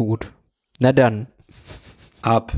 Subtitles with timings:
[0.00, 0.32] gut.
[0.78, 1.26] Na dann.
[2.22, 2.52] Ab.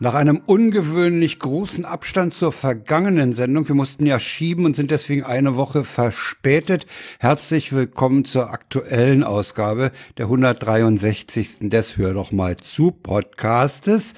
[0.00, 5.24] Nach einem ungewöhnlich großen Abstand zur vergangenen Sendung, wir mussten ja schieben und sind deswegen
[5.24, 6.86] eine Woche verspätet.
[7.18, 11.68] Herzlich willkommen zur aktuellen Ausgabe der 163.
[11.68, 14.14] des Hör doch mal zu Podcastes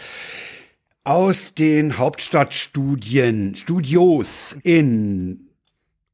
[1.04, 5.48] aus den Hauptstadtstudien, Studios in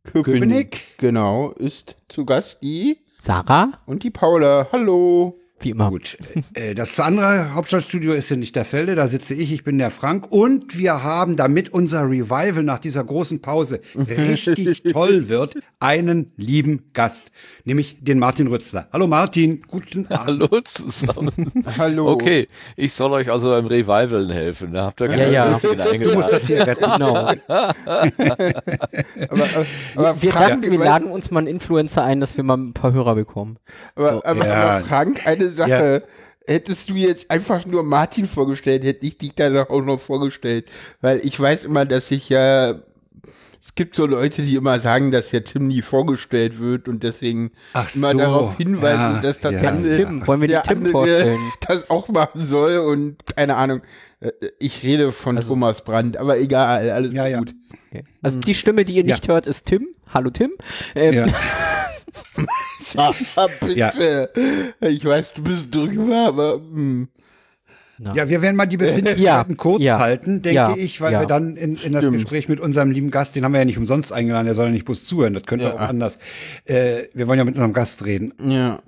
[0.05, 0.97] Köpenick.
[0.99, 3.73] Genau, ist zu Gast die Sarah?
[3.87, 4.69] und die Paula.
[4.71, 5.41] Hallo.
[5.61, 5.89] Wie immer.
[5.89, 6.19] Gut,
[6.53, 10.77] äh, das andere Hauptstadtstudio ist in Lichterfelde, da sitze ich, ich bin der Frank und
[10.77, 17.29] wir haben, damit unser Revival nach dieser großen Pause richtig toll wird, einen lieben Gast,
[17.65, 18.89] nämlich den Martin Rützler.
[18.93, 20.43] Hallo Martin, guten Abend.
[20.43, 21.51] Hallo zusammen.
[21.79, 22.11] Hallo.
[22.11, 24.75] Okay, ich soll euch also beim Revival helfen.
[24.75, 25.45] Da habt ihr Ja, ja.
[25.47, 26.85] Du musst das hier retten.
[26.85, 27.15] Genau.
[29.31, 29.47] Aber,
[29.97, 32.73] aber, Wir, Frank, laden, wir laden uns mal einen Influencer ein, dass wir mal ein
[32.73, 33.57] paar Hörer bekommen.
[33.95, 34.55] aber, aber, Ja.
[34.77, 36.03] aber Frank, eine Sache.
[36.47, 40.67] Hättest du jetzt einfach nur Martin vorgestellt, hätte ich dich dann auch noch vorgestellt.
[41.01, 42.77] Weil ich weiß immer, dass ich ja.
[43.61, 47.51] Es gibt so Leute, die immer sagen, dass ja Tim nie vorgestellt wird und deswegen
[47.73, 49.61] Ach immer so, darauf hinweisen, ja, dass das ja.
[49.69, 50.27] Andere, Tim?
[50.27, 51.41] Wollen wir der die Tim andere vorstellen?
[51.67, 53.83] das auch machen soll und keine Ahnung.
[54.21, 57.39] Äh, Ich rede von Thomas Brandt, aber egal, alles Ja, ja.
[57.39, 57.55] gut.
[57.91, 58.05] Okay.
[58.23, 59.87] Also die Stimme, die ihr nicht hört, ist Tim.
[60.13, 60.53] Hallo Tim.
[60.95, 61.27] Ähm, Ja.
[62.97, 63.13] Ah,
[63.61, 64.31] bitte.
[64.81, 67.09] Ich weiß, du bist drüber, aber hm.
[68.15, 69.21] Ja, wir werden mal die Befindlichkeiten
[69.53, 71.21] Ja, kurz ja, halten, denke ja, ich, weil ja.
[71.21, 72.17] wir dann in, in das Stimmt.
[72.19, 74.71] Gespräch mit unserem lieben Gast, den haben wir ja nicht umsonst eingeladen, der soll ja
[74.71, 75.75] nicht bloß zuhören, das könnte Ja.
[75.75, 76.19] auch anders.
[76.67, 78.33] Äh, wir wollen ja mit unserem Gast reden.
[78.41, 78.79] ja.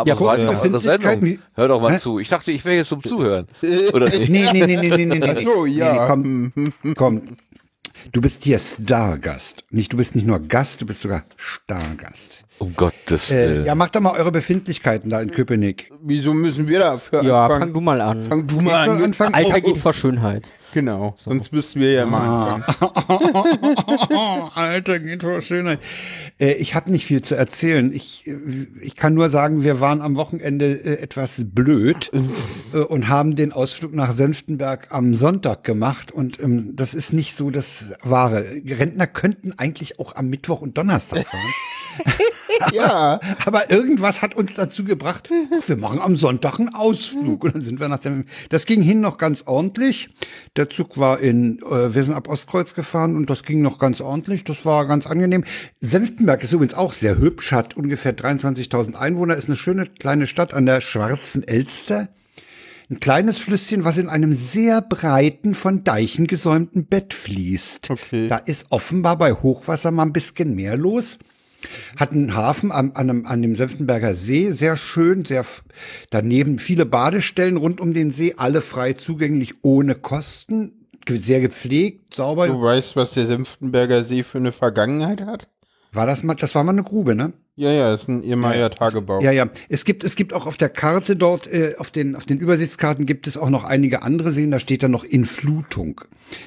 [0.00, 1.42] Aber Ja, ja, war ich der Befindlichkeiten, Sendung.
[1.54, 1.98] Hör doch mal Hä?
[1.98, 2.18] zu.
[2.18, 3.46] Ich dachte, ich wäre jetzt zum Zuhören.
[3.92, 4.28] Oder nicht?
[4.30, 5.44] Nee, nee, nee, nee, nee, nee, nee.
[5.44, 5.92] So, nee, ja.
[5.92, 6.52] Nee, komm,
[6.96, 7.22] komm.
[8.12, 9.64] Du bist hier Stargast.
[9.70, 12.44] Nicht, du bist nicht nur Gast, du bist sogar Stargast.
[12.58, 13.66] Um Gottes Äh, Willen.
[13.66, 15.90] ja, mach doch mal eure Befindlichkeiten da in Köpenick.
[16.02, 17.60] Wieso müssen wir dafür ja, anfangen?
[17.62, 18.22] fang du mal an.
[18.22, 19.04] Fang du Ich mal soll an.
[19.04, 19.34] anfangen.
[19.34, 20.48] Alter geht vor Schönheit.
[20.74, 22.92] Genau, sonst müssten wir ja mal anfangen.
[24.10, 25.80] oh, Alter, geht vor Schönheit.
[26.38, 27.92] Äh, ich habe nicht viel zu erzählen.
[27.92, 28.36] Ich, äh,
[28.82, 32.10] ich kann nur sagen, wir waren am Wochenende äh, etwas blöd
[32.72, 36.12] äh, und haben den Ausflug nach Senftenberg am Sonntag gemacht.
[36.12, 38.44] Und ähm, das ist nicht so das Wahre.
[38.66, 41.54] Rentner könnten eigentlich auch am Mittwoch und Donnerstag fahren.
[42.72, 45.28] Ja, Aber irgendwas hat uns dazu gebracht,
[45.66, 47.44] wir machen am Sonntag einen Ausflug.
[47.44, 50.10] Und dann sind wir nach dem, das ging hin noch ganz ordentlich.
[50.58, 54.00] Der Zug war in, äh, wir sind ab Ostkreuz gefahren und das ging noch ganz
[54.00, 54.42] ordentlich.
[54.42, 55.44] Das war ganz angenehm.
[55.80, 60.52] Senftenberg ist übrigens auch sehr hübsch, hat ungefähr 23.000 Einwohner, ist eine schöne kleine Stadt
[60.52, 62.08] an der Schwarzen Elster.
[62.90, 67.90] Ein kleines Flüsschen, was in einem sehr breiten, von Deichen gesäumten Bett fließt.
[67.90, 68.26] Okay.
[68.26, 71.18] Da ist offenbar bei Hochwasser mal ein bisschen mehr los.
[71.96, 75.44] Hat einen Hafen an, an, an dem Senftenberger See, sehr schön, sehr
[76.10, 82.48] daneben viele Badestellen rund um den See, alle frei zugänglich, ohne Kosten, sehr gepflegt, sauber.
[82.48, 85.48] du weißt, was der Senftenberger See für eine Vergangenheit hat?
[85.92, 87.32] War das mal, das war mal eine Grube, ne?
[87.58, 89.20] Ja, ja, ist ein ehemaliger Tagebau.
[89.20, 89.48] Ja, ja.
[89.68, 93.04] Es gibt, es gibt auch auf der Karte dort, äh, auf den, auf den Übersichtskarten
[93.04, 96.00] gibt es auch noch einige andere Seen, da steht dann noch Influtung.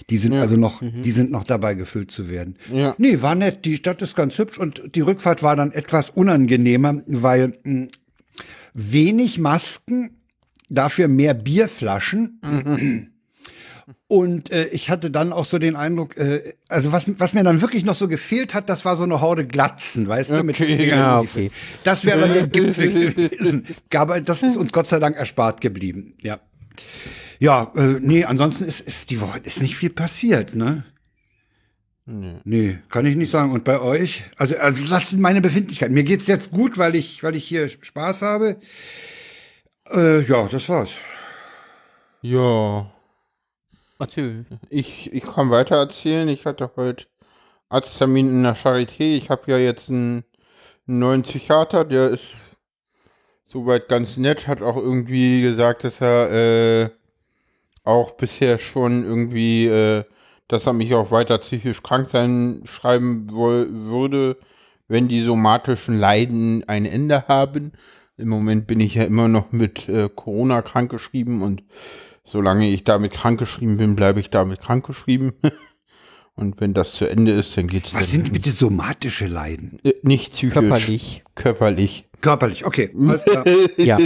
[0.10, 2.56] Die sind also noch, die sind noch dabei gefüllt zu werden.
[2.72, 2.96] Ja.
[2.98, 3.66] Nee, war nett.
[3.66, 7.88] Die Stadt ist ganz hübsch und die Rückfahrt war dann etwas unangenehmer, weil mh,
[8.74, 10.12] wenig Masken,
[10.70, 13.11] dafür mehr Bierflaschen.
[14.08, 17.62] Und äh, ich hatte dann auch so den Eindruck, äh, also was, was mir dann
[17.62, 20.44] wirklich noch so gefehlt hat, das war so eine Horde Glatzen, weißt du?
[20.44, 20.90] Mit Okay.
[20.90, 21.52] Ja, okay.
[21.84, 23.68] Das wäre dann der Gipfel gewesen.
[23.94, 26.16] Aber das ist uns Gott sei Dank erspart geblieben.
[26.22, 26.40] Ja.
[27.40, 30.84] Ja, äh, nee, ansonsten ist, ist die Woche ist nicht viel passiert, ne?
[32.06, 33.52] Nee, kann ich nicht sagen.
[33.52, 34.24] Und bei euch?
[34.36, 35.94] Also, also das sind meine Befindlichkeiten.
[35.94, 38.58] Mir geht's jetzt gut, weil ich, weil ich hier Spaß habe.
[39.92, 40.92] Äh, ja, das war's.
[42.22, 42.92] Ja,
[44.02, 44.46] Erzähl.
[44.70, 46.28] ich, ich kann weiter erzählen.
[46.28, 47.06] Ich hatte heute
[47.70, 49.16] Arzttermin in der Charité.
[49.16, 50.26] Ich habe ja jetzt einen,
[51.00, 52.26] neuen Psychiater, der ist
[53.46, 56.90] soweit ganz nett, hat auch irgendwie gesagt, dass er äh,
[57.84, 60.04] auch bisher schon irgendwie, äh,
[60.48, 64.38] dass er mich auch weiter psychisch krank sein schreiben würde,
[64.88, 67.72] wenn die somatischen Leiden ein Ende haben.
[68.18, 71.64] Im Moment bin ich ja immer noch mit äh, Corona krankgeschrieben und
[72.32, 75.34] solange ich damit krankgeschrieben bin, bleibe ich damit krankgeschrieben.
[76.34, 79.80] Und wenn das zu Ende ist, dann geht's Was dann sind bitte somatische Leiden?
[79.84, 80.54] Äh, nicht psychisch.
[80.54, 81.24] Körperlich.
[81.36, 82.10] Körperlich.
[82.22, 82.90] Körperlich, okay.
[82.98, 83.44] Alles klar.
[83.78, 83.98] Ja.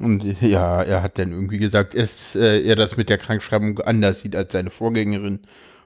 [0.00, 4.22] Und ja, er hat dann irgendwie gesagt, dass äh, er das mit der Krankschreibung anders
[4.22, 5.40] sieht als seine Vorgängerin.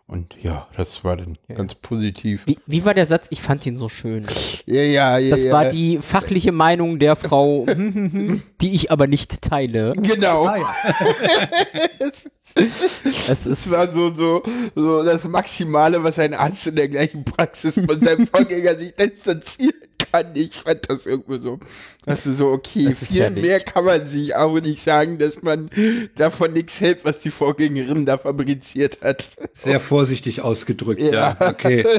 [0.09, 2.47] Und ja, das war dann ganz positiv.
[2.47, 3.27] Wie, wie war der Satz?
[3.31, 4.25] Ich fand ihn so schön.
[4.65, 5.31] Ja, ja, ja.
[5.31, 5.53] Das ja.
[5.53, 7.67] war die fachliche Meinung der Frau,
[8.61, 9.95] die ich aber nicht teile.
[9.97, 10.47] Genau.
[10.47, 10.75] Ah, ja.
[12.57, 14.43] Es Das ist war so, so,
[14.75, 19.75] so das Maximale, was ein Arzt in der gleichen Praxis von seinem Vorgänger sich distanzieren
[20.23, 20.35] kann.
[20.35, 21.59] Ich fand das irgendwie so.
[22.05, 23.45] Das ist so, okay, viel herrlich.
[23.45, 25.71] mehr kann man sich auch nicht sagen, dass man
[26.17, 29.25] davon nichts hält, was die Vorgängerin da fabriziert hat.
[29.55, 31.37] Sehr vorsichtig ausgedrückt, ja.
[31.41, 31.49] Ja.
[31.49, 31.85] Okay.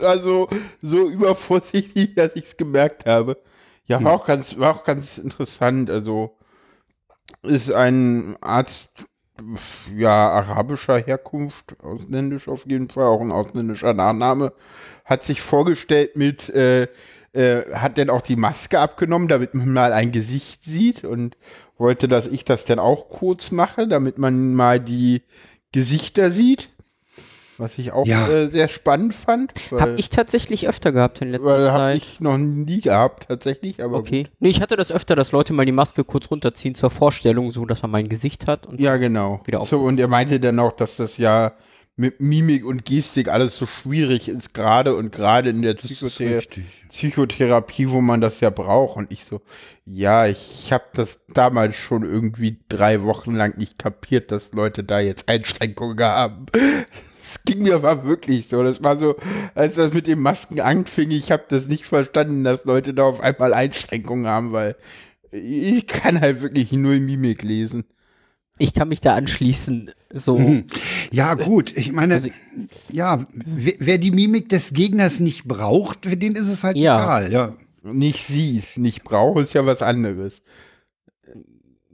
[0.00, 0.48] Also
[0.82, 3.36] so übervorsichtig, dass ich es gemerkt habe.
[3.86, 5.90] Ja, war auch ganz, war auch ganz interessant.
[5.90, 6.36] Also
[7.42, 8.90] ist ein Arzt
[9.96, 14.52] ja arabischer Herkunft, ausländisch auf jeden Fall, auch ein ausländischer Nachname,
[15.04, 16.88] hat sich vorgestellt mit äh,
[17.32, 21.36] äh, hat dann auch die Maske abgenommen, damit man mal ein Gesicht sieht und
[21.76, 25.22] wollte, dass ich das dann auch kurz mache, damit man mal die
[25.72, 26.68] Gesichter sieht.
[27.60, 28.28] Was ich auch Ja.
[28.28, 29.52] äh, sehr spannend fand.
[29.72, 31.96] Weil, Hab ich tatsächlich öfter gehabt in letzter weil habe Zeit.
[31.96, 34.28] ich noch nie gehabt, tatsächlich, aber Okay.
[34.38, 37.64] Nee, ich hatte das öfter, dass Leute mal die Maske kurz runterziehen zur Vorstellung, so
[37.66, 38.66] dass man mein Gesicht hat.
[38.66, 39.40] Und Ja, genau.
[39.44, 41.52] Wieder so, und er meinte dann auch, dass das ja
[41.98, 46.40] mit Mimik und Gestik alles so schwierig ist, gerade und gerade in der Psychothe.
[46.90, 48.96] Psychotherapie, wo man das ja braucht.
[48.96, 49.40] Und ich so,
[49.84, 55.00] ja, ich habe das damals schon irgendwie drei Wochen lang nicht kapiert, dass Leute da
[55.00, 56.46] jetzt Einschränkungen haben.
[57.30, 58.62] Es ging mir aber wirklich so.
[58.62, 59.14] Das war so,
[59.54, 63.20] als das mit den Masken anfing, ich habe das nicht verstanden, dass Leute da auf
[63.20, 64.76] einmal Einschränkungen haben, weil
[65.30, 67.84] ich kann halt wirklich nur Mimik lesen.
[68.58, 69.90] Ich kann mich da anschließen.
[70.12, 70.38] So.
[70.38, 70.64] Mhm.
[71.12, 71.76] Ja, gut.
[71.76, 72.30] Ich meine, Also-
[72.90, 76.96] ja, wer, wer die Mimik des Gegners nicht braucht, für den ist es halt Ja.
[76.98, 77.32] egal.
[77.32, 77.52] Ja.
[77.84, 80.42] nicht siehst, nicht brauche, ist ja was anderes.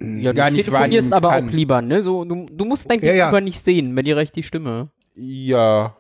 [0.01, 1.49] Ja, Gar du nicht telefonierst aber kann.
[1.49, 2.03] auch lieber, ne?
[2.03, 3.13] So, du, du musst dein Ja, ja.
[3.27, 4.89] Gegenüber nicht sehen, wenn dir reicht die Stimme.
[5.15, 5.97] Ja.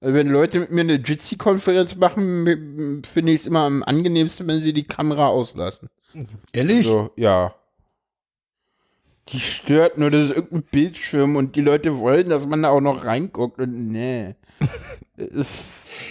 [0.00, 4.60] Also Wenn Leute mit mir eine Jitsi-Konferenz machen, finde ich es immer am angenehmsten, wenn
[4.60, 5.88] sie die Kamera auslassen.
[6.52, 6.84] Ehrlich?
[6.86, 7.54] So, ja.
[9.28, 12.80] Die stört nur, das ist irgendein Bildschirm und die Leute wollen, dass man da auch
[12.80, 14.34] noch reinguckt und nee.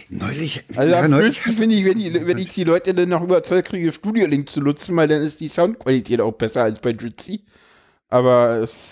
[0.09, 3.09] Neulich, Also ja, am neulich schönsten finde ich, wenn, die, wenn ich die Leute dann
[3.09, 6.79] noch überzeugt kriege, Studio Link zu nutzen, weil dann ist die Soundqualität auch besser als
[6.79, 7.43] bei Jitsi.
[8.09, 8.91] Aber es,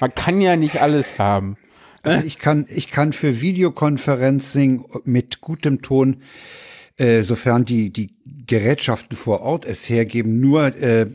[0.00, 1.56] man kann ja nicht alles haben.
[2.02, 6.22] Also ich kann, ich kann für Videoconferencing mit gutem Ton,
[6.96, 8.14] äh, sofern die, die
[8.46, 11.06] Gerätschaften vor Ort es hergeben, nur äh,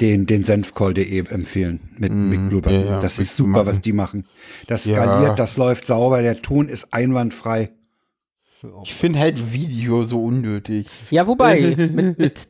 [0.00, 2.80] den, den Senfcall.de empfehlen mit, mit Blue Button.
[2.80, 3.66] ja, ja, das ist super, machen.
[3.66, 4.26] was die machen.
[4.66, 5.02] Das Ja.
[5.02, 7.70] skaliert, das läuft sauber, der Ton ist einwandfrei.
[8.82, 10.86] Ich finde halt Video so unnötig.
[11.10, 12.48] Ja, wobei, mit, mit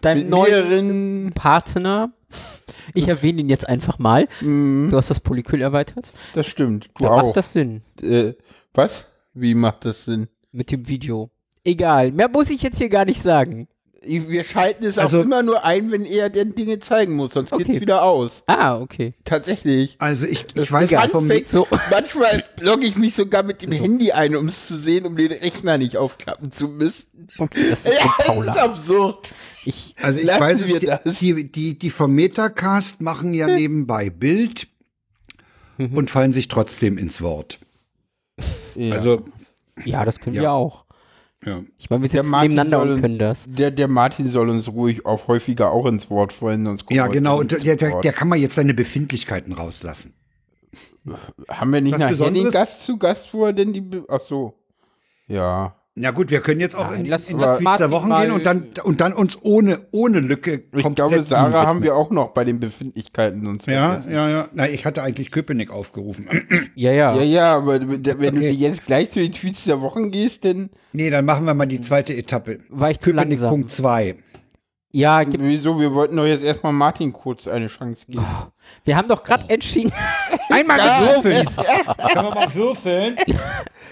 [0.00, 2.12] deinem Mit neuen Partner,
[2.94, 6.88] ich erwähne ihn jetzt einfach mal, Mhm, du hast das Polykyl erweitert, das stimmt.
[6.96, 7.22] Du da auch.
[7.26, 8.32] macht das Sinn äh,
[8.74, 9.06] was?
[9.34, 10.28] Wie macht das Sinn?
[10.52, 11.30] mit dem Video.
[11.64, 13.68] Egal, mehr muss ich jetzt hier gar nicht sagen.
[14.00, 17.52] Wir schalten es Also- auch immer nur ein, wenn er denn Dinge zeigen muss, sonst
[17.52, 17.64] Okay.
[17.64, 18.44] geht's wieder aus.
[18.46, 19.14] Ah, okay.
[19.24, 19.96] Tatsächlich.
[19.98, 21.66] Also ich, Das ich weiß vom, anfängt- So.
[21.90, 25.32] Manchmal logge ich mich sogar mit dem Handy ein, um es zu sehen, um den
[25.32, 27.06] Rechner nicht aufklappen zu müssen.
[27.38, 29.32] Okay, das ist Ja, das ist absurd.
[29.64, 31.18] Ich, also ich weiß wir es, die, das.
[31.18, 34.68] die, die, die vom Metacast machen ja nebenbei Bild
[35.76, 35.96] Mhm.
[35.96, 37.58] und fallen sich trotzdem ins Wort.
[38.74, 38.94] Ja.
[38.94, 39.24] Also,
[39.84, 40.42] ja, das können Ja.
[40.42, 40.84] wir auch.
[41.44, 41.62] Ja.
[41.78, 43.46] Ich meine, wir Der sitzen Martin nebeneinander soll- und können das.
[43.48, 47.12] der, der Martin soll uns ruhig auch häufiger auch ins Wort fallen, sonst Ja, wir
[47.12, 47.42] genau.
[47.42, 50.14] nicht Und der, der, der kann man jetzt seine Befindlichkeiten rauslassen.
[51.48, 52.50] Haben wir nicht Was nachher den?
[52.50, 53.80] Gast zu Gast, wo er denn die.
[53.80, 54.54] Be Ach so.
[55.26, 55.74] Ja.
[56.00, 57.90] Na gut, wir können jetzt auch Nein, in, lass- in lass die Tweets Martin der
[57.90, 61.66] Wochen gehen und dann, und dann uns ohne, ohne Lücke Ich komplett glaube, ihm Sarah
[61.66, 64.12] haben wir auch noch bei den Befindlichkeiten sonst Ja, vergessen.
[64.12, 64.48] ja, ja.
[64.54, 66.28] Na, ich hatte eigentlich Köpenick aufgerufen.
[66.74, 67.14] Ja, ja.
[67.16, 68.50] Ja, ja, aber wenn du Okay.
[68.50, 71.80] jetzt gleich zu den Tweets der Wochen gehst, dann nee, dann machen wir mal die
[71.80, 72.58] zweite Etappe.
[72.68, 73.50] War ich zu Köpenick langsam.
[73.50, 74.14] Punkt 2.
[74.90, 75.78] Ja, gibt, wieso?
[75.78, 78.24] Wir wollten doch jetzt erstmal Martin kurz eine Chance geben.
[78.84, 79.92] wir haben doch gerade entschieden.
[80.48, 81.46] Einmal gewürfeln.
[82.12, 83.16] Kann man mal würfeln?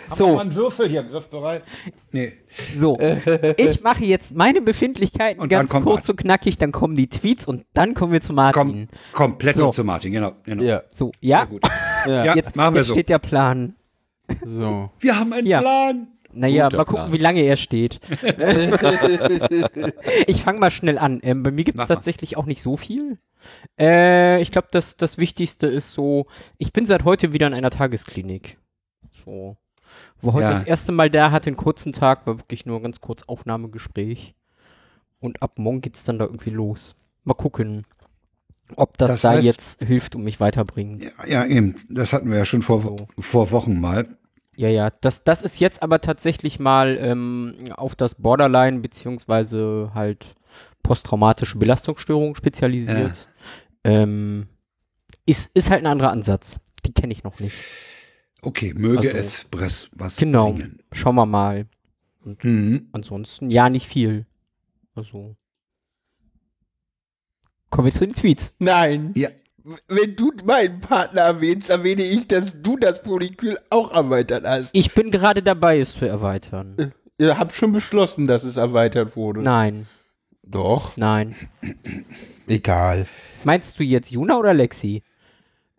[0.06, 1.64] So, einen Würfel hier griffbereit?
[2.12, 2.32] Nee.
[2.74, 2.96] so.
[3.58, 7.08] Ich mache jetzt meine Befindlichkeiten Und dann ganz kommt kurz und knackig, dann kommen die
[7.08, 8.88] Tweets und dann kommen wir zu Martin.
[9.12, 9.64] Komm, komplett So.
[9.64, 10.32] nur zu Martin, genau.
[10.44, 10.62] genau.
[10.62, 11.62] Ja, So, ja, gut.
[12.06, 12.94] ja, Ja, jetzt, machen wir jetzt so.
[12.94, 13.74] steht der Plan.
[14.44, 14.90] so.
[14.98, 15.60] Wir haben einen Ja.
[15.60, 16.08] Plan.
[16.38, 17.12] Naja, Guter mal gucken, Plan.
[17.12, 18.00] wie lange er steht.
[20.26, 21.20] ich fange mal schnell an.
[21.22, 23.18] Ähm, bei mir gibt es tatsächlich auch nicht so viel.
[23.78, 26.26] Äh, ich glaube, das, das Wichtigste ist so,
[26.58, 28.58] ich bin seit heute wieder in einer Tagesklinik.
[29.12, 29.56] So.
[30.20, 30.52] Wo heute Ja.
[30.52, 34.34] das erste Mal da hatte, einen kurzen Tag, war wirklich nur ganz kurz Aufnahmegespräch.
[35.20, 36.94] Und ab morgen geht's dann da irgendwie los.
[37.24, 37.84] Mal gucken,
[38.76, 41.02] ob das, Das da heißt- jetzt hilft und mich weiterbringt.
[41.02, 41.76] Ja, ja, eben.
[41.88, 42.96] Das hatten wir ja schon vor, So.
[43.18, 44.06] vor Wochen mal.
[44.56, 50.34] Ja, ja, das, das ist jetzt aber tatsächlich mal ähm, auf das Borderline beziehungsweise halt
[50.82, 53.28] posttraumatische Belastungsstörung spezialisiert.
[53.84, 54.48] Ähm,
[55.26, 56.58] ist, ist halt ein anderer Ansatz.
[56.86, 57.54] Die kenne ich noch nicht.
[58.42, 60.52] Okay, möge Also- es Bress was Genau.
[60.52, 60.78] bringen.
[60.92, 61.66] Schauen wir mal.
[62.24, 62.88] Mhm.
[62.92, 64.26] Ansonsten ja, nicht viel.
[64.94, 65.36] Also.
[67.70, 68.54] Kommen wir zu den Tweets.
[68.58, 69.12] Nein.
[69.16, 69.28] Ja.
[69.88, 74.68] Wenn du meinen Partner erwähnst, erwähne ich, dass du das Molekül auch erweitert hast.
[74.72, 76.92] Ich bin gerade dabei, es zu erweitern.
[77.18, 79.42] Ihr habt schon beschlossen, dass es erweitert wurde.
[79.42, 79.86] Nein,
[80.42, 80.96] Doch.
[80.96, 81.34] nein.
[82.46, 83.06] Egal.
[83.42, 85.02] Meinst du jetzt Juna oder Lexi?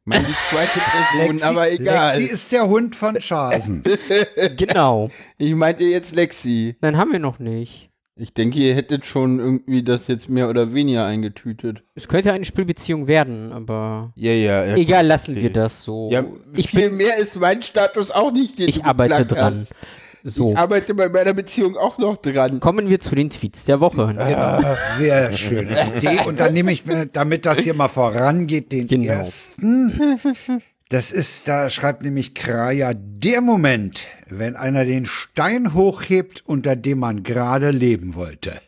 [0.03, 2.17] Meine zweite Person, Lexi, aber egal.
[2.19, 3.83] Lexi ist der Hund von Schasen.
[4.57, 5.09] Genau.
[5.37, 6.75] Ich meinte jetzt Lexi.
[6.81, 7.86] Nein, haben wir noch nicht.
[8.19, 11.83] Ich denke, ihr hättet schon irgendwie das jetzt mehr oder weniger eingetütet.
[11.93, 14.65] Es könnte eine Spielbeziehung werden, aber Ja, ja.
[14.65, 15.43] ja egal, lassen okay.
[15.43, 16.09] wir das so.
[16.11, 19.67] Ja, ich viel bin, mehr ist mein Status auch nicht, den ich du arbeite dran.
[19.69, 19.73] Hast.
[20.23, 22.59] So, Ich arbeite bei meiner Beziehung auch noch dran.
[22.59, 24.07] kommen wir zu den Tweets der Woche.
[24.17, 24.75] Genau.
[24.97, 26.21] Sehr schöne Idee.
[26.25, 29.13] Und dann nehme ich, mir, damit das hier mal vorangeht, den Genau.
[29.13, 29.93] ersten.
[30.89, 36.99] Das ist, da schreibt nämlich Kraja, der Moment, wenn einer den Stein hochhebt, unter dem
[36.99, 38.61] man gerade leben wollte.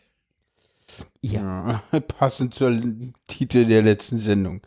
[1.21, 1.81] Ja.
[1.91, 4.61] Ja, passend zum Titel der letzten Sendung.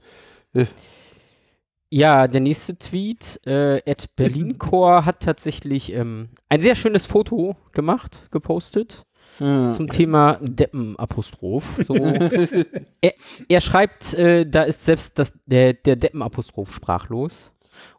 [1.90, 8.30] ja, der nächste Tweet, äh, at Berlincore hat tatsächlich ähm, ein sehr schönes Foto gemacht,
[8.30, 9.04] gepostet.
[9.38, 9.72] Ja.
[9.72, 11.80] zum Thema Deppen-Apostroph.
[11.86, 11.94] So,
[13.00, 13.14] er,
[13.48, 17.52] er schreibt, äh, da ist selbst das, der, der Deppen-Apostroph sprachlos.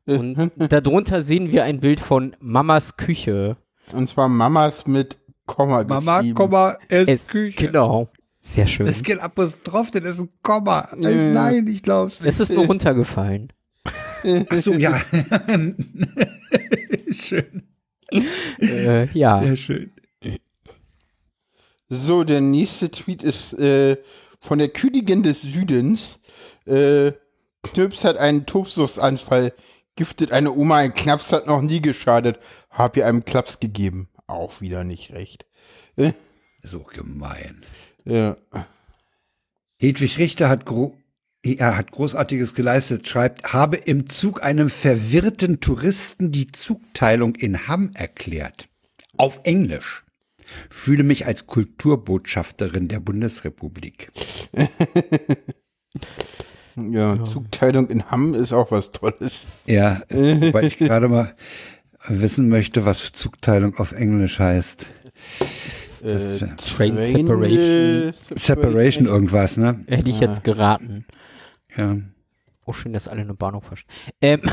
[0.06, 3.58] Und darunter sehen wir ein Bild von Mamas Küche.
[3.92, 6.24] Und zwar Mamas mit Komma Mama.
[6.34, 7.68] Komma, es, Es, Küche.
[7.68, 8.08] Genau.
[8.40, 8.88] Sehr schön.
[8.88, 10.88] Es geht Apostroph, das ist ein Komma.
[10.98, 11.10] Ja.
[11.10, 12.30] Nein, ich glaub's nicht.
[12.30, 13.52] Es ist nur runtergefallen.
[14.50, 14.98] Ach so, ja.
[17.12, 17.64] schön,
[18.62, 19.42] Äh, ja.
[19.42, 19.92] sehr schön.
[21.94, 23.98] So, der nächste Tweet ist äh,
[24.40, 26.20] von der Königin des Südens.
[26.66, 27.12] Äh,
[27.62, 29.54] Knöps hat einen Tobsuchtsanfall,
[29.96, 34.10] giftet eine Oma, ein Knaps hat noch nie geschadet, hab ihr einen Klaps gegeben.
[34.28, 35.46] Auch wieder nicht recht.
[36.64, 37.64] So gemein.
[38.06, 38.38] Ja.
[39.78, 40.98] Hedwig Richter hat, gro
[41.46, 47.92] er hat Großartiges geleistet, schreibt, habe im Zug einem verwirrten Touristen die Zugteilung in Hamm
[47.96, 48.70] erklärt.
[49.18, 50.03] Auf Englisch.
[50.70, 54.12] Fühle mich als Kulturbotschafterin der Bundesrepublik.
[56.76, 59.46] ja, Zugteilung in Hamm ist auch was Tolles.
[59.66, 61.36] Ja, weil ich gerade mal
[62.08, 64.86] wissen möchte, was Zugteilung auf Englisch heißt.
[66.04, 67.60] Das, Äh, äh, Train Separation.
[67.60, 69.86] äh, Separation irgendwas, ne?
[69.88, 71.06] Hätte ich jetzt geraten.
[71.78, 71.96] Ja.
[72.66, 73.94] Oh, schön, dass alle einen Bahnhof verstehen.
[74.22, 74.42] Ähm.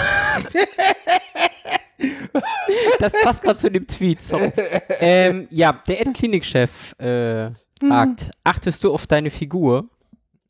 [2.98, 4.22] das passt gerade zu dem Tweet.
[4.22, 4.52] Sorry.
[5.00, 9.88] Ähm, ja, der Ed-Klinikchef äh, fragt, achtest du auf deine Figur?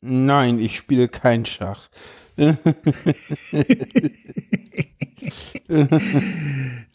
[0.01, 1.89] Nein, ich spiele kein Schach.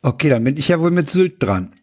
[0.03, 1.75] Okay, dann bin ich ja wohl mit Sylt dran.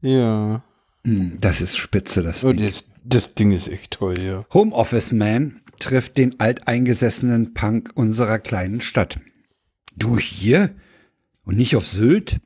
[0.00, 0.62] Ja.
[1.06, 2.66] Hm, Das ist spitze, das Oh, Ding.
[2.66, 4.44] das, das Ding ist echt toll, ja.
[4.52, 9.18] Homeoffice Man trifft den alteingesessenen Punk unserer kleinen Stadt.
[9.96, 10.70] Du hier?
[11.46, 12.38] Und nicht auf Sylt?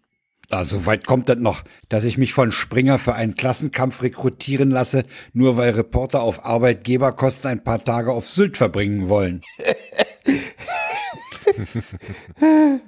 [0.50, 4.71] Ah, so weit kommt das noch, dass ich mich von Springer für einen Klassenkampf rekrutieren
[4.71, 9.40] lasse, nur weil Reporter auf Arbeitgeberkosten ein paar Tage auf Sylt verbringen wollen.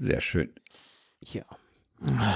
[0.00, 0.50] Sehr schön.
[1.21, 1.42] Ja.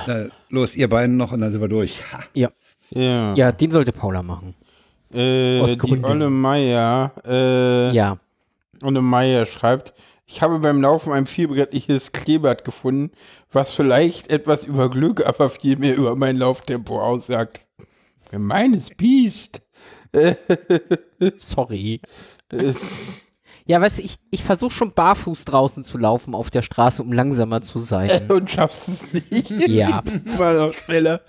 [0.07, 2.01] Na, los, ihr beiden noch und dann sind wir durch.
[2.35, 2.51] Ja.
[2.91, 3.35] Ja.
[3.35, 4.55] Ja, den sollte Paula machen.
[5.13, 6.05] Äh, Aus die.
[6.05, 8.19] Olle Meier, äh, Ja.
[8.83, 9.93] Olle Meier schreibt,
[10.27, 13.11] ich habe beim Laufen ein vierbrettliches Kleeblatt gefunden,
[13.57, 17.61] was vielleicht etwas über Glück, aber viel mehr über mein Lauftempo aussagt.
[18.31, 19.63] Gemeines Biest.
[21.37, 22.01] Sorry.
[23.67, 27.13] Ja, weißt du, ich, ich versuche schon barfuß draußen zu laufen auf der Straße, um
[27.13, 28.23] langsamer zu sein.
[28.31, 29.51] Und schaffst es nicht.
[29.51, 30.03] Ja.
[30.39, 31.23] Mal noch schneller.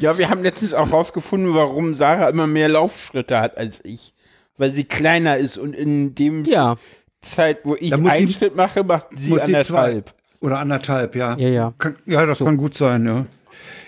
[0.00, 4.12] Ja, wir haben letztens auch rausgefunden, warum Sarah immer mehr Laufschritte hat als ich.
[4.56, 6.76] Weil sie kleiner ist und in dem Ja,
[7.22, 10.14] Zeit, wo ich einen sie- Schritt mache, macht sie anderthalb.
[10.44, 11.36] Oder anderthalb, ja.
[11.38, 11.74] ja, ja.
[11.78, 13.26] Kann, ja, das kann gut sein, ja.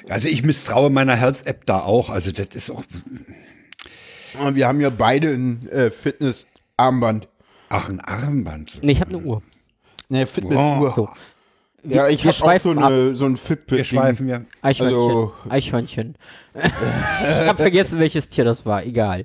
[0.08, 2.08] Also ich misstraue meiner Health-App da auch.
[2.08, 2.82] Also das ist auch.
[4.40, 7.28] Und Wir haben ja beide ein äh, Fitness-Armband.
[7.68, 8.78] Ach, ein Armband.
[8.82, 9.42] Nee, ich habe eine Uhr.
[10.08, 10.88] Ne, Fitnessuhr.
[10.88, 10.90] Oh.
[10.90, 11.08] So.
[11.88, 13.78] Ja, ich habe auch so, eine, so ein Fitbit.
[13.78, 14.40] Wir schweifen ja.
[14.62, 14.98] Eichhörnchen.
[14.98, 16.14] Also- Eichhörnchen.
[16.54, 18.82] ich habe vergessen, welches Tier das war.
[18.84, 19.24] Egal.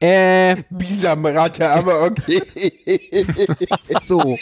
[0.00, 2.42] Äh, Bisamratte, aber okay.
[4.00, 4.36] so.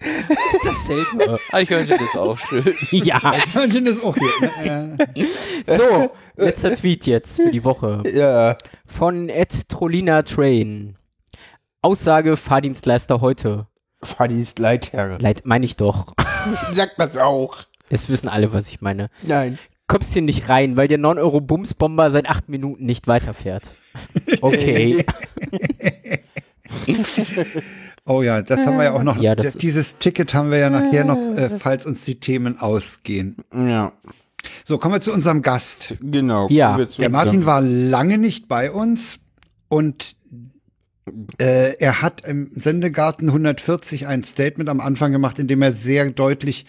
[0.00, 1.38] Ist das selten?
[1.52, 2.74] Eichhörnchen ist auch schön.
[3.04, 3.20] Ja.
[3.52, 4.96] Hörnchen ist auch hier.
[5.14, 5.24] Äh,
[5.76, 8.02] So, letzter Tweet jetzt für die Woche.
[8.12, 8.56] ja.
[8.86, 10.96] Von Ed Trolina Train.
[11.82, 13.66] Aussage Fahrdienstleister heute.
[14.02, 15.18] Fadis Leitherre.
[15.20, 16.14] Leid, meine ich doch.
[16.72, 17.56] Sagt das auch.
[17.90, 19.10] Es wissen alle, was ich meine.
[19.22, 19.58] Nein.
[19.86, 23.74] Kommst hier nicht rein, weil der 9-Euro-Bumsbomber seit acht Minuten nicht weiterfährt.
[24.40, 25.04] Okay.
[28.06, 29.18] Oh ja, das haben wir ja auch noch.
[29.20, 33.36] Ja, das- dieses Ticket haben wir ja nachher noch, äh, falls uns die Themen ausgehen.
[33.54, 33.92] Ja,
[34.66, 35.94] So, kommen wir zu unserem Gast.
[36.02, 36.46] genau.
[36.50, 36.76] Ja.
[36.98, 39.18] Der Martin war lange nicht bei uns
[39.68, 40.16] und
[41.38, 46.10] äh, er hat im Sendegarten 140 ein Statement am Anfang gemacht, in dem er sehr
[46.10, 46.66] deutlich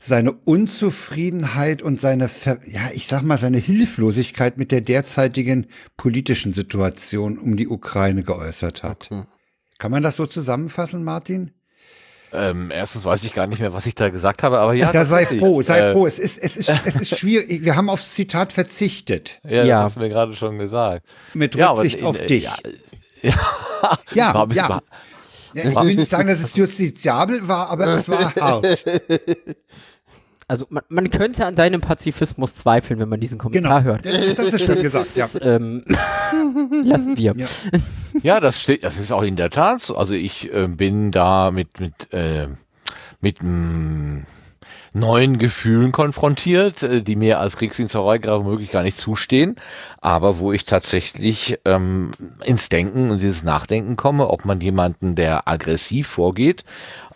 [0.00, 5.66] seine Unzufriedenheit und seine, Ver ja, ich sag mal, seine Hilflosigkeit mit der derzeitigen
[5.96, 9.10] politischen Situation um die Ukraine geäußert hat.
[9.78, 11.52] Kann man das so zusammenfassen, Martin?
[12.30, 14.92] Ähm, erstens weiß ich gar nicht mehr, was ich da gesagt habe, aber ja.
[14.92, 16.06] da sei froh, sei Äh, froh.
[16.06, 17.64] Es ist, es ist, es ist schwierig.
[17.64, 19.40] Wir haben aufs Zitat verzichtet.
[19.44, 19.76] Ja, Ja.
[19.78, 21.06] das hast du mir gerade schon gesagt.
[21.32, 22.44] Mit Ja, Rücksicht in- auf dich.
[22.44, 22.56] Ja,
[24.12, 24.82] Ja, War ein bisschen- ja.
[25.54, 25.68] ja.
[25.70, 28.84] Ich will nicht sagen, dass es justiziabel war, aber es war hart.
[30.50, 33.92] Also man, man könnte an deinem Pazifismus zweifeln, wenn man diesen Kommentar Genau.
[33.92, 34.06] hört.
[34.06, 35.24] Das, das ist schön gesagt, ja.
[35.26, 35.84] Das, ähm,
[36.84, 37.34] lassen wir.
[37.36, 37.46] Ja.
[38.22, 39.96] Ja, das steht, das ist auch in der Tat so.
[39.96, 42.48] Also ich äh, bin da mit mit äh,
[43.20, 44.20] mit mm,
[44.98, 49.56] neuen Gefühlen konfrontiert, äh, die mir als Kriegsdienstverweigerer womöglich gar nicht zustehen,
[50.00, 52.12] aber wo ich tatsächlich ähm,
[52.44, 56.64] ins Denken und dieses Nachdenken komme, ob man jemanden, der aggressiv vorgeht,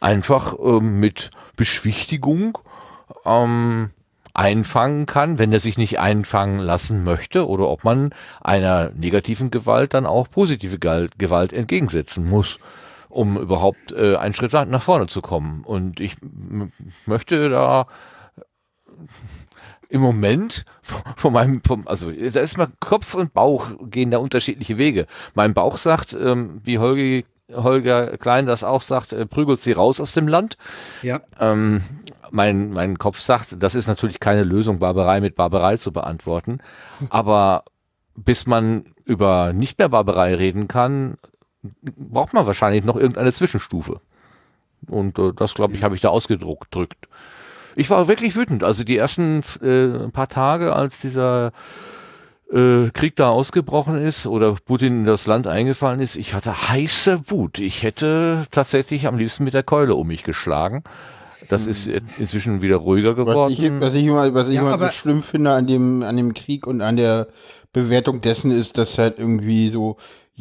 [0.01, 2.59] einfach ähm, mit Beschwichtigung
[3.25, 3.91] ähm,
[4.35, 9.95] einfangen kann, wenn er sich nicht einfangen lassen möchte, oder ob man einer negativen Gewalt
[9.95, 12.59] dann auch positive Gewalt entgegensetzen muss,
[13.13, 15.63] um überhaupt äh, einen Schritt nach vorne zu kommen.
[15.65, 16.17] Und ich
[17.07, 17.87] möchte da
[19.89, 20.65] im Moment
[21.17, 25.07] von meinem, vom, also da ist mal Kopf und Bauch gehen da unterschiedliche Wege.
[25.35, 30.01] Mein Bauch sagt, ähm, wie Holger, Holger Klein das auch sagt, äh, prügelt sie raus
[30.01, 30.57] aus dem Land.
[31.03, 31.21] Ja.
[31.39, 31.83] Ähm,
[32.31, 36.59] mein, mein Kopf sagt, das ist natürlich keine Lösung, Barbarei mit Barbarei zu beantworten.
[37.11, 37.65] Aber
[38.15, 41.19] bis man über nicht mehr Barbarei reden kann,
[41.97, 44.01] braucht man wahrscheinlich noch irgendeine Zwischenstufe.
[44.89, 46.75] Und äh, das, glaube ich, habe ich da ausgedrückt.
[46.75, 47.09] drückt.
[47.77, 48.65] Ich war wirklich wütend.
[48.65, 51.53] Also die ersten äh, paar Tage, als dieser
[52.53, 57.31] äh, Krieg da ausgebrochen ist oder Putin in das Land eingefallen ist, ich hatte heiße
[57.31, 57.59] Wut.
[57.59, 60.83] Ich hätte tatsächlich am liebsten mit der Keule um mich geschlagen.
[61.49, 63.53] Das ist in- inzwischen wieder ruhiger Was geworden.
[63.53, 66.67] ich, was ich immer, was ich Ja, immer schlimm finde an dem, an dem Krieg
[66.67, 67.27] und an der
[67.73, 69.97] Bewertung dessen ist, dass halt irgendwie so,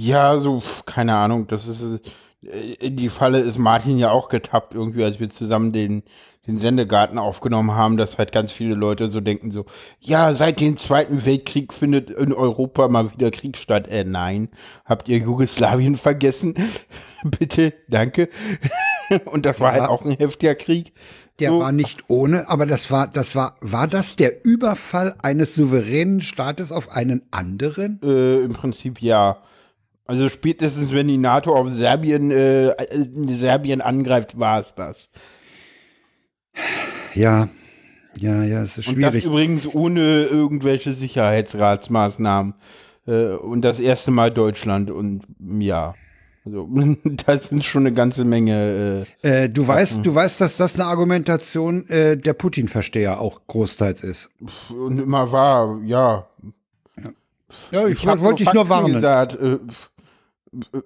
[0.06, 2.02] ja, so, pf, keine Ahnung, das ist,
[2.44, 6.04] äh, in die Falle ist Martin ja auch getappt irgendwie, als wir zusammen den,
[6.48, 9.66] den Sendegarten aufgenommen haben, dass halt ganz viele Leute so denken so,
[10.00, 13.88] ja, seit dem Zweiten Weltkrieg findet in Europa mal wieder Krieg statt.
[13.90, 14.50] Äh, nein.
[14.86, 16.56] Habt ihr Jugoslawien vergessen?
[17.24, 18.30] Bitte, danke.
[19.26, 19.82] Und das war Ja.
[19.82, 20.94] halt auch ein heftiger Krieg.
[21.40, 21.60] Der So.
[21.60, 26.72] war nicht ohne, aber das war, das war, war das der Überfall eines souveränen Staates
[26.72, 28.00] auf einen anderen?
[28.04, 29.38] Äh, Im Prinzip ja.
[30.12, 35.10] Also spätestens, wenn die NATO auf Serbien, äh, äh, Serbien angreift, war es das.
[37.14, 37.48] Ja,
[38.18, 39.26] ja, ja, es ist Und das schwierig.
[39.26, 42.56] übrigens ohne irgendwelche Sicherheitsratsmaßnahmen.
[43.08, 45.96] Äh, und das erste Mal Deutschland und ja.
[46.44, 46.68] Also,
[47.26, 49.06] das sind schon eine ganze Menge.
[49.22, 54.30] Äh, du weißt, du weißt, dass das eine Argumentation äh, der Putin-Versteher auch großteils ist.
[54.70, 56.28] Äh, und immer war, ja.
[57.72, 58.96] Ja, ich, hab wollte dich nur warnen.
[58.96, 59.60] Gesagt, äh,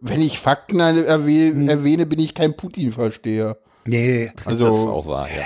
[0.02, 1.68] wenn ich Fakten Hm.
[1.70, 3.58] erwähne, bin ich kein Putin-Versteher.
[3.86, 5.44] Nee, Also, Das ist auch wahr, ja.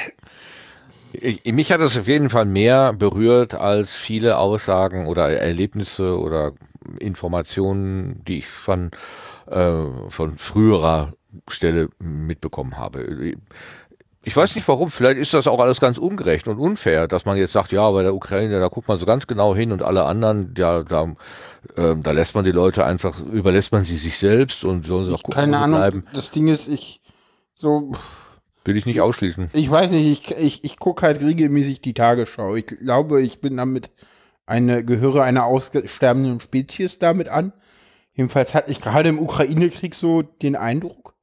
[1.11, 6.53] Ich, mich hat es auf jeden Fall mehr berührt als viele Aussagen oder Erlebnisse oder
[6.99, 8.91] Informationen, die ich von,
[9.47, 11.13] äh, von früherer
[11.47, 13.35] Stelle mitbekommen habe.
[14.29, 17.35] Ich weiß nicht warum, vielleicht ist das auch alles ganz ungerecht und unfair, dass man
[17.35, 20.03] jetzt sagt, ja, bei der Ukraine, da guckt man so ganz genau hin und alle
[20.03, 21.15] anderen, ja, da,
[21.75, 25.13] ähm, da lässt man die Leute einfach, überlässt man sie sich selbst und sollen sie
[25.13, 25.79] auch gucken, keine Ahnung.
[25.79, 26.05] bleiben.
[26.13, 27.01] Das Ding ist, ich
[27.55, 27.93] so.
[28.65, 29.49] Will ich nicht ausschließen.
[29.53, 32.53] Ich weiß nicht, ich, ich, ich gucke halt regelmäßig die Tagesschau.
[32.53, 33.89] Ich glaube, ich bin damit
[34.45, 37.51] eine, gehöre einer aussterbenden Spezies damit an.
[38.13, 41.15] Jedenfalls hatte ich gerade im Ukraine-Krieg so den Eindruck,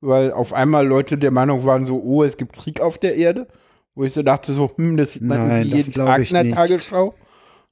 [0.00, 3.46] weil auf einmal Leute der Meinung waren so, oh, es gibt Krieg auf der Erde.
[3.94, 6.30] Wo ich so dachte so, hm, das sieht man Nein, irgendwie das jeden Tag ich
[6.30, 6.54] in der nicht.
[6.54, 7.14] Tagesschau.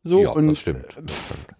[0.02, 0.96] So, ja, und das stimmt.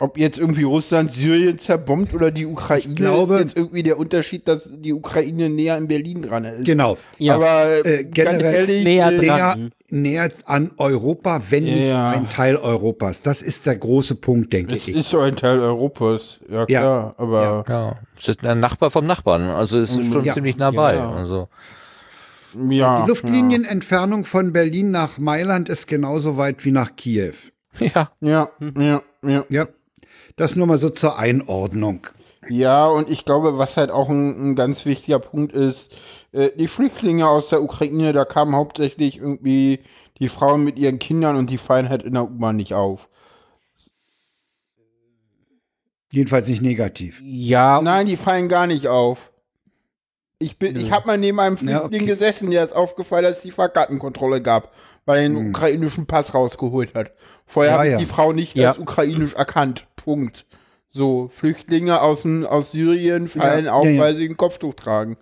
[0.00, 3.98] ob jetzt irgendwie Russland Syrien zerbombt oder die Ukraine, Ich glaube- ist jetzt irgendwie der
[3.98, 6.64] Unterschied, dass die Ukraine näher in Berlin dran ist.
[6.64, 6.96] Genau.
[7.18, 7.34] Ja.
[7.34, 9.70] Aber Äh, ganz generell ehrlich, näher äh, dran.
[9.90, 12.10] Näher, näher an Europa, wenn nicht Ja.
[12.10, 13.22] ein Teil Europas.
[13.22, 14.96] Das ist der große Punkt, denke es ich.
[14.96, 16.80] ist so ein Teil Europas, ja Ja.
[16.80, 20.34] klar, aber Ja, es ist ein Nachbar vom Nachbarn, also es ist schon Ja.
[20.34, 20.94] ziemlich nah bei.
[20.96, 21.10] Ja.
[21.10, 21.48] Also,
[22.70, 23.02] ja.
[23.02, 27.32] Die Luftlinienentfernung von Berlin nach Mailand ist genauso weit wie nach Kiew.
[27.78, 29.44] ja, Ja, ja, ja.
[29.48, 29.66] Ja,
[30.38, 32.06] das nur mal so zur Einordnung.
[32.48, 35.90] Ja, und ich glaube, was halt auch ein, ein ganz wichtiger Punkt ist,
[36.32, 39.80] äh, die Flüchtlinge aus der Ukraine, da kamen hauptsächlich irgendwie
[40.18, 43.08] die Frauen mit ihren Kindern und die fallen halt in der U-Bahn nicht auf.
[46.10, 47.20] Jedenfalls nicht negativ.
[47.22, 49.30] Ja, Nein, die fallen gar nicht auf.
[50.38, 52.10] Ich bin, ich habe mal neben einem Ja, Flüchtling okay.
[52.12, 54.72] gesessen, der ist aufgefallen, als es die Fahrkartenkontrolle gab,
[55.04, 55.48] weil er den Hm.
[55.50, 57.10] ukrainischen Pass rausgeholt hat.
[57.44, 57.98] Vorher Ja, habe ich ja.
[57.98, 58.70] die Frau nicht Ja.
[58.70, 59.86] als ukrainisch erkannt.
[60.08, 60.46] Punkt.
[60.88, 64.00] So, Flüchtlinge aus, dem- aus Syrien fallen Ja, auf, ja, ja.
[64.00, 65.18] weil sie ein Kopftuch tragen.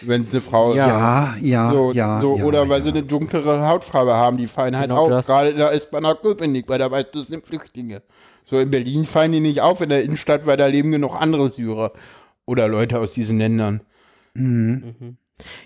[0.00, 0.76] Wenn es eine Frau ist.
[0.78, 2.18] Ja, ja, So, ja.
[2.22, 2.84] so, ja, oder weil ja.
[2.86, 5.10] sie eine dunklere Hautfarbe haben, die fallen halt Genau auf.
[5.10, 5.26] das.
[5.26, 8.00] Gerade da ist bei einer Köpenick, weil da weißt du, das sind Flüchtlinge.
[8.46, 11.50] So in Berlin fallen die nicht auf in der Innenstadt, weil da leben genug andere
[11.50, 11.92] Syrer
[12.46, 13.82] oder Leute aus diesen Ländern.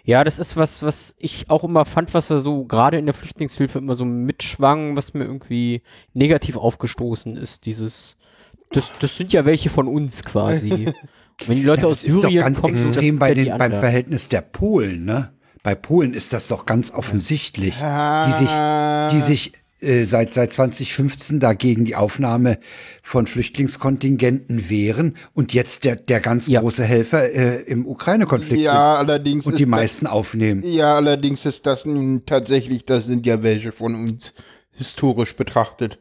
[0.04, 3.14] Ja, das ist was, was ich auch immer fand, was da so gerade in der
[3.14, 5.82] Flüchtlingshilfe immer so mitschwang, was mir irgendwie
[6.14, 7.64] negativ aufgestoßen ist.
[7.66, 8.16] Dieses,
[8.70, 10.86] das, das sind ja welche von uns quasi.
[11.46, 13.34] Wenn die Leute Ja, aus das ist doch Syrien ganz kommen, das extrem sind bei
[13.34, 13.70] den, beim.
[13.72, 15.32] Verhältnis der Polen, ne?
[15.62, 18.26] Bei Polen ist das doch ganz offensichtlich, Ah.
[19.10, 22.58] die sich, die sich äh, seit seit 2015 dagegen die Aufnahme
[23.02, 26.60] von Flüchtlingskontingenten wehren und jetzt der der ganz Ja.
[26.60, 30.62] große Helfer äh, im Ukraine-Konflikt Ja, allerdings sind und ist die das- meisten aufnehmen.
[30.64, 34.34] Ja, allerdings ist das nun tatsächlich, das sind ja welche von uns
[34.72, 35.98] historisch betrachtet.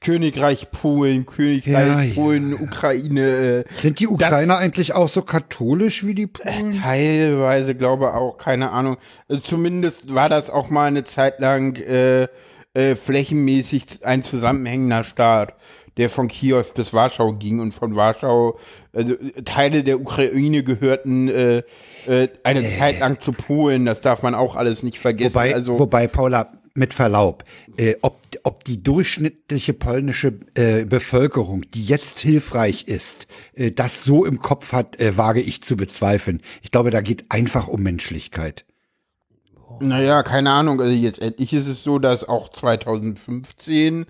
[0.00, 2.14] Königreich Polen, Königreich Ja, ja.
[2.14, 6.80] Polen, Ukraine, äh, Sind die Ukrainer eigentlich auch so katholisch wie die Polen?
[6.80, 8.96] Teilweise glaube auch, keine Ahnung.
[9.28, 12.28] Also Zumindest war das auch mal eine Zeit lang äh,
[12.74, 15.54] äh, flächenmäßig ein zusammenhängender Staat,
[15.96, 18.58] der von Kiew bis Warschau ging und von Warschau,
[18.92, 21.62] also Teile der Ukraine gehörten äh,
[22.06, 25.34] äh, eine Zeit lang zu Polen, das darf man auch alles nicht vergessen.
[25.34, 27.44] Wobei, also, wobei Paula, mit Verlaub,
[27.76, 34.24] äh, ob, ob die durchschnittliche polnische äh, Bevölkerung, die jetzt hilfreich ist, äh, das so
[34.24, 36.40] im Kopf hat, äh, wage ich zu bezweifeln.
[36.62, 38.64] Ich glaube, da geht einfach um Menschlichkeit.
[39.80, 40.80] Naja, keine Ahnung.
[40.80, 44.06] Also jetzt endlich ist es so, dass auch 2015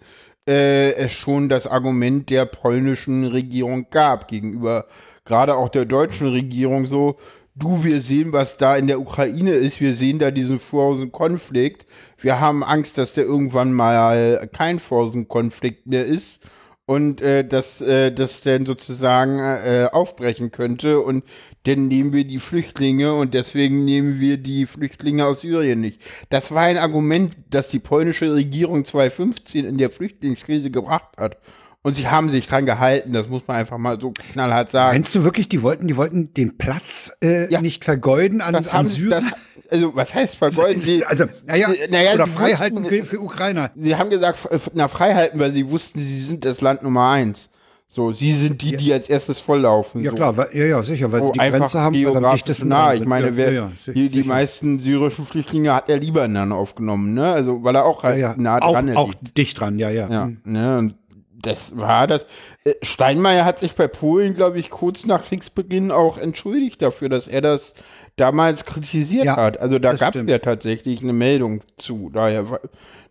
[0.47, 4.87] äh, es schon das Argument der polnischen Regierung gab gegenüber
[5.29, 7.19] gerade auch der deutschen Regierung so,
[7.55, 11.87] du, wir sehen, was da in der Ukraine ist, wir sehen da diesen frozen Konflikt,
[12.19, 16.43] wir haben Angst, dass der irgendwann mal kein frozen Konflikt mehr ist
[16.89, 21.23] und äh, dass äh, das dann sozusagen äh, aufbrechen könnte und
[21.65, 26.01] dann nehmen wir die Flüchtlinge und deswegen nehmen wir die Flüchtlinge aus Syrien nicht.
[26.31, 31.37] Das war ein Argument, das die polnische Regierung 2015 in der Flüchtlingskrise gebracht hat.
[31.83, 34.97] Und sie haben sich dran gehalten, das muss man einfach mal so knallhart sagen.
[34.97, 37.61] Meinst du wirklich, die wollten, die wollten den Platz äh, Ja.
[37.61, 39.31] nicht vergeuden an, Das an Syrien?
[39.65, 40.81] das, also was heißt vergolden?
[40.81, 43.71] Sie, also, naja, naja, oder sie frei wussten- halten für, für Ukrainer.
[43.77, 47.49] Sie haben gesagt, na freihalten, weil sie wussten, sie sind das Land Nummer eins.
[47.91, 50.03] So, sie sind die, die als erstes volllaufen.
[50.03, 50.17] Ja so.
[50.17, 52.93] klar, weil, ja, ja, sicher, weil sie die Grenze haben, also am dichtesten nah.
[52.93, 57.33] Ich meine, wer, ja, ja, die, die meisten syrischen Flüchtlinge hat der Libanon aufgenommen, ne?
[57.33, 59.39] Also, weil er auch halt ja, nah auch, dran auch liegt.
[59.39, 60.11] dicht dran, ja, ja.
[60.11, 60.79] Ja, ne?
[60.79, 60.95] Und
[61.41, 62.27] das war das.
[62.65, 67.29] Äh, Steinmeier hat sich bei Polen, glaube ich, kurz nach Kriegsbeginn auch entschuldigt dafür, dass
[67.29, 67.75] er das
[68.17, 69.59] damals kritisiert Ja, hat.
[69.61, 72.11] Also da gab es ja tatsächlich eine Meldung zu.
[72.13, 72.61] Daher,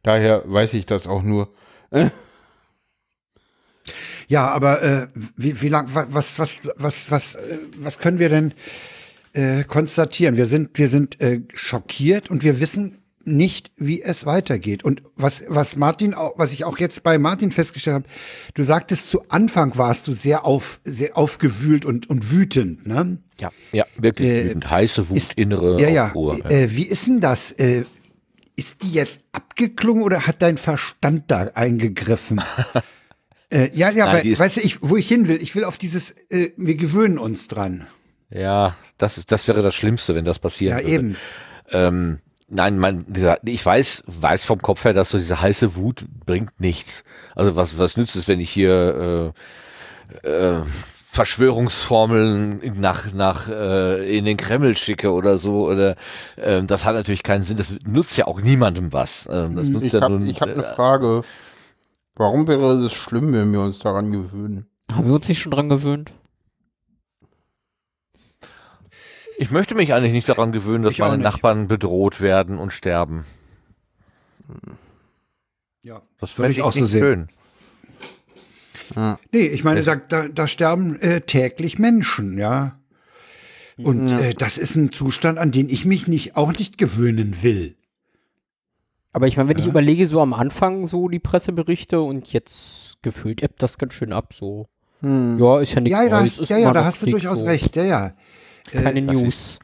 [0.04, 1.50] daher weiß ich das auch nur.
[4.28, 8.30] Ja, aber äh, wie, wie lang, wa- was, was, was, was, äh, was können wir
[8.30, 8.54] denn
[9.34, 10.36] äh, konstatieren?
[10.36, 12.97] Wir sind, wir sind äh, schockiert und wir wissen
[13.28, 14.84] nicht, wie es weitergeht.
[14.84, 18.06] Und was, was Martin, auch, was ich auch jetzt bei Martin festgestellt habe,
[18.54, 23.18] du sagtest zu Anfang warst du sehr auf, sehr aufgewühlt und, und wütend, ne?
[23.40, 24.70] Ja, ja, wirklich Äh, wütend.
[24.70, 26.08] Heiße Wut, ist- innere Ja, ja.
[26.08, 26.44] Aufruhr.
[26.50, 27.52] Äh, wie ist denn das?
[27.52, 27.84] Äh,
[28.56, 32.42] ist die jetzt abgeklungen oder hat dein Verstand da eingegriffen?
[33.52, 35.78] äh, ja, ja, Nein, weil, weißt du, ich, wo ich hin will, ich will auf
[35.78, 37.86] dieses, äh, wir gewöhnen uns dran.
[38.30, 40.94] Ja, das, ist, das wäre das Schlimmste, wenn das passieren Ja, würde.
[40.96, 41.18] eben.
[41.72, 46.06] Ähm, nein, mein, dieser, ich weiß, weiß vom Kopf her, dass so diese heiße Wut
[46.26, 47.04] bringt nichts.
[47.36, 49.34] Also was, was nützt es, wenn ich hier
[50.24, 50.62] äh, äh,
[51.18, 55.68] Verschwörungsformeln nach, nach äh, in den Kreml schicke oder so?
[55.68, 55.96] Oder
[56.38, 57.58] ähm, das hat natürlich keinen Sinn.
[57.58, 59.28] Das nutzt ja auch niemandem was.
[59.32, 61.24] Ähm, das nutzt Ich ja habe hab eine äh, Frage.
[62.16, 64.68] Warum wäre es schlimm, wenn wir uns daran gewöhnen?
[64.92, 66.14] Haben wir uns nicht schon dran gewöhnt?
[69.40, 71.22] Ich möchte mich eigentlich nicht daran gewöhnen, dass Ich meine.
[71.22, 73.26] Nachbarn bedroht werden und sterben.
[75.84, 77.00] Ja, Das würde ich auch so sehen.
[78.96, 79.18] schön.
[79.32, 82.80] Nee, ich meine, da, da, da sterben äh, täglich Menschen, ja.
[83.78, 87.76] Und äh, das ist ein Zustand, an den ich mich nicht auch nicht gewöhnen will.
[89.14, 89.70] Aber ich meine, wenn ich Ja.
[89.70, 94.34] überlege, so am Anfang so die Presseberichte und jetzt gefühlt ebbt das ganz schön ab,
[94.34, 94.68] so.
[95.02, 95.38] Hm.
[95.38, 97.46] Ja, ist ja nichts Ja, da Neues, ja, ja, da hast du durchaus so.
[97.46, 98.14] recht, ja, ja.
[98.72, 99.60] Keine das News.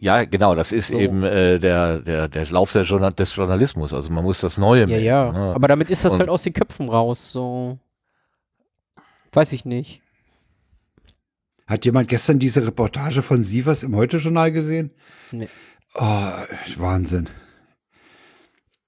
[0.00, 0.98] Ja, genau, das ist So.
[0.98, 3.92] eben äh, der, der, der Lauf der Journal des Journalismus.
[3.94, 5.32] Also man muss das Neue Ja, melden, ja.
[5.32, 5.54] ne?
[5.54, 7.78] Aber damit ist das Und- halt aus den Köpfen raus, so.
[9.32, 10.00] Weiß ich nicht.
[11.66, 14.90] Hat jemand gestern diese Reportage von Sievers im Heute-Journal gesehen?
[15.30, 15.48] Nee.
[15.94, 16.32] Oh,
[16.76, 17.28] Wahnsinn.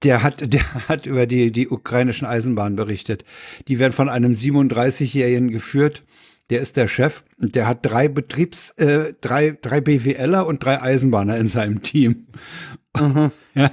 [0.03, 3.23] Der hat, der hat über die, die ukrainischen Eisenbahnen berichtet.
[3.67, 6.03] Die werden von einem 37-Jährigen geführt.
[6.51, 10.81] Der ist der Chef und der hat drei Betriebs, äh, drei, drei BWLer und drei
[10.81, 12.27] Eisenbahner in seinem Team.
[13.55, 13.71] ja.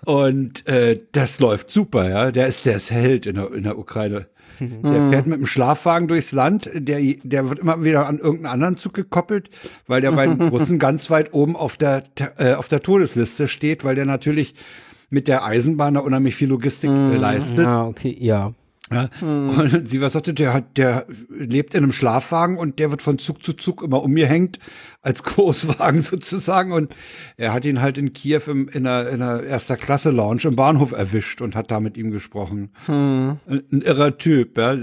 [0.04, 2.30] Und äh, das läuft super, ja.
[2.30, 4.28] Der ist der ist Held in der, in der Ukraine.
[4.60, 8.76] Der fährt mit dem Schlafwagen durchs Land, der, der wird immer wieder an irgendeinen anderen
[8.76, 9.50] Zug gekoppelt,
[9.86, 12.04] weil der bei den Russen ganz weit oben auf der,
[12.38, 14.54] äh, auf der Todesliste steht, weil der natürlich
[15.10, 17.66] mit der Eisenbahn da unheimlich viel Logistik äh, leistet.
[17.66, 18.52] Ah, okay, ja.
[18.90, 19.10] Ja.
[19.20, 23.18] Und sie was sagte, der hat, der lebt in einem Schlafwagen und der wird von
[23.18, 24.58] Zug zu Zug immer umgehängt
[25.02, 26.94] als Großwagen sozusagen und
[27.36, 30.56] er hat ihn halt in Kiew im, in einer, in einer erster Klasse Lounge im
[30.56, 32.70] Bahnhof erwischt und hat da mit ihm gesprochen.
[33.46, 34.76] Ein, ein irrer Typ, ja.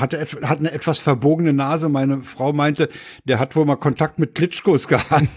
[0.00, 1.88] Hatte et, hat eine etwas verbogene Nase.
[1.88, 2.88] Meine Frau meinte,
[3.24, 5.28] der hat wohl mal Kontakt mit Klitschkos gehabt.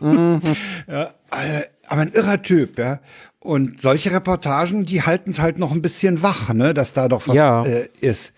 [0.00, 3.00] ja, äh, aber ein irrer Typ, ja.
[3.44, 7.28] Und solche Reportagen, die halten es halt noch ein bisschen wach, ne, dass da doch
[7.28, 7.62] was Ja.
[7.64, 8.32] äh, ist.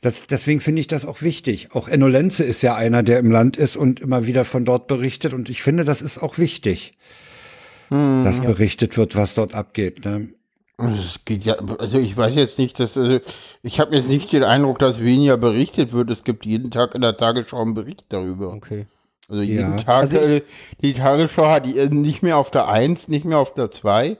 [0.00, 1.68] Das, deswegen finde ich das auch wichtig.
[1.74, 4.86] Auch Enno Lenze ist ja einer, der im Land ist und immer wieder von dort
[4.86, 5.34] berichtet.
[5.34, 6.92] Und ich finde, das ist auch wichtig,
[7.90, 10.04] dass berichtet wird, was dort abgeht.
[10.04, 10.28] Ne?
[10.78, 13.20] Also Es geht ja, also ich weiß jetzt nicht, dass, also
[13.62, 16.10] ich habe jetzt nicht den Eindruck, dass weniger berichtet wird.
[16.10, 18.54] Es gibt jeden Tag in der Tagesschau einen Bericht darüber.
[18.54, 18.86] Okay.
[19.28, 19.82] Also jeden Ja.
[19.84, 20.42] Tag, Also ich- äh,
[20.82, 24.16] die Tagesschau hat die, äh, nicht mehr auf der 1, nicht mehr auf der 2.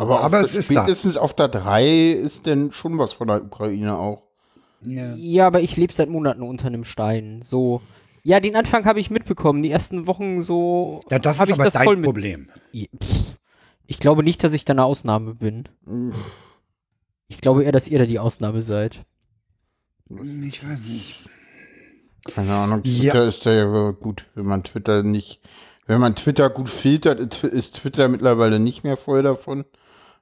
[0.00, 0.82] Aber, Aber auf es der, ist da.
[0.82, 4.22] spätestens auf der 3 ist denn schon was von der Ukraine auch.
[4.82, 5.14] Ja.
[5.14, 7.42] Ja, aber ich lebe seit Monaten unter einem Stein.
[7.42, 7.82] So.
[8.22, 9.62] Ja, den Anfang habe ich mitbekommen.
[9.62, 11.00] Die ersten Wochen so.
[11.10, 12.48] Ja, das ist ich aber das dein Problem.
[12.74, 13.36] Pff,
[13.86, 15.64] Ich glaube nicht, dass ich da eine Ausnahme bin.
[17.28, 19.04] Ich glaube eher, dass ihr da die Ausnahme seid.
[20.08, 21.20] Ich weiß nicht.
[22.34, 23.12] Keine Ahnung, Ja.
[23.12, 25.40] Twitter ist da ja gut, wenn man Twitter nicht,
[25.86, 29.64] wenn man Twitter gut filtert, ist Twitter mittlerweile nicht mehr voll davon.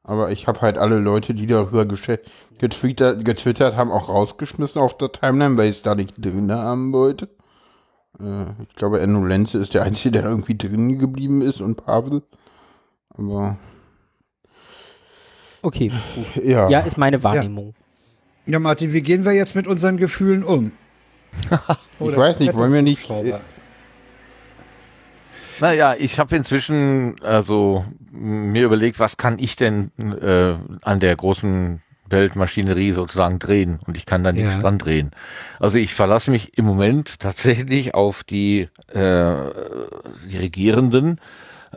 [0.03, 5.13] Aber ich habe halt alle Leute, die darüber getwittert, getwittert haben, auch rausgeschmissen auf der
[5.13, 7.29] Timeline, weil ich es da nicht drin haben wollte.
[8.21, 12.23] Äh, ich glaube, Enno Lenze ist der Einzige, der irgendwie drin geblieben ist und Pavel.
[13.11, 13.59] Aber
[15.63, 16.45] Okay, gut.
[16.45, 16.69] ja.
[16.69, 17.75] Ja, ist meine Wahrnehmung.
[18.47, 20.73] Ja, Martin, wie gehen wir jetzt mit unseren Gefühlen um?
[22.01, 23.05] ich weiß nicht, wollen wir nicht.
[23.07, 23.41] Schrauber.
[25.61, 31.81] Naja, ich habe inzwischen also mir überlegt, was kann ich denn äh, an der großen
[32.11, 34.61] Weltmaschinerie sozusagen drehen und ich kann da nichts Ja.
[34.61, 35.11] dran drehen.
[35.61, 39.35] Also ich verlasse mich im Moment tatsächlich auf die, äh,
[40.31, 41.21] die Regierenden,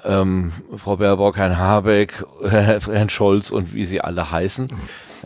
[0.06, 4.68] ähm, Frau Baerbock, Herrn Habeck, Herrn Scholz und wie sie alle heißen.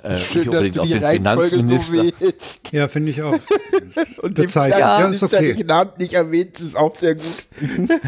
[0.04, 1.94] Äh, nicht unbedingt auf den Finanzminister.
[1.94, 2.60] wählst.
[2.72, 3.38] Ja, finde ich auch.
[4.22, 4.80] Und Bezeichnet.
[4.80, 5.54] Ja, Ja, ist okay.
[5.54, 7.46] Den Namen nicht erwähnt, ist auch sehr gut.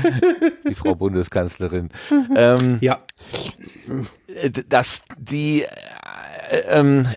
[0.70, 1.90] die Frau Bundeskanzlerin.
[2.36, 3.00] ähm, Ja,
[4.28, 7.08] äh, dass die äh, ähm,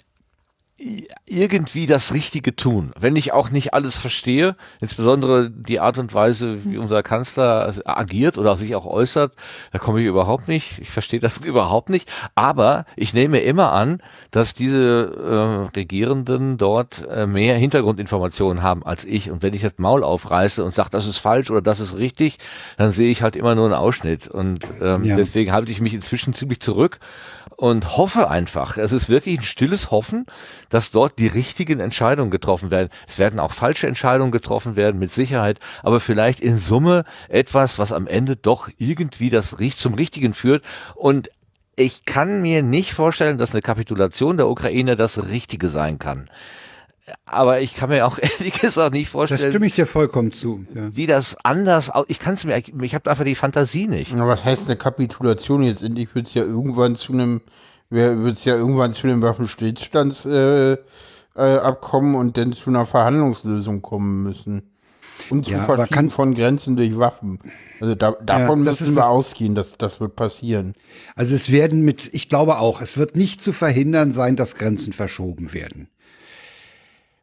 [1.27, 2.93] irgendwie das Richtige tun.
[2.99, 8.39] Wenn ich auch nicht alles verstehe, insbesondere die Art und Weise, wie unser Kanzler agiert
[8.39, 9.35] oder sich auch äußert,
[9.73, 10.79] da komme ich überhaupt nicht.
[10.81, 12.11] Ich verstehe das überhaupt nicht.
[12.35, 19.05] Aber ich nehme immer an, dass diese äh, Regierenden dort äh, mehr Hintergrundinformationen haben als
[19.05, 19.31] ich.
[19.31, 22.39] Und wenn ich das Maul aufreiße und sage, das ist falsch oder das ist richtig,
[22.79, 24.29] dann sehe ich halt immer nur einen Ausschnitt.
[24.29, 25.17] Und ähm, Ja.
[25.17, 26.99] deswegen halte ich mich inzwischen ziemlich zurück
[27.61, 30.25] und hoffe einfach, es ist wirklich ein stilles Hoffen,
[30.71, 32.89] dass dort die richtigen Entscheidungen getroffen werden.
[33.07, 37.93] Es werden auch falsche Entscheidungen getroffen werden, mit Sicherheit, aber vielleicht in Summe etwas, was
[37.93, 40.65] am Ende doch irgendwie das zum Richtigen führt.
[40.95, 41.29] Und
[41.77, 46.31] ich kann mir nicht vorstellen, dass eine Kapitulation der Ukraine das Richtige sein kann.
[47.25, 49.41] Aber ich kann mir auch ehrlich gesagt nicht vorstellen.
[49.41, 50.65] Das stimme ich dir vollkommen zu.
[50.75, 50.95] Ja.
[50.95, 54.13] Wie das anders Ich kann es mir, ich habe einfach die Fantasie nicht.
[54.15, 55.63] Na, was heißt eine Kapitulation?
[55.63, 57.41] Jetzt endlich wird es ja irgendwann zu einem,
[57.89, 60.75] wird es ja irgendwann zu einem Waffenstillstandsabkommen
[61.37, 64.71] äh, äh, und dann zu einer Verhandlungslösung kommen müssen.
[65.29, 67.39] Und zu ja, Verschieben von Grenzen durch Waffen.
[67.81, 70.75] Also da, davon ja, müssen wir ausgehen, dass das wird passieren.
[71.15, 74.93] Also es werden mit, ich glaube auch, es wird nicht zu verhindern sein, dass Grenzen
[74.93, 75.89] verschoben werden.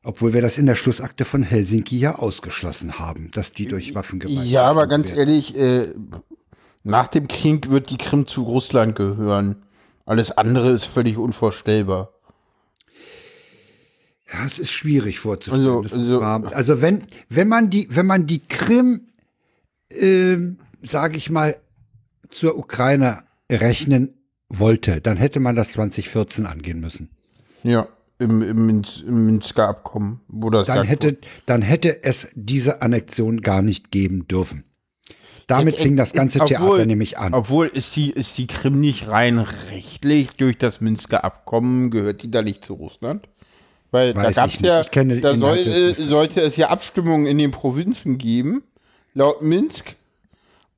[0.07, 4.47] Obwohl wir das in der Schlussakte von Helsinki ja ausgeschlossen haben, dass die durch Waffengewalt.
[4.47, 5.19] Ja, aber ganz werden.
[5.19, 5.93] ehrlich, äh,
[6.85, 9.63] nach dem Krieg wird die Krim zu Russland gehören.
[10.05, 12.13] Alles andere ist völlig unvorstellbar.
[14.31, 15.83] Ja, es ist schwierig vorzustellen.
[15.83, 19.09] Also, also, also, wenn, wenn man die, wenn man die Krim,
[19.89, 20.37] äh,
[20.83, 21.57] sage ich mal,
[22.29, 24.13] zur Ukraine rechnen
[24.47, 27.09] wollte, dann hätte man das 2014 angehen müssen.
[27.63, 33.41] Ja im, im, im Minsker Abkommen, wo das dann hätte, dann hätte es diese Annexion
[33.41, 34.63] gar nicht geben dürfen.
[35.47, 37.33] Damit Jetzt, fing das ganze obwohl, Theater nämlich an.
[37.33, 42.29] Obwohl ist die, ist die Krim nicht rein rechtlich durch das Minsker Abkommen, gehört die
[42.29, 43.29] da nicht zu Russland?
[43.91, 47.51] Weil Weiß da gab es ja, da soll, äh, sollte es ja Abstimmungen in den
[47.51, 48.63] Provinzen geben,
[49.13, 49.95] laut Minsk.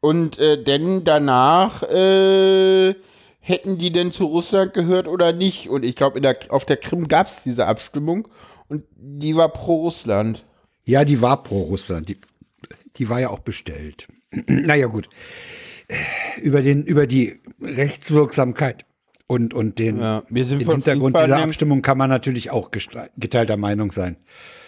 [0.01, 2.93] Und äh, denn danach äh,
[3.39, 5.69] hätten die denn zu Russland gehört oder nicht?
[5.69, 8.27] Und ich glaube, auf der Krim gab es diese Abstimmung
[8.67, 10.45] und die war pro Russland.
[10.85, 12.09] Ja, die war pro Russland.
[12.09, 12.19] Die,
[12.95, 14.07] die war ja auch bestellt.
[14.31, 15.09] naja, gut.
[16.41, 18.85] Über, den, über die Rechtswirksamkeit
[19.25, 24.17] und, und den, ja, den Hintergrund dieser Abstimmung kann man natürlich auch geteilter Meinung sein.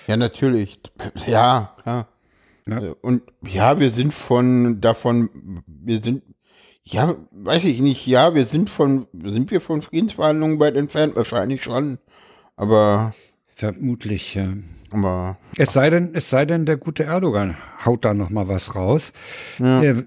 [0.07, 0.79] Ja, natürlich.
[1.27, 2.07] Ja, ja.
[2.67, 2.95] ja.
[3.01, 6.23] Und ja, wir sind von davon, wir sind
[6.83, 8.05] ja, weiß ich nicht.
[8.07, 11.15] Ja, wir sind von, sind wir von Friedensverhandlungen weit entfernt?
[11.15, 11.99] Wahrscheinlich schon.
[12.55, 13.13] Aber.
[13.55, 14.53] Vermutlich, ja.
[14.89, 15.37] Aber.
[15.57, 19.13] Es sei denn, es sei denn, der gute Erdogan haut da noch mal was raus.
[19.59, 19.81] Ja.
[19.81, 20.03] Er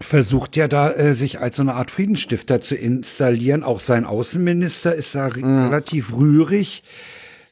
[0.00, 3.62] versucht ja da, äh, sich als so eine Art Friedensstifter zu installieren.
[3.62, 5.66] Auch sein Außenminister ist da ja.
[5.66, 6.82] relativ rührig.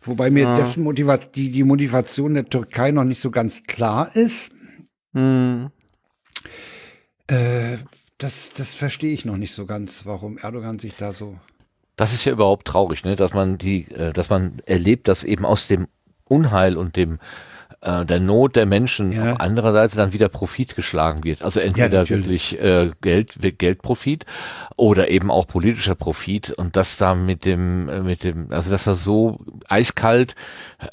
[0.02, 0.56] Wobei mir ja.
[0.56, 4.52] dessen Motiva die, die Motivation der Türkei noch nicht so ganz klar ist.
[5.12, 5.70] Mhm.
[7.28, 7.78] Äh,
[8.22, 11.38] das, das verstehe ich noch nicht so ganz, warum Erdogan sich da so.
[11.96, 13.16] Das ist ja überhaupt traurig, ne?
[13.16, 15.88] dass man die, äh, dass man erlebt, dass eben aus dem
[16.24, 17.18] Unheil und dem
[17.82, 19.32] äh, der Not der Menschen ja.
[19.32, 21.42] auf anderer Seite dann wieder Profit geschlagen wird.
[21.42, 24.24] Also entweder ja, wirklich äh, Geld, Geldprofit
[24.76, 28.84] oder eben auch politischer Profit und das da mit dem, äh, mit dem, also dass
[28.84, 30.34] das so eiskalt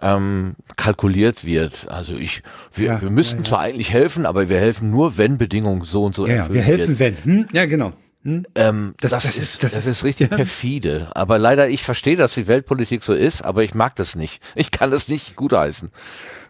[0.02, 1.88] ähm, kalkuliert wird.
[1.90, 2.42] Also ich,
[2.74, 6.16] wir, ja, wir müssten zwar eigentlich helfen, aber wir helfen nur, wenn Bedingungen so und
[6.16, 7.26] so ja, erfüllt Wir helfen, wird.
[7.26, 7.36] wenn.
[7.38, 7.48] Hm?
[7.54, 7.94] Ja, genau.
[8.24, 8.46] Hm?
[8.56, 10.38] Ähm, das, das, das, ist, das, das ist richtig ja.
[10.38, 11.10] perfide.
[11.16, 14.42] Aber leider, ich verstehe, dass die Weltpolitik so ist, aber ich mag das nicht.
[14.56, 15.90] Ich kann das nicht gutheißen.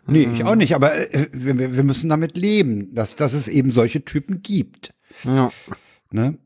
[0.10, 3.72] Nee, ich auch nicht, aber äh, wir, wir müssen damit leben, dass, dass es eben
[3.72, 4.93] solche Typen gibt.
[5.24, 5.52] Ja.
[6.12, 6.38] Ne?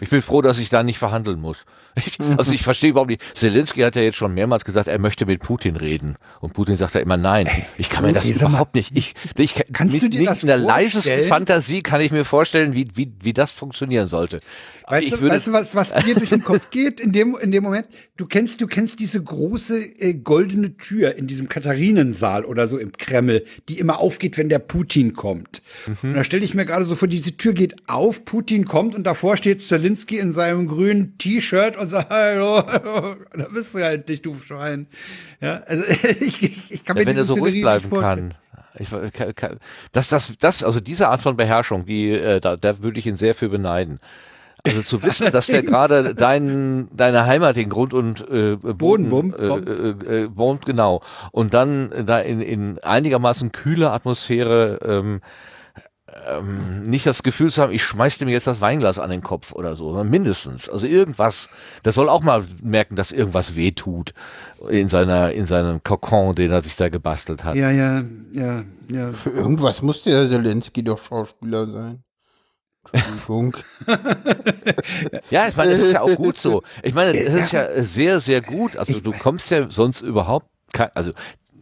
[0.00, 1.64] Ich bin froh, dass ich da nicht verhandeln muss.
[1.94, 3.22] Ich, also ich verstehe überhaupt nicht.
[3.34, 6.16] Zelensky hat ja jetzt schon mehrmals gesagt, er möchte mit Putin reden.
[6.40, 7.48] Und Putin sagt ja immer nein.
[7.76, 8.96] Ich kann mir das Ey, überhaupt nicht.
[8.96, 12.24] Ich, ich Kannst mit, du dir nicht das in der leisesten Fantasie kann ich mir
[12.24, 14.40] vorstellen, wie, wie, wie das funktionieren sollte.
[14.88, 17.62] Weißt, du, weißt du, was, was mir durch den Kopf geht in dem, in dem
[17.62, 17.88] Moment?
[18.16, 22.92] Du kennst, du kennst diese große äh, goldene Tür in diesem Katharinensaal oder so im
[22.92, 25.62] Kreml, die immer aufgeht, wenn der Putin kommt.
[25.86, 26.10] Mhm.
[26.10, 29.04] Und da stelle ich mir gerade so vor, diese Tür geht auf, Putin kommt und
[29.04, 32.62] davor steht Zelensky in seinem grünen T-Shirt und sagt, hallo,
[33.36, 34.86] da bist du ja endlich, du Schwein.
[35.40, 35.84] Ja, also
[36.20, 38.34] ich, ich, ich kann mir ja, Wenn er so ruhig bleiben kann.
[38.78, 38.88] Ich,
[39.92, 43.18] das, das, das, also diese Art von Beherrschung, die, äh, da, da würde ich ihn
[43.18, 44.00] sehr für beneiden.
[44.64, 49.34] Also zu wissen, dass der gerade dein, deine Heimat in Grund und äh, Boden, Boden
[49.34, 51.02] äh, äh, äh, wohnt, genau.
[51.32, 55.20] Und dann da in, in einigermaßen kühler Atmosphäre ähm,
[56.26, 59.52] ähm, nicht das Gefühl zu haben, ich schmeiß dem jetzt das Weinglas an den Kopf
[59.52, 60.68] oder so, mindestens.
[60.68, 61.48] Also irgendwas,
[61.84, 64.14] der soll auch mal merken, dass irgendwas weh tut
[64.68, 67.56] in seiner, in seinem Kokon, den er sich da gebastelt hat.
[67.56, 68.02] Ja, ja,
[68.32, 69.12] ja, ja.
[69.12, 72.02] Für irgendwas musste der Zelensky doch Schauspieler sein.
[72.90, 73.56] Entschuldigung.
[75.30, 76.62] ja, ich meine, das ist ja auch gut so.
[76.82, 78.76] Ich meine, das ist ja sehr, sehr gut.
[78.76, 81.12] Also du kommst ja sonst überhaupt, kein, also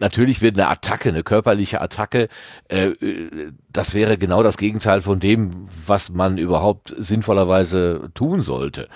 [0.00, 2.28] natürlich wird eine Attacke, eine körperliche Attacke,
[2.68, 2.90] äh,
[3.72, 5.50] das wäre genau das Gegenteil von dem,
[5.86, 8.88] was man überhaupt sinnvollerweise tun sollte.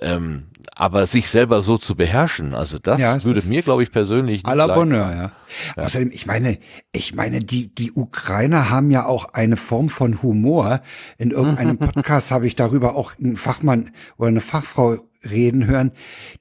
[0.00, 4.38] Ähm, aber sich selber so zu beherrschen, also das Ja, würde mir, glaube ich, persönlich
[4.42, 5.30] nicht À la Bonheur, fallen.
[5.76, 5.82] ja.
[5.84, 6.58] Außerdem, ich meine,
[6.90, 10.80] ich meine, die, die Ukrainer haben ja auch eine Form von Humor.
[11.18, 14.98] In irgendeinem Podcast habe ich darüber auch einen Fachmann oder eine Fachfrau
[15.30, 15.92] reden hören.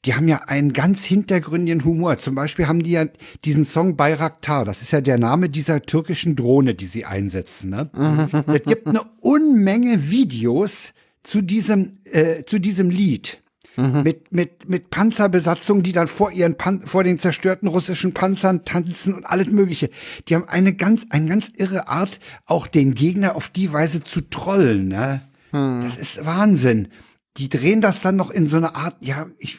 [0.06, 2.18] Die haben ja einen ganz hintergründigen Humor.
[2.18, 3.06] Zum Beispiel haben die ja
[3.46, 4.66] diesen Song Bayraktar.
[4.66, 7.70] Das ist ja der Name dieser türkischen Drohne, die sie einsetzen.
[7.70, 7.90] Ne?
[8.48, 13.40] Es gibt eine Unmenge Videos zu diesem, äh, zu diesem Lied.
[13.76, 19.16] Mit, mit, mit Panzerbesatzungen, die dann vor ihren Pan vor den zerstörten russischen Panzern tanzen
[19.16, 19.90] und alles Mögliche.
[20.28, 24.22] Die haben eine ganz, eine ganz irre Art, auch den Gegner auf die Weise zu
[24.22, 24.90] trollen.
[24.90, 25.22] Ne?
[25.54, 26.90] Das ist Wahnsinn.
[27.38, 29.58] Die drehen das dann noch in so eine Art, ja, ich,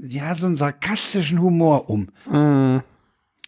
[0.00, 2.08] ja, so einen sarkastischen Humor um.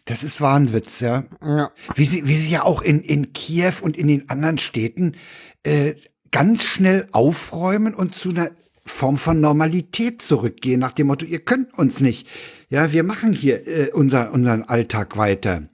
[0.05, 1.25] Das ist Wahnwitz, ja.
[1.43, 1.71] Ja.
[1.95, 5.15] Wie sie, wie sie ja auch in, in Kiew und in den anderen Städten
[5.63, 5.95] äh,
[6.31, 8.51] ganz schnell aufräumen und zu einer
[8.85, 12.27] Form von Normalität zurückgehen, nach dem Motto, ihr könnt uns nicht.
[12.69, 15.69] Ja, wir machen hier äh, unser, unseren Alltag weiter.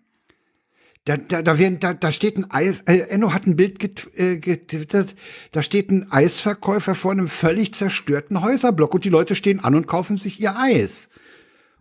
[1.06, 4.10] Da, da, da, werden, da, da steht ein Eis, äh, Enno hat ein Bild get,
[4.16, 5.16] äh, getwittert,
[5.52, 9.86] da steht ein Eisverkäufer vor einem völlig zerstörten Häuserblock und die Leute stehen an und
[9.86, 11.10] kaufen sich ihr Eis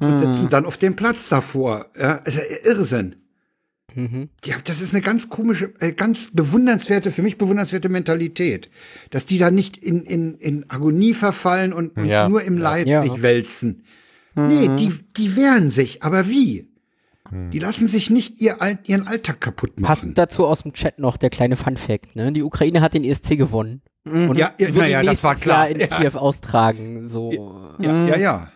[0.01, 1.87] und sitzen dann auf dem Platz davor.
[1.97, 3.14] Ja, ja Irrsinn.
[4.45, 8.70] Ja, das ist eine ganz komische, äh, ganz bewundernswerte, für mich bewundernswerte Mentalität,
[9.11, 12.29] dass die da nicht in, in, in Agonie verfallen und, und Ja.
[12.29, 13.03] nur im Leid Ja.
[13.03, 13.85] sich wälzen.
[14.35, 16.72] Nee, die, die wehren sich, aber wie?
[17.31, 19.89] Die lassen sich nicht ihr, ihren Alltag kaputt machen.
[19.89, 22.33] Passend dazu aus dem Chat noch der kleine Funfact, ne?
[22.33, 23.81] Die Ukraine hat den ESC gewonnen.
[24.05, 25.70] Und Ja, ja, wird na ja, ihn das war nächstes Jahr klar.
[25.70, 25.87] in Ja.
[26.11, 27.07] Kiew austragen.
[27.07, 27.73] So.
[27.79, 28.53] Ja, ja, ja.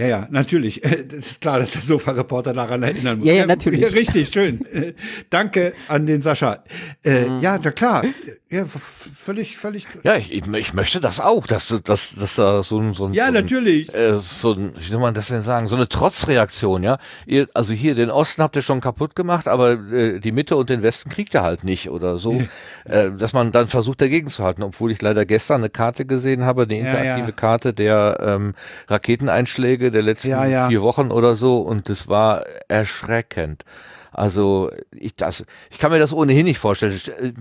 [0.00, 0.80] Ja, ja, natürlich.
[1.10, 3.26] Das ist klar, dass der Sofa-Reporter daran erinnern muss.
[3.26, 3.80] Ja, ja, natürlich.
[3.80, 4.64] Ja, richtig, schön.
[5.30, 6.64] Danke an den Sascha.
[7.04, 8.04] Äh, Ja, na klar.
[8.48, 9.86] Ja, völlig, völlig.
[10.02, 13.24] Ja, ich, ich möchte das auch, dass, dass, dass da so ein, so ein, Ja,
[13.24, 13.94] so ein, natürlich.
[13.94, 16.98] Äh, so ein, wie soll man das denn sagen, so eine Trotzreaktion, ja.
[17.26, 20.70] Ihr, also hier, den Osten habt ihr schon kaputt gemacht, aber äh, die Mitte und
[20.70, 22.42] den Westen kriegt ihr halt nicht oder so.
[22.84, 26.44] äh, dass man dann versucht dagegen zu halten, obwohl ich leider gestern eine Karte gesehen
[26.44, 27.32] habe, eine Ja, interaktive ja.
[27.32, 28.54] Karte der ähm,
[28.88, 30.68] Raketeneinschläge der letzten Ja, ja.
[30.68, 33.64] vier Wochen oder so und das war erschreckend.
[34.12, 36.98] Also ich, das, ich kann mir das ohnehin nicht vorstellen.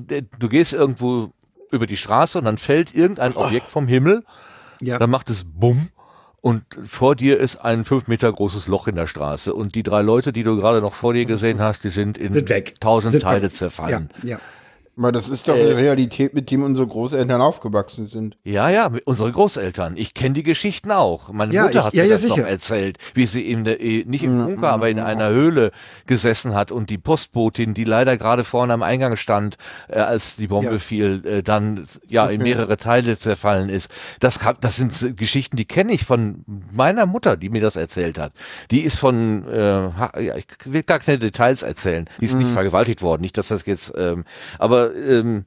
[0.09, 1.31] Äh, Du gehst irgendwo
[1.71, 4.23] über die Straße und dann fällt irgendein Objekt vom Himmel,
[4.81, 4.97] Ja.
[4.99, 5.89] dann macht es Bumm
[6.41, 10.01] und vor dir ist ein fünf Meter großes Loch in der Straße und die drei
[10.01, 12.75] Leute, die du gerade noch vor dir gesehen hast, die sind in Sind weg.
[12.79, 13.55] tausend Sind Teile weg.
[13.55, 14.09] zerfallen.
[14.23, 14.39] Ja, ja.
[14.99, 18.35] Aber das ist doch die Realität, mit dem unsere Großeltern aufgewachsen sind.
[18.43, 19.95] Ja, ja, unsere Großeltern.
[19.95, 21.31] Ich kenne die Geschichten auch.
[21.31, 22.49] Meine Ja, Mutter ich- hat ja, mir ja, das noch sicher.
[22.49, 25.71] erzählt, wie sie in der, eh, nicht im Bunker, aber in einer Höhle
[26.05, 30.47] gesessen hat und die Postbotin, die leider gerade vorne am Eingang stand, äh, als die
[30.47, 33.89] Bombe fiel, äh, dann ja in mehrere Teile zerfallen ist.
[34.19, 36.43] Das, das sind Geschichten, die kenne ich von
[36.73, 38.33] meiner Mutter, die mir das erzählt hat.
[38.69, 39.57] Die ist von, äh,
[39.97, 42.09] ha- ja, ich will gar keine Details erzählen.
[42.19, 44.25] Die ist nicht vergewaltigt worden, nicht, dass das jetzt, ähm,
[44.57, 45.45] aber ähm,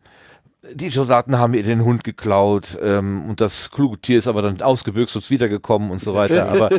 [0.74, 4.61] die Soldaten haben ihr den Hund geklaut ähm, und das kluge Tier ist aber dann
[4.61, 6.49] ausgebüxt und wiedergekommen und so weiter.
[6.49, 6.70] Aber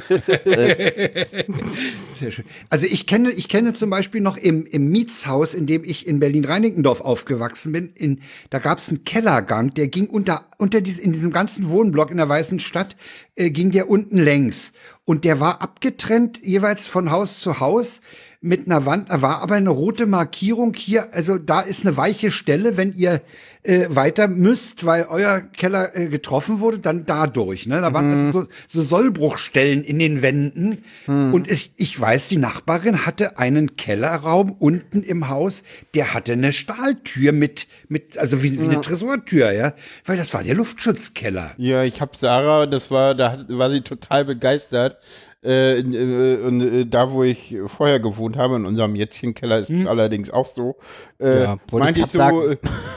[2.18, 2.46] Sehr schön.
[2.70, 6.22] Also ich kenne, ich kenne zum Beispiel noch im, im Mietshaus, in dem ich in
[6.22, 11.12] Berlin-Reinickendorf aufgewachsen bin, in, da gab es einen Kellergang, der ging unter, unter dies, in
[11.12, 12.96] diesem ganzen Wohnblock in der Weißen Stadt,
[13.36, 14.72] äh, ging der unten längs.
[15.04, 18.00] Und der war abgetrennt, jeweils von Haus zu Haus
[18.44, 22.30] mit einer Wand, da war aber eine rote Markierung hier, also da ist eine weiche
[22.30, 23.22] Stelle, wenn ihr
[23.64, 27.68] äh, weiter müsst, weil euer Keller äh, getroffen wurde, dann dadurch.
[27.68, 27.80] Ne?
[27.80, 30.84] Da waren also so, so Sollbruchstellen in den Wänden.
[31.08, 35.64] Und ich, ich weiß, die Nachbarin hatte einen Kellerraum unten im Haus,
[35.96, 39.74] der hatte eine Stahltür mit, mit also wie, wie eine Tresortür, ja,
[40.04, 41.52] weil das war der Luftschutzkeller.
[41.58, 44.98] Ja, ich habe Sarah, das war, da war sie total begeistert.
[45.44, 49.88] Äh, äh, und äh, da, wo ich vorher gewohnt habe, in unserem Jetzchenkeller ist es
[49.88, 50.78] allerdings auch so.
[51.20, 52.50] Äh, Ja, meinte ich ich so,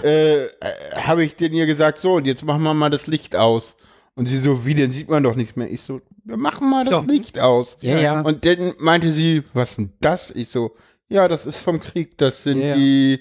[0.05, 0.49] äh, äh,
[0.95, 3.77] habe ich denn ihr gesagt, so, und jetzt machen wir mal das Licht aus.
[4.15, 5.71] Und sie so, wie, denn sieht man doch nichts mehr.
[5.71, 7.07] Ich so, wir machen mal das Doch.
[7.07, 7.77] Licht aus.
[7.83, 8.21] Ja, ja.
[8.23, 10.31] Und dann meinte sie, was denn das?
[10.31, 10.75] Ich so,
[11.09, 13.21] ja, das ist vom Krieg, das sind Ja, die,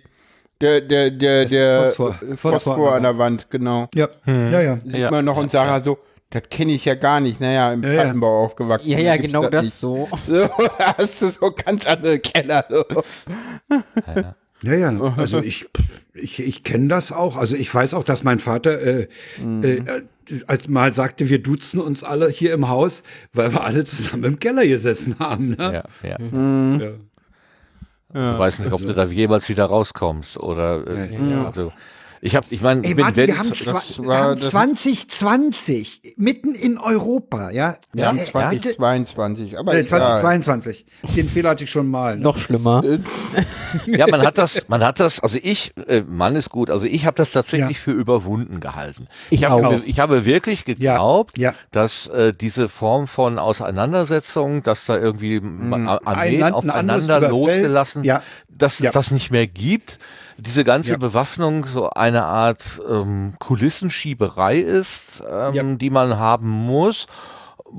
[0.61, 2.15] der, der, der, ist der Phosphor.
[2.37, 3.89] Phosphor Phosphor an der Wand, genau.
[3.93, 4.77] Ja, ja, ja.
[4.85, 5.11] Sieht Ja.
[5.11, 5.97] man noch und Sarah so,
[6.31, 7.39] das kenne ich ja gar nicht.
[7.39, 8.01] Naja, im Ja, ja.
[8.01, 8.89] Plattenbau aufgewachsen.
[8.89, 9.73] Ja, da ja, gibt's genau das nicht.
[9.75, 10.09] so.
[10.25, 10.47] So,
[10.77, 12.65] da hast du so ganz andere Keller.
[12.69, 12.85] So.
[14.63, 15.67] Ja, ja, also ich,
[16.13, 17.35] ich, ich kenne das auch.
[17.35, 19.07] Also ich weiß auch, dass mein Vater äh,
[19.39, 19.81] äh,
[20.47, 23.03] als mal sagte, wir duzen uns alle hier im Haus,
[23.33, 25.49] weil wir alle zusammen im Keller gesessen haben.
[25.51, 25.83] Ne?
[26.03, 26.17] ja, ja.
[28.13, 28.33] Ja.
[28.33, 31.09] Ich weiß nicht, ob du da jemals wieder rauskommst oder äh,
[31.45, 31.73] also
[32.25, 36.01] Ich habe, ich meine, ich Ey, bin Martin, wir haben, wir war- haben das- 2020,
[36.17, 37.77] mitten in Europa, ja.
[37.93, 39.87] Wir haben Äh, 2022, aber Äh, egal.
[40.17, 40.87] 2022.
[41.15, 42.15] Den Fehler hatte ich schon mal.
[42.17, 42.23] Ne?
[42.23, 42.83] Noch schlimmer.
[43.85, 47.05] Ja, man hat das, man hat das, also ich, äh, Mann ist gut, also ich
[47.05, 47.83] habe das tatsächlich Ja.
[47.83, 49.07] für überwunden gehalten.
[49.29, 49.81] Ich habe, auch.
[49.85, 51.53] ich habe wirklich geglaubt, ja.
[51.71, 58.23] dass äh, diese Form von Auseinandersetzung, dass da irgendwie Ein Armeen aufeinander losgelassen, Ja.
[58.49, 58.91] dass Ja.
[58.91, 59.99] das nicht mehr gibt.
[60.37, 60.97] Diese ganze Ja.
[60.97, 65.63] Bewaffnung so eine Art ähm, Kulissenschieberei ist, ähm, Ja.
[65.63, 67.07] die man haben muss.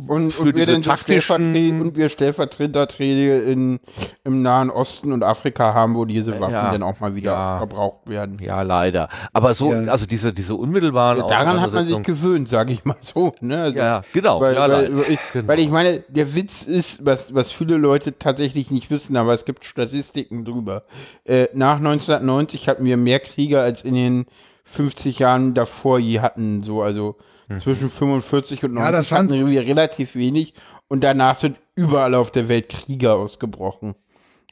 [0.09, 3.81] Und, und, wir den taktischen- und wir Stellvertreterträge in,
[4.25, 6.71] im Nahen Osten und Afrika haben, wo diese Waffen Ja.
[6.71, 7.59] dann auch mal wieder Ja.
[7.59, 8.39] verbraucht werden.
[8.41, 9.09] Ja, leider.
[9.33, 9.91] Aber so, Ja.
[9.91, 13.33] also diese, diese unmittelbaren Daran hat man sich gewöhnt, sage ich mal so.
[13.41, 13.63] Ne?
[13.63, 14.41] Also, Ja, genau.
[14.41, 15.49] Weil, weil, ich, Genau.
[15.49, 19.45] weil ich meine, der Witz ist, was, was viele Leute tatsächlich nicht wissen, aber es
[19.47, 20.83] gibt Statistiken drüber.
[21.25, 24.27] Äh, nach 1990 hatten wir mehr Krieger als in den
[24.65, 26.63] 50 Jahren davor je hatten.
[26.63, 27.17] So, also
[27.49, 27.61] Mhm.
[27.61, 30.55] zwischen 45 und 90 Ja, das hatten wir relativ wenig
[30.89, 33.95] und danach sind überall auf der Welt Kriege ausgebrochen.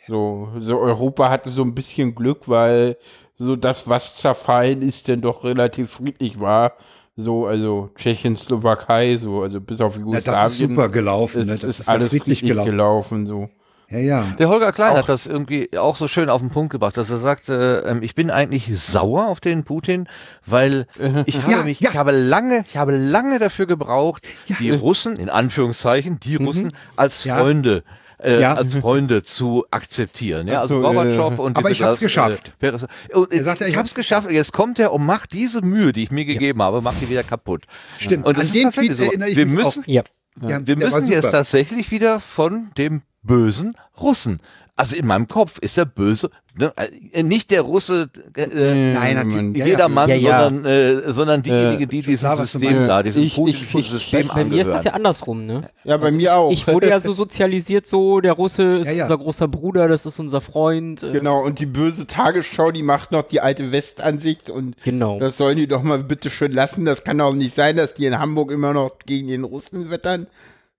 [0.07, 2.97] So, so Europa hatte so ein bisschen Glück, weil
[3.39, 6.75] so das, was zerfallen ist, denn doch relativ friedlich war.
[7.17, 10.33] So, also Tschechien, Slowakei, so, also bis auf Ja, Jugoslawien.
[10.43, 11.47] das ist super gelaufen.
[11.47, 11.53] Ne?
[11.53, 12.71] Das ist, ist, ja alles friedlich gelaufen.
[12.71, 13.49] gelaufen, so.
[13.91, 14.25] Ja, ja.
[14.39, 17.11] Der Holger Klein Auch- hat das irgendwie auch so schön auf den Punkt gebracht, dass
[17.11, 20.09] er sagte, ähm, ich bin eigentlich sauer auf den Putin,
[20.47, 20.87] weil
[21.27, 21.91] ich habe Ja, mich, ja.
[21.91, 24.27] ich habe lange, ich habe lange dafür gebraucht,
[24.59, 27.29] die Russen, in Anführungszeichen, die Russen als Mhm.
[27.29, 27.39] Ja.
[27.39, 27.83] Freunde
[28.23, 28.55] äh, Ja.
[28.55, 30.47] als Freunde zu akzeptieren.
[30.49, 32.53] Ja, also so, Gorbatschow äh, und Aber ich hab's Glas- geschafft.
[32.61, 32.71] Äh,
[33.13, 34.31] und, äh, Er sagte, ich ich hab's hab's geschafft.
[34.31, 37.23] Jetzt kommt er und macht diese Mühe, die ich mir gegeben habe, macht die wieder
[37.23, 37.65] kaputt.
[37.99, 38.25] Stimmt.
[38.25, 39.11] Und An das ist den tatsächlich Tweet so.
[39.13, 39.87] erinnere ich Wir mich müssen, auch.
[39.89, 40.03] Ja.
[40.41, 44.41] Ja, wir müssen jetzt tatsächlich wieder von dem bösen Russen.
[44.77, 46.73] Also in meinem Kopf ist der böse, ne,
[47.13, 49.29] äh, nicht der Russe, äh, Nein.
[49.29, 49.57] Moment.
[49.57, 50.45] Ja, jedermann, Ja, ja.
[50.51, 53.87] sondern, äh, sondern diejenigen, die diesem klar, was du System da, diesem Ich- politischen ich-
[53.87, 54.85] ich- System Bei mir ist das angehören.
[54.85, 55.69] ja andersrum, ne?
[55.85, 56.51] Ja, bei mir auch.
[56.51, 59.05] Ich wurde ja so sozialisiert, so der Russe ist Ja, ja.
[59.05, 61.05] unser großer Bruder, das ist unser Freund.
[61.05, 65.21] Äh, Genau, und die böse Tagesschau, die macht noch die alte Westansicht und Genau.
[65.21, 66.85] das sollen die doch mal bitte schön lassen.
[66.85, 70.27] Das kann doch nicht sein, dass die in Hamburg immer noch gegen den Russen wettern.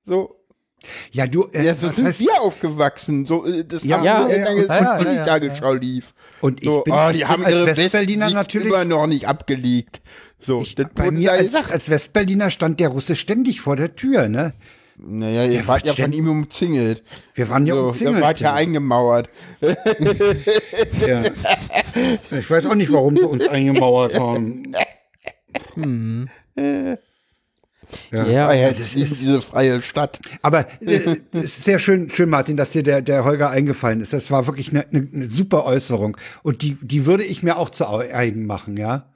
[0.06, 0.35] So,
[1.12, 3.26] Ja, du, äh, ja, so was sind heißt, wir aufgewachsen.
[3.26, 5.14] So, äh, das Ja, haben ja, wir ja, lange, und- und, und- und die ja,
[5.18, 6.14] ja, Tagesschau lief.
[6.42, 8.68] und ich So, bin, oh, ich die bin haben als ihre Westberliner natürlich.
[8.68, 10.02] immer noch nicht abgelegt.
[10.40, 14.28] So, Ich, das bei mir als, als Westberliner stand der Russe ständig vor der Tür,
[14.28, 14.54] ne?
[14.98, 17.04] Naja, ihr wart ja von ihm umzingelt.
[17.34, 18.18] Wir waren ja So, umzingelt.
[18.18, 19.30] Da wart ja eingemauert.
[19.60, 19.76] Ja.
[22.32, 24.72] Ich weiß auch nicht, warum sie uns eingemauert haben.
[28.12, 28.48] ja.
[28.48, 30.20] Ah, ja, also es ist ist- diese freie Stadt.
[30.42, 34.14] Aber äh, es ist sehr schön, schön, Martin, dass dir der, der Holger eingefallen ist.
[34.14, 36.18] Das war wirklich eine, eine, eine super Äußerung.
[36.44, 39.10] Und die, die würde ich mir auch zu eigen machen, ja.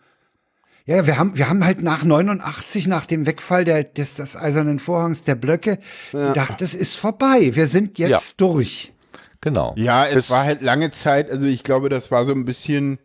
[0.86, 4.80] Ja, wir haben, wir haben halt nach 89, nach dem Wegfall der, des, des eisernen
[4.80, 5.78] Vorhangs der Blöcke,
[6.12, 7.52] gedacht, es ist vorbei.
[7.54, 8.20] Wir sind jetzt Ja.
[8.38, 8.92] durch.
[9.42, 9.74] Genau.
[9.78, 12.98] Ja, es Das- war halt lange Zeit, also ich glaube, das war so ein bisschen,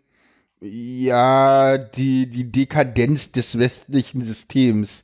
[0.61, 5.04] ja, die, die Dekadenz des westlichen Systems.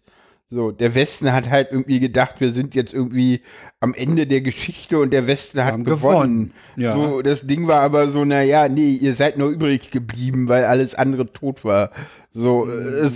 [0.52, 3.40] So, der Westen hat halt irgendwie gedacht, wir sind jetzt irgendwie
[3.78, 5.84] am Ende der Geschichte und der Westen hat gewonnen.
[5.84, 6.94] gewonnen, ja.
[6.96, 10.64] So, das Ding war aber so, na ja, nee, ihr seid nur übrig geblieben, weil
[10.64, 11.92] alles andere tot war.
[12.32, 13.12] So, äh, es,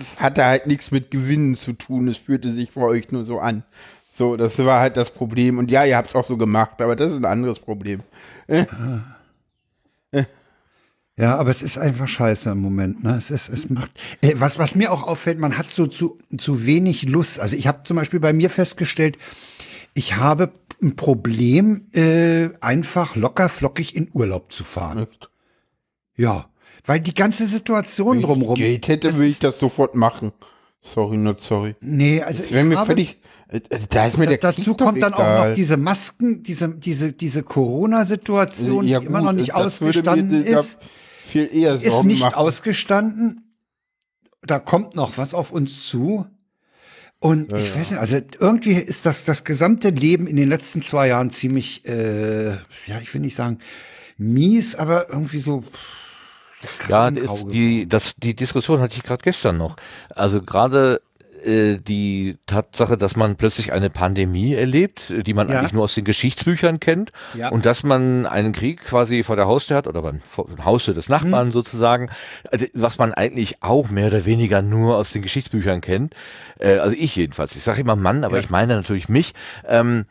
[0.00, 3.38] es hatte halt nichts mit Gewinnen zu tun, es fühlte sich für euch nur so
[3.38, 3.64] an.
[4.10, 5.58] So, das war halt das Problem.
[5.58, 8.00] Und ja, ihr habt's auch so gemacht, aber das ist ein anderes Problem.
[11.18, 13.02] Ja, aber es ist einfach scheiße im Moment.
[13.02, 13.16] Ne?
[13.16, 13.90] Es ist, es macht.
[14.22, 17.40] Äh, was, was mir auch auffällt, man hat so zu, zu wenig Lust.
[17.40, 19.18] Also ich habe zum Beispiel bei mir festgestellt,
[19.94, 25.08] ich habe ein Problem, äh, einfach locker flockig in Urlaub zu fahren.
[25.10, 25.28] Echt?
[26.16, 26.46] Ja,
[26.86, 28.54] weil die ganze Situation Wenn ich drumherum.
[28.54, 30.30] Geld hätte, würde ich ist- das sofort machen.
[30.80, 31.74] Sorry, not sorry.
[31.80, 33.18] Nee, also Das wäre mir habe- völlig.
[33.48, 33.60] äh,
[33.90, 35.48] Da ist mir der dazu doch kommt dann auch egal.
[35.48, 39.66] noch diese Masken, diese, diese, diese Corona-Situation, Ja, die immer gut, noch nicht würde mir
[39.66, 40.78] ausgestanden da ist.
[41.28, 42.34] Viel eher ist Sorgen nicht machen.
[42.34, 43.54] ausgestanden.
[44.42, 46.26] Da kommt noch was auf uns zu.
[47.20, 51.08] Und ich weiß nicht, also irgendwie ist das das gesamte Leben in den letzten zwei
[51.08, 53.58] Jahren ziemlich, äh, ja, ich will nicht sagen
[54.18, 55.64] mies, aber irgendwie so.
[56.88, 59.76] Ja, ist die, das, die Diskussion hatte ich gerade gestern noch.
[60.10, 61.00] Also gerade
[61.78, 65.58] die Tatsache, dass man plötzlich eine Pandemie erlebt, äh, die man Ja.
[65.58, 67.48] eigentlich nur aus den Geschichtsbüchern kennt Ja.
[67.48, 70.20] und dass man einen Krieg quasi vor der Haustür hat oder beim
[70.64, 71.14] Haustür des Mhm.
[71.14, 72.10] Nachbarn sozusagen,
[72.50, 76.14] äh, was man eigentlich auch mehr oder weniger nur aus den Geschichtsbüchern kennt.
[76.58, 77.56] Äh, also ich jedenfalls.
[77.56, 78.42] Ich sage immer Mann, aber Ja.
[78.42, 79.34] ich meine natürlich mich.
[79.66, 80.04] Ähm,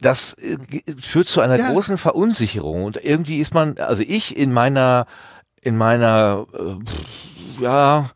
[0.00, 0.56] das äh,
[0.98, 5.06] führt zu einer großen Verunsicherung und irgendwie ist man, also ich in meiner
[5.62, 8.08] in meiner äh, ja,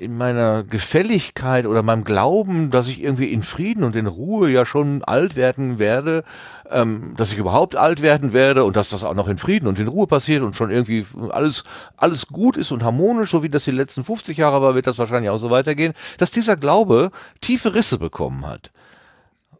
[0.00, 4.64] in meiner Gefälligkeit oder meinem Glauben, dass ich irgendwie in Frieden und in Ruhe ja
[4.64, 6.24] schon alt werden werde,
[6.70, 9.78] ähm, dass ich überhaupt alt werden werde und dass das auch noch in Frieden und
[9.78, 11.64] in Ruhe passiert und schon irgendwie alles,
[11.98, 14.96] alles gut ist und harmonisch, so wie das die letzten 50 Jahre war, wird das
[14.96, 17.10] wahrscheinlich auch so weitergehen, dass dieser Glaube
[17.42, 18.70] tiefe Risse bekommen hat.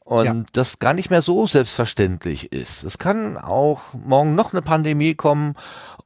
[0.05, 0.35] Und Ja.
[0.55, 2.83] das gar nicht mehr so selbstverständlich ist.
[2.83, 5.55] Es kann auch morgen noch eine Pandemie kommen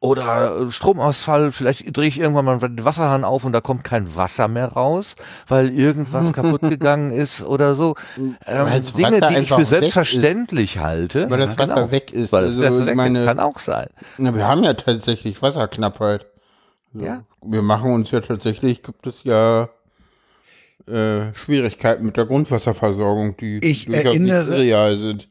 [0.04, 1.50] oder Stromausfall.
[1.50, 5.16] Vielleicht drehe ich irgendwann mal den Wasserhahn auf und da kommt kein Wasser mehr raus,
[5.48, 7.94] weil irgendwas kaputt gegangen ist oder so.
[8.16, 11.30] Ähm, Dinge, die ich für selbstverständlich halte.
[11.30, 12.32] Weil das Wasser weg ist.
[12.32, 13.26] Weil das Also, weg meine- ist.
[13.26, 13.88] Kann auch sein.
[14.18, 16.26] Na, wir haben ja tatsächlich Wasserknappheit.
[16.92, 17.04] So.
[17.04, 17.22] Ja.
[17.42, 19.68] Wir machen uns ja tatsächlich, gibt es ja
[20.86, 25.28] äh, Schwierigkeiten mit der Grundwasserversorgung, die Ich durchaus erinnere- nicht real sind.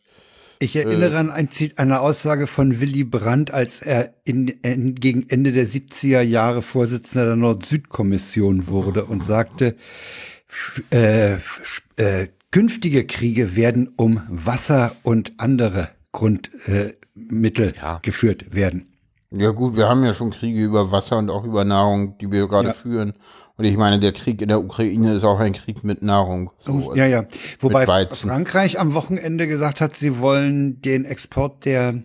[0.63, 5.51] Ich erinnere an ein, eine Aussage von Willy Brandt, als er in, in, gegen Ende
[5.51, 9.75] der 70er Jahre Vorsitzender der Nord-Süd-Kommission wurde und sagte,
[10.89, 17.99] äh, äh, künftige Kriege werden um Wasser und andere Grundmittel äh, Ja.
[18.01, 18.87] geführt werden.
[19.31, 22.47] Ja gut, wir haben ja schon Kriege über Wasser und auch über Nahrung, die wir
[22.47, 22.73] gerade Ja.
[22.73, 23.15] führen.
[23.55, 26.51] Und ich meine, der Krieg in der Ukraine ist auch ein Krieg mit Nahrung.
[26.57, 27.25] So, ja, ja.
[27.59, 27.85] Wobei.
[28.07, 32.01] Frankreich am Wochenende gesagt hat, sie wollen den Export der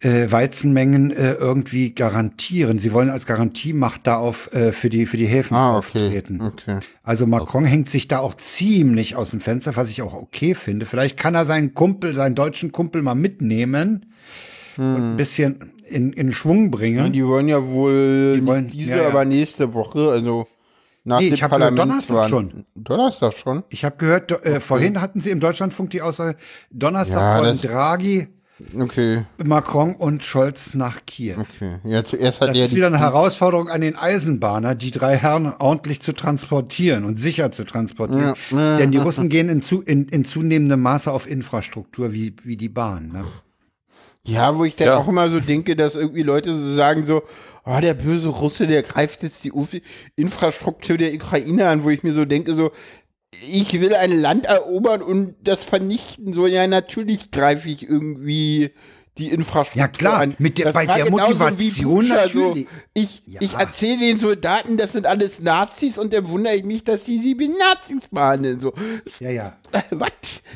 [0.00, 2.78] äh, Weizenmengen äh, irgendwie garantieren.
[2.78, 5.78] Sie wollen als Garantiemacht da auf äh, für die für die Häfen Ah, okay.
[5.78, 6.40] auftreten.
[6.40, 6.78] Okay.
[7.02, 10.86] Also Macron hängt sich da auch ziemlich aus dem Fenster, was ich auch okay finde.
[10.86, 14.06] Vielleicht kann er seinen Kumpel, seinen deutschen Kumpel mal mitnehmen
[14.76, 17.12] und ein bisschen in, in Schwung Ja, bringen.
[17.12, 19.08] die wollen ja wohl Die wollen- diese, ja, ja.
[19.08, 20.46] aber nächste Woche, also
[21.04, 21.78] nach Nee, dem ich hab gehört.
[21.78, 22.64] Donnerstag schon.
[22.74, 23.62] Donnerstag schon?
[23.68, 26.36] Ich habe gehört, äh, vorhin hatten sie im Deutschlandfunk die Aussage,
[26.70, 28.28] Donnerstag Ja, wollen Draghi,
[28.74, 31.34] Okay, Macron und Scholz nach Kiew.
[31.38, 31.76] okay.
[31.84, 36.00] Ja, zuerst hat Das ist wieder eine Herausforderung an den Eisenbahner, die drei Herren ordentlich
[36.00, 38.32] zu transportieren und sicher zu transportieren.
[38.50, 42.56] Ja, Denn die Russen gehen in, zu, in, in zunehmendem Maße auf Infrastruktur wie, wie
[42.56, 43.08] die Bahn.
[43.12, 43.24] Ne?
[44.26, 44.96] Ja, wo ich dann Ja.
[44.98, 47.22] auch immer so denke, dass irgendwie Leute so sagen so,
[47.64, 49.70] oh, der böse Russe, der greift jetzt die Uf
[50.16, 52.70] Infrastruktur der Ukraine an, wo ich mir so denke, so,
[53.52, 56.32] ich will ein Land erobern und das vernichten.
[56.34, 58.70] So, ja, natürlich greife ich irgendwie
[59.18, 60.34] die Infrastruktur Ja, klar, an.
[60.38, 62.66] mit der- Das bei der Motivation natürlich.
[62.94, 63.40] ich Ja.
[63.40, 67.18] ich erzähle den Soldaten, das sind alles Nazis und dann wundere ich mich, dass die
[67.22, 68.60] sie wie Nazis behandeln.
[68.60, 68.72] So,
[69.20, 69.56] Ja, ja.
[69.90, 70.10] was?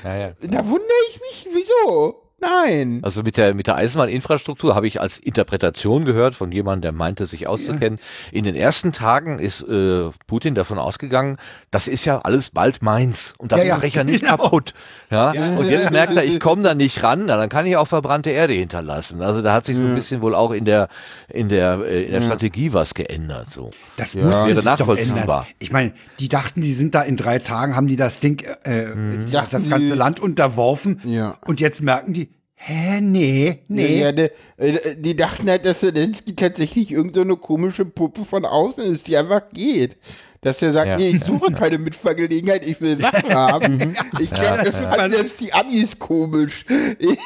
[0.05, 0.33] Naja.
[0.43, 2.23] Da wundere ich mich, wieso?
[2.41, 3.01] Nein.
[3.03, 7.27] Also mit der, mit der Eisenbahninfrastruktur habe ich als Interpretation gehört von jemandem, der meinte,
[7.27, 7.99] sich auszukennen.
[8.33, 11.37] In den ersten Tagen ist äh, Putin davon ausgegangen,
[11.71, 14.37] das ist ja alles bald meins und das Ja, ja, mache ich ja nicht genau.
[14.39, 14.73] kaputt.
[15.11, 15.33] Ja?
[15.35, 15.57] Ja.
[15.57, 18.31] Und jetzt merkt er, ich komme da nicht ran, na, dann kann ich auch verbrannte
[18.31, 19.23] Erde hinterlassen.
[19.23, 20.89] Also da hat sich so ein bisschen wohl auch in der,
[21.29, 23.51] in der, äh, in der Strategie was geändert.
[23.51, 23.71] So.
[23.97, 24.23] Das Ja.
[24.25, 25.21] muss Wäre sich doch nachvollziehbar.
[25.43, 25.47] ändern.
[25.59, 28.87] Ich meine, die dachten, die sind da in drei Tagen, haben die das Ding, äh,
[29.27, 31.01] die- Dachten das ganze die- Land unterworfen.
[31.05, 31.37] Ja.
[31.45, 34.01] Und jetzt merken die, hä, nee, nee.
[34.03, 38.85] Ja, die, äh, die dachten halt, dass Zelensky tatsächlich irgendeine so komische Puppe von außen
[38.85, 39.97] ist, die einfach geht.
[40.43, 40.97] Dass er sagt, Ja.
[40.97, 43.95] nee, ich suche keine Mitfahrgelegenheit, ich will Waffen haben.
[44.19, 46.65] ich kenne das fanden selbst die Amis komisch.
[46.99, 47.19] Ich,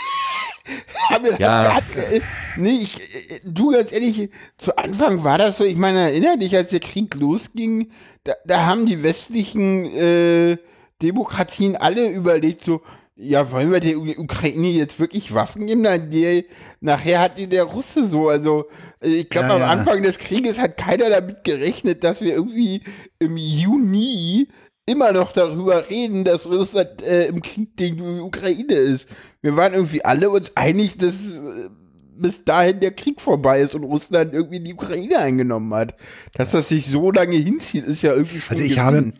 [1.38, 1.74] Ja.
[1.74, 2.20] hat, äh,
[2.56, 6.56] nee, ich, äh, du ganz ehrlich, zu Anfang war das so, ich meine, erinnere dich,
[6.56, 7.90] als der Krieg losging,
[8.24, 10.56] da, da haben die westlichen äh,
[11.02, 12.80] Demokratien alle überlegt, so,
[13.16, 15.82] ja, wollen wir der Ukraine jetzt wirklich Waffen geben?
[15.82, 16.46] Na, die,
[16.80, 18.66] nachher hat die der Russe so, also
[19.00, 19.68] äh, ich glaube, Ja, am ja.
[19.70, 22.82] Anfang des Krieges hat keiner damit gerechnet, dass wir irgendwie
[23.20, 24.48] im Juni
[24.86, 29.06] immer noch darüber reden, dass Russland äh, im Krieg gegen die Ukraine ist.
[29.42, 31.68] Wir waren irgendwie alle uns einig, dass äh,
[32.16, 35.94] bis dahin der Krieg vorbei ist und Russland irgendwie die Ukraine eingenommen hat.
[36.34, 38.84] Dass das sich so lange hinzieht, ist ja irgendwie schon Also ich gewesen.
[38.84, 39.12] habe,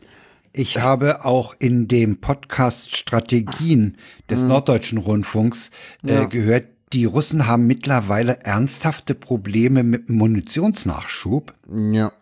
[0.54, 3.96] ich habe auch in dem Podcast Strategien
[4.30, 5.68] des Norddeutschen Rundfunks
[6.02, 6.12] äh, Mhm.
[6.14, 6.24] Ja.
[6.24, 11.52] gehört, die Russen haben mittlerweile ernsthafte Probleme mit Munitionsnachschub.
[11.68, 12.12] Ja.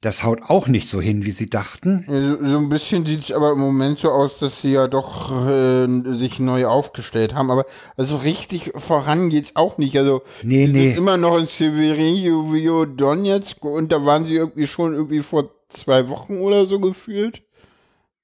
[0.00, 2.04] Das haut auch nicht so hin, wie sie dachten.
[2.06, 5.32] So so ein bisschen sieht es aber im Moment so aus, dass sie ja doch
[5.48, 5.86] äh,
[6.18, 7.50] sich neu aufgestellt haben.
[7.50, 7.64] Aber
[7.96, 9.96] also richtig voran geht's auch nicht.
[9.96, 10.88] Also Nee, nee.
[10.90, 16.08] sind immer noch in Severio Donetsk und da waren sie irgendwie schon irgendwie vor zwei
[16.08, 17.42] Wochen oder so gefühlt.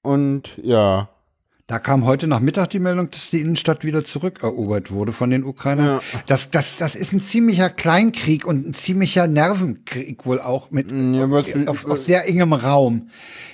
[0.01, 1.09] Und ja.
[1.67, 5.45] Da kam heute nach Mittag die Meldung, dass die Innenstadt wieder zurückerobert wurde von den
[5.45, 5.85] Ukrainern.
[5.87, 6.01] Ja.
[6.27, 11.31] Das, das, das ist ein ziemlicher Kleinkrieg und ein ziemlicher Nervenkrieg wohl auch mit Ja,
[11.31, 13.07] was will- auf, auf sehr engem Raum.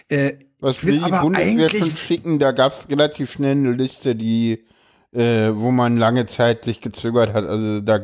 [0.08, 2.40] Äh, Was will will die Bundeswehr schon schicken?
[2.40, 4.64] Da gab es relativ schnell eine Liste, die,
[5.14, 7.46] äh, wo man lange Zeit sich gezögert hat.
[7.46, 8.00] Also da,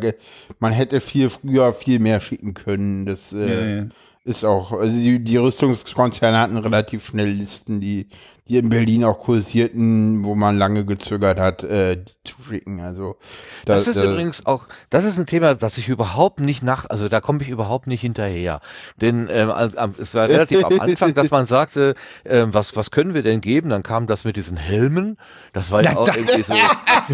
[0.60, 3.08] man hätte viel früher viel mehr schicken können.
[3.08, 3.86] Das, äh, ja.
[4.26, 8.08] Ist auch, also die, die Rüstungskonzerne hatten relativ schnell Listen, die,
[8.48, 12.80] die in Berlin auch kursierten, wo man lange gezögert hat, äh, zu schicken.
[12.80, 13.18] Also
[13.66, 16.88] Das, da- ist da- übrigens auch, das ist ein Thema, das ich überhaupt nicht nach,
[16.90, 18.60] also da komme ich überhaupt nicht hinterher.
[19.02, 19.52] Denn ähm,
[19.98, 23.70] es war relativ am Anfang, dass man sagte, ähm, was, was können wir denn geben?
[23.70, 25.18] Dann kam das mit diesen Helmen.
[25.54, 26.54] Das war ja auch irgendwie so,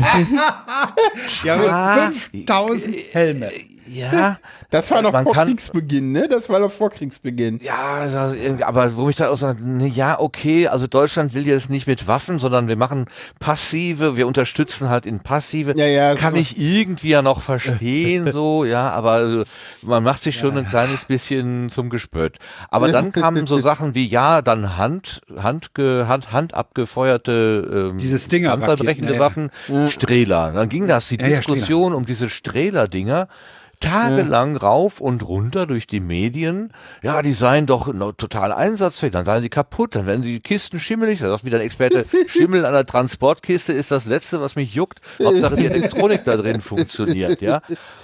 [1.43, 3.49] Ja, Ah, 5000 Helme.
[3.87, 4.37] ja.
[4.69, 6.29] Das war noch vor kann- Kriegsbeginn, ne?
[6.29, 7.59] Das war noch vor Kriegsbeginn.
[7.61, 11.69] Ja, also aber wo ich da auch sage, ne, ja, okay, also Deutschland will jetzt
[11.69, 13.05] nicht mit Waffen, sondern wir machen
[13.39, 15.73] passive, wir unterstützen halt in passive.
[15.77, 16.39] Ja, ja, Kann so.
[16.39, 19.43] ich irgendwie ja noch verstehen, so, ja, aber äh,
[19.81, 22.37] man macht sich schon ein kleines bisschen zum Gespött.
[22.69, 28.17] Aber dann kamen so Sachen wie, ja, dann Hand, Hand, Hand, Hand abgefeuerte, ähm, Diese
[28.17, 29.19] Stinger-Raketen, panzerbrechende ja, ja.
[29.19, 29.51] Waffen,
[29.89, 30.53] Strehler.
[30.53, 33.27] Dann ging das, die Ja, ja, Diskussion um diese Strehler-Dinger,
[33.81, 36.71] tagelang rauf und runter durch die Medien.
[37.03, 41.19] Ja, die seien doch total einsatzfähig, dann seien sie kaputt, dann werden die Kisten schimmelig.
[41.19, 45.01] Da sagt wieder ein Experte, Schimmel an der Transportkiste ist das Letzte, was mich juckt.
[45.21, 47.61] Hauptsache die Elektronik da drin funktioniert, ja.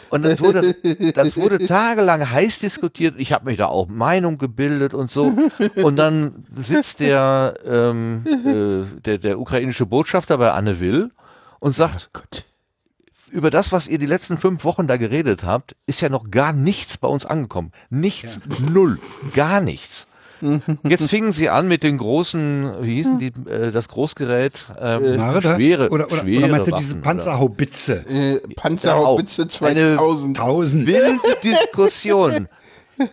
[0.09, 0.75] Und das wurde,
[1.13, 3.15] das wurde tagelang heiß diskutiert.
[3.17, 5.33] Ich habe mich da auch Meinung gebildet und so.
[5.75, 11.11] Und dann sitzt der, ähm, äh, der, der ukrainische Botschafter bei Anne Will
[11.59, 12.09] und sagt,
[13.29, 16.53] über das, was ihr die letzten fünf Wochen da geredet habt, ist ja noch gar
[16.53, 17.71] nichts bei uns angekommen.
[17.89, 18.39] Nichts,
[18.71, 18.99] null,
[19.33, 20.07] gar nichts.
[20.87, 25.55] Jetzt fingen sie an mit den großen, wie hießen die, äh, das Großgerät, ähm, Marder?
[25.55, 27.93] schwere, oder, oder, schwere oder meinst du Waffen, diese Panzerhaubitze?
[28.07, 30.37] Äh, Panzerhaubitze Eine- 2000.
[30.37, 30.87] 1000.
[30.87, 32.47] wilde Diskussion.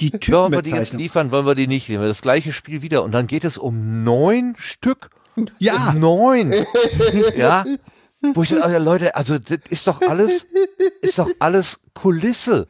[0.00, 2.06] Die Wollen wir die jetzt liefern, wollen wir die nicht liefern?
[2.06, 3.02] Das gleiche Spiel wieder.
[3.04, 5.10] Und dann geht es um neun Stück.
[5.58, 5.90] Ja.
[5.90, 6.54] Um neun.
[7.36, 7.66] ja.
[8.32, 10.46] Wo ich dann, Leute, also das ist doch alles,
[11.02, 12.66] ist doch alles Kulisse.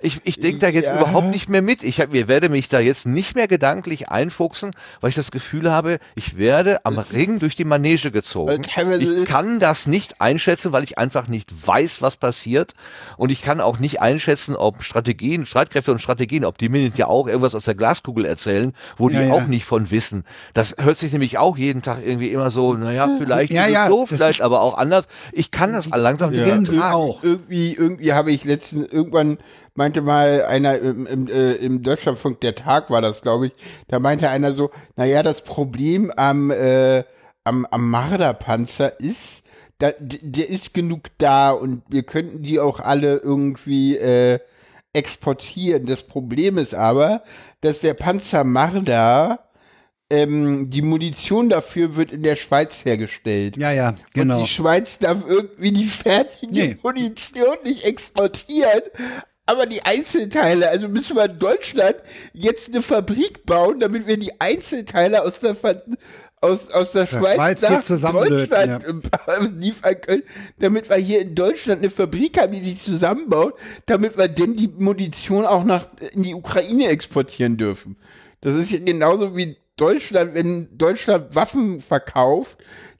[0.00, 0.96] Ich, ich denke da jetzt Ja.
[1.00, 1.82] überhaupt nicht mehr mit.
[1.82, 4.70] Ich, hab, ich werde mich da jetzt nicht mehr gedanklich einfuchsen,
[5.00, 8.62] weil ich das Gefühl habe, ich werde am Ring durch die Manege gezogen.
[8.62, 12.74] Ich kann das nicht einschätzen, weil ich einfach nicht weiß, was passiert.
[13.16, 17.06] Und ich kann auch nicht einschätzen, ob Strategien, Streitkräfte und Strategien, ob die mir ja
[17.08, 19.32] auch irgendwas aus der Glaskugel erzählen, wo Ja, die ja.
[19.34, 20.24] auch nicht von wissen.
[20.54, 23.74] Das hört sich nämlich auch jeden Tag irgendwie immer so, naja, vielleicht Ja, ist es
[23.74, 25.06] ja, so, vielleicht aber auch anders.
[25.32, 27.22] Ich kann das langsam Die nicht auch.
[27.24, 29.38] Irgendwie, irgendwie habe ich letztens, irgendwann
[29.78, 33.52] meinte mal einer im, im, äh, im Deutschlandfunk, der Tag war das, glaube ich,
[33.86, 37.04] da meinte einer so, naja, das Problem am, äh,
[37.44, 39.44] am, am Marderpanzer ist,
[39.78, 44.40] da, der ist genug da und wir könnten die auch alle irgendwie äh,
[44.92, 45.86] exportieren.
[45.86, 47.22] Das Problem ist aber,
[47.60, 49.38] dass der Panzer Marder,
[50.10, 53.56] ähm, die Munition dafür wird in der Schweiz hergestellt.
[53.56, 54.38] Ja, ja, genau.
[54.38, 56.76] Und die Schweiz darf irgendwie die fertige Nee.
[56.82, 58.82] Munition nicht exportieren.
[59.48, 61.96] Aber die Einzelteile, also müssen wir in Deutschland
[62.34, 65.56] jetzt eine Fabrik bauen, damit wir die Einzelteile aus der,
[66.42, 70.22] aus, aus der Schweiz, Schweiz nach Deutschland äh, liefern können,
[70.58, 73.54] damit wir hier in Deutschland eine Fabrik haben, die die zusammenbaut,
[73.86, 77.96] damit wir denn die Munition auch nach, in die Ukraine exportieren dürfen.
[78.42, 82.58] Das ist ja genauso wie Deutschland, wenn Deutschland Waffen verkauft,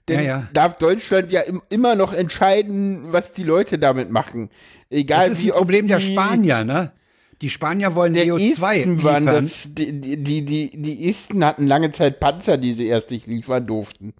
[0.09, 0.49] dann Ja, ja.
[0.53, 4.49] darf Deutschland ja im, immer noch entscheiden, was die Leute damit machen.
[4.89, 6.91] Egal Das ist wie ein Problem der die- Spanier, ne?
[7.41, 9.45] Die Spanier wollen Der EO2 Esten waren liefern.
[9.45, 13.27] das, die, die, die, die, die Esten hatten lange Zeit Panzer, die sie erst nicht
[13.27, 14.13] liefern durften.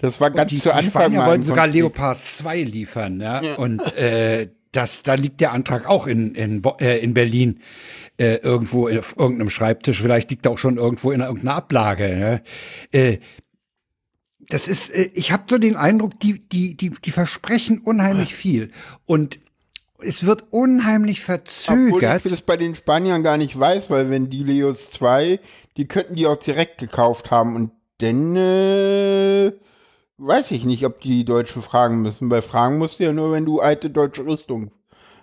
[0.00, 1.68] Das war ganz die, zu die Anfang Spanier mal wollten sogar.
[1.68, 3.54] Leopard 2 liefern, ja.
[3.58, 7.60] Und äh, das, da liegt der Antrag auch in, in, äh, in Berlin
[8.16, 10.02] äh, irgendwo auf irgendeinem Schreibtisch.
[10.02, 12.42] Vielleicht liegt er auch schon irgendwo in irgendeiner Ablage.
[12.92, 12.98] Ja.
[13.00, 13.18] Äh,
[14.48, 18.70] das ist, äh, ich habe so den Eindruck, die, die, die, die versprechen unheimlich viel.
[19.06, 19.38] Und
[19.98, 22.24] es wird unheimlich Obwohl verzögert.
[22.26, 25.40] ich das bei den Spaniern gar nicht weiß, weil wenn die Leos 2,
[25.76, 29.52] die könnten die auch direkt gekauft haben und dann äh,
[30.18, 32.30] weiß ich nicht, ob die Deutschen fragen müssen.
[32.30, 34.72] Weil fragen musst du ja nur, wenn du alte deutsche Rüstung,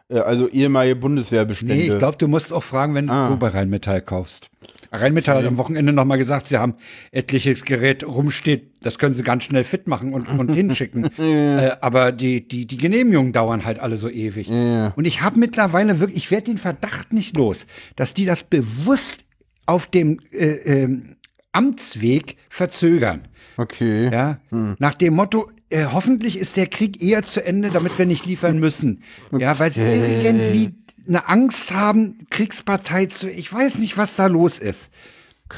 [0.09, 1.75] äh, also ehemalige Bundeswehrbestände.
[1.75, 3.29] Nee, ich glaube, du musst auch fragen, wenn du Ah.
[3.29, 4.49] so bei Rheinmetall kaufst.
[4.91, 6.75] Rheinmetall hat am Wochenende noch mal gesagt, sie haben
[7.11, 11.09] etliches Gerät rumsteht, das können sie ganz schnell fit machen und, und hinschicken.
[11.17, 14.49] äh, aber die, die, die Genehmigungen dauern halt alle so ewig.
[14.49, 19.25] Und ich habe mittlerweile wirklich, ich werde den Verdacht nicht los, dass die das bewusst
[19.65, 21.15] auf dem äh, ähm,
[21.51, 23.27] Amtsweg verzögern.
[23.57, 24.09] Okay.
[24.11, 24.39] Ja,
[24.79, 28.59] nach dem Motto, äh, hoffentlich ist der Krieg eher zu Ende, damit wir nicht liefern
[28.59, 29.03] müssen.
[29.31, 30.73] Ja, weil sie irgendwie
[31.07, 34.89] eine Angst haben, Kriegspartei zu, ich weiß nicht, was da los ist.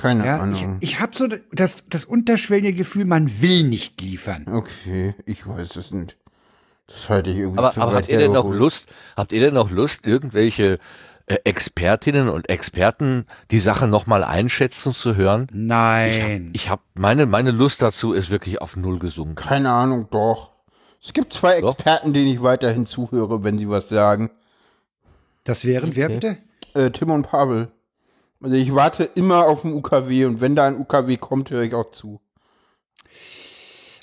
[0.02, 0.78] Keine Ja, ich, Ahnung.
[0.82, 4.46] ich habe so das, das unterschwellige Gefühl, man will nicht liefern.
[4.52, 6.18] okay, ich weiß es nicht.
[6.88, 8.52] Das halte ich irgendwie Aber, für aber habt ihr denn noch.
[8.52, 10.80] Lust, habt ihr denn noch Lust, irgendwelche
[11.28, 15.48] äh, Expertinnen und Experten die Sache nochmal einschätzen zu hören.
[15.54, 16.50] Nein.
[16.54, 19.36] Ich habe meine, meine Lust dazu ist wirklich auf Null gesunken.
[19.36, 20.52] Keine Ahnung, doch.
[21.02, 21.74] Es gibt zwei Doch.
[21.76, 24.30] Experten, denen ich weiterhin zuhöre, wenn sie was sagen.
[25.44, 26.38] das wären, wer bitte?
[26.74, 27.70] Äh, Tim und Pavel.
[28.44, 31.74] Also ich warte immer auf ein UKW und wenn da ein UKW kommt, höre ich
[31.74, 32.20] auch zu.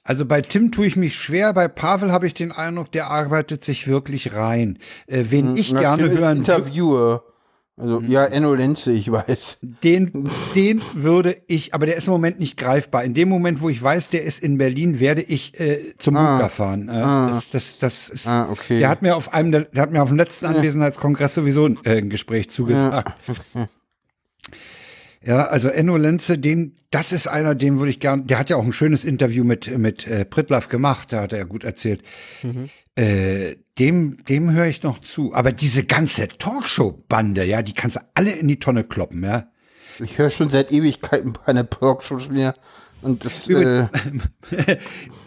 [0.03, 3.63] Also bei Tim tue ich mich schwer, bei Pavel habe ich den Eindruck, der arbeitet
[3.63, 4.79] sich wirklich rein.
[5.07, 7.25] Äh, wen ich Na, gerne hören würde, Interviewer.
[7.77, 9.59] Also, ja, Enno Lenze, ich weiß.
[9.63, 13.05] den, den würde ich, aber der ist im Moment nicht greifbar.
[13.05, 16.49] In dem Moment, wo ich weiß, der ist in Berlin, werde ich äh, zum Ah.
[16.49, 16.89] Fahren.
[16.89, 17.29] Äh, Ah.
[17.35, 18.79] das, das, das ist, Ah, okay.
[18.81, 21.99] Der hat mir auf einem, der, der hat mir auf dem letzten Anwesenheitskongress sowieso äh,
[21.99, 23.15] ein Gespräch zugesagt.
[23.55, 23.69] Ja,
[25.27, 28.65] also Enno Lenze, den, das ist einer, den würde ich gern, der hat ja auch
[28.65, 32.03] ein schönes Interview mit, mit äh, Pritlaff gemacht, da hat er ja gut erzählt.
[32.97, 35.35] Äh, dem, dem höre ich noch zu.
[35.35, 39.51] Aber diese ganze Talkshow-Bande, ja, die kannst du alle in die Tonne kloppen, ja.
[39.99, 42.55] Ich höre schon seit Ewigkeiten keine Talkshows mehr.
[43.03, 43.87] Und das, äh,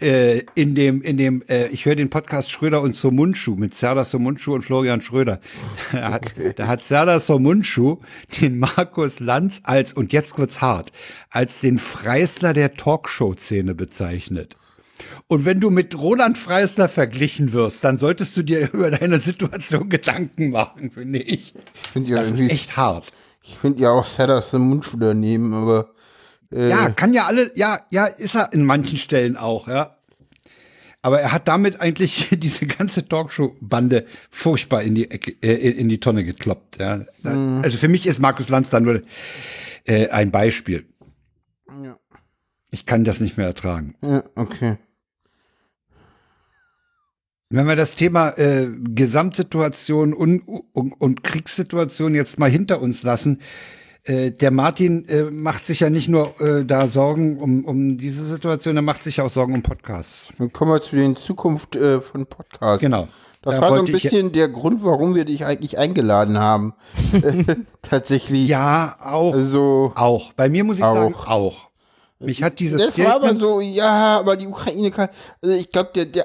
[0.00, 4.04] äh, in dem, in dem, äh, ich höre den Podcast Schröder und Somunchu mit Serdar
[4.04, 5.40] Somunchu und Florian Schröder.
[5.92, 7.98] Da hat, da hat Serdar Somunchu
[8.40, 10.92] den Markus Lanz als, und jetzt wird's hart,
[11.30, 14.56] als den Freisler der Talkshow-Szene bezeichnet.
[15.26, 19.88] Und wenn du mit Roland Freisler verglichen wirst, dann solltest du dir über deine Situation
[19.88, 21.54] Gedanken machen, finde ich.
[21.92, 23.12] find ja Das ist echt hart.
[23.42, 25.93] ich finde ja auch Sadders den Mundschuh daneben, aber
[26.54, 29.96] äh, Ja, kann ja alle, ja, ja, ist er in manchen Stellen auch, ja.
[31.02, 36.00] Aber er hat damit eigentlich diese ganze Talkshow-Bande furchtbar in die Ecke, äh, in die
[36.00, 36.78] Tonne gekloppt.
[36.78, 37.04] Ja.
[37.22, 37.60] Mhm.
[37.62, 39.02] Also für mich ist Markus Lanz da nur
[39.84, 40.86] äh, ein Beispiel.
[41.82, 41.98] Ja.
[42.70, 43.96] Ich kann das nicht mehr ertragen.
[44.02, 44.78] ja, okay.
[47.50, 53.42] Wenn wir das Thema äh, Gesamtsituation und, und, und Kriegssituation jetzt mal hinter uns lassen,
[54.04, 58.24] äh, der Martin äh, macht sich ja nicht nur äh, da Sorgen um, um diese
[58.24, 60.28] Situation, er macht sich auch Sorgen um Podcasts.
[60.38, 62.80] Dann kommen wir zu den Zukunft äh, von Podcasts.
[62.80, 63.08] Genau.
[63.42, 66.72] Das Da war so ein bisschen der Grund, warum wir dich eigentlich eingeladen haben.
[67.82, 68.48] Tatsächlich.
[68.48, 69.34] Ja, auch.
[69.34, 70.32] Also, auch.
[70.32, 70.94] Bei mir muss ich Auch.
[70.96, 71.68] sagen, auch.
[72.20, 75.08] Mich hat dieses das war aber Statement- so, ja, aber die Ukraine kann,
[75.42, 76.24] also ich glaube, der, der,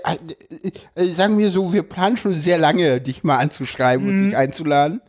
[0.96, 4.26] äh, sagen wir so, wir planen schon sehr lange, dich mal anzuschreiben und Mhm.
[4.28, 5.02] dich einzuladen.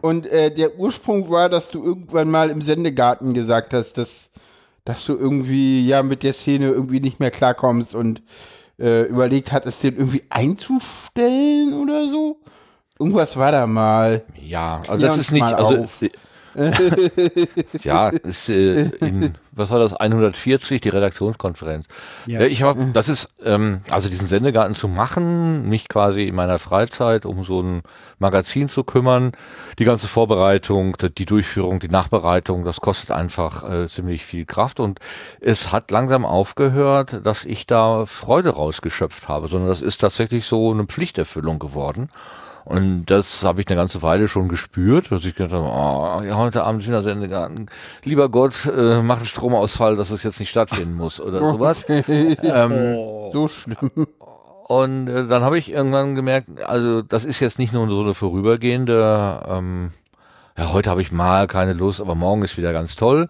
[0.00, 4.30] Und äh, der Ursprung war, dass du irgendwann mal im Sendegarten gesagt hast, dass,
[4.84, 8.22] dass du irgendwie ja mit der Szene irgendwie nicht mehr klarkommst und
[8.78, 12.38] äh, überlegt hattest, den irgendwie einzustellen oder so.
[12.98, 14.24] Irgendwas war da mal.
[14.40, 16.02] Ja, also Klär das ist nicht, also auf.
[17.80, 21.86] ja, ist äh, in, was war das, 140, die Redaktionskonferenz.
[22.26, 22.40] Ja.
[22.40, 27.26] Ich habe, das ist, ähm, also diesen Sendegarten zu machen, mich quasi in meiner Freizeit
[27.26, 27.82] um so ein
[28.18, 29.32] Magazin zu kümmern,
[29.78, 34.80] die ganze Vorbereitung, die die Durchführung, die Nachbereitung, das kostet einfach äh, ziemlich viel Kraft
[34.80, 34.98] und
[35.40, 40.70] es hat langsam aufgehört, dass ich da Freude rausgeschöpft habe, sondern das ist tatsächlich so
[40.70, 42.10] eine Pflichterfüllung geworden.
[42.64, 46.36] Und das habe ich eine ganze Weile schon gespürt, dass ich gedacht habe, oh, ja,
[46.36, 47.66] heute Abend wieder Sendegarten.
[48.04, 51.84] Lieber Gott, äh, mach einen Stromausfall, dass es jetzt nicht stattfinden muss oder sowas.
[51.88, 52.96] ähm,
[53.32, 53.90] so schlimm.
[54.68, 58.14] und äh, dann habe ich irgendwann gemerkt, also das ist jetzt nicht nur so eine
[58.14, 59.92] vorübergehende, ähm,
[60.56, 63.28] ja, heute habe ich mal keine Lust, aber morgen ist wieder ganz toll,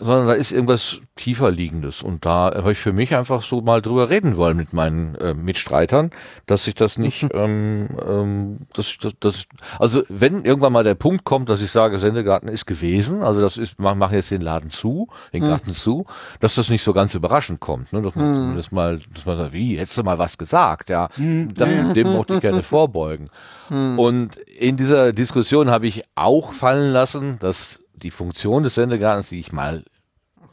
[0.00, 2.02] sondern da ist irgendwas tiefer liegendes.
[2.02, 5.34] Und da habe ich für mich einfach so mal drüber reden wollen mit meinen äh,
[5.34, 6.10] Mitstreitern,
[6.46, 9.44] dass ich das nicht, ähm, ähm, dass, dass, dass,
[9.78, 13.58] also wenn irgendwann mal der Punkt kommt, dass ich sage, Sendegarten ist gewesen, also das
[13.58, 16.06] ist, mach, mach jetzt den Laden zu, den Garten zu,
[16.40, 18.00] dass das nicht so ganz überraschend kommt, ne?
[18.02, 21.92] dass man zumindest mal, dass man sagt, wie, hättest du mal was gesagt, ja, das,
[21.92, 23.28] dem mochte ich gerne vorbeugen.
[23.70, 29.38] Und in dieser Diskussion habe ich auch fallen lassen, dass die Funktion des Sendegartens, die
[29.38, 29.84] ich mal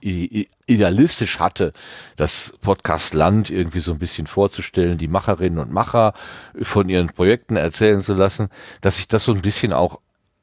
[0.02, 1.74] idealistisch hatte,
[2.16, 6.14] das Podcast Land irgendwie so ein bisschen vorzustellen, die Macherinnen und Macher
[6.62, 8.50] von ihren Projekten erzählen zu lassen,
[8.82, 10.00] dass sich das so ein bisschen auch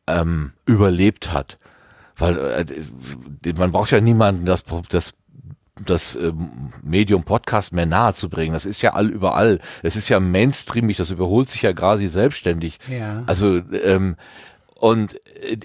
[0.07, 1.59] ähm, überlebt hat.
[2.17, 5.15] Weil äh, man braucht ja niemanden, das, das
[5.85, 8.53] das ähm, Medium Podcast mehr nahe zu bringen.
[8.53, 9.59] Das ist ja all überall.
[9.83, 12.79] Es ist ja mainstreamig, das überholt sich ja quasi selbstständig.
[12.89, 13.25] Ja.
[13.27, 14.17] Also ähm,
[14.85, 15.15] und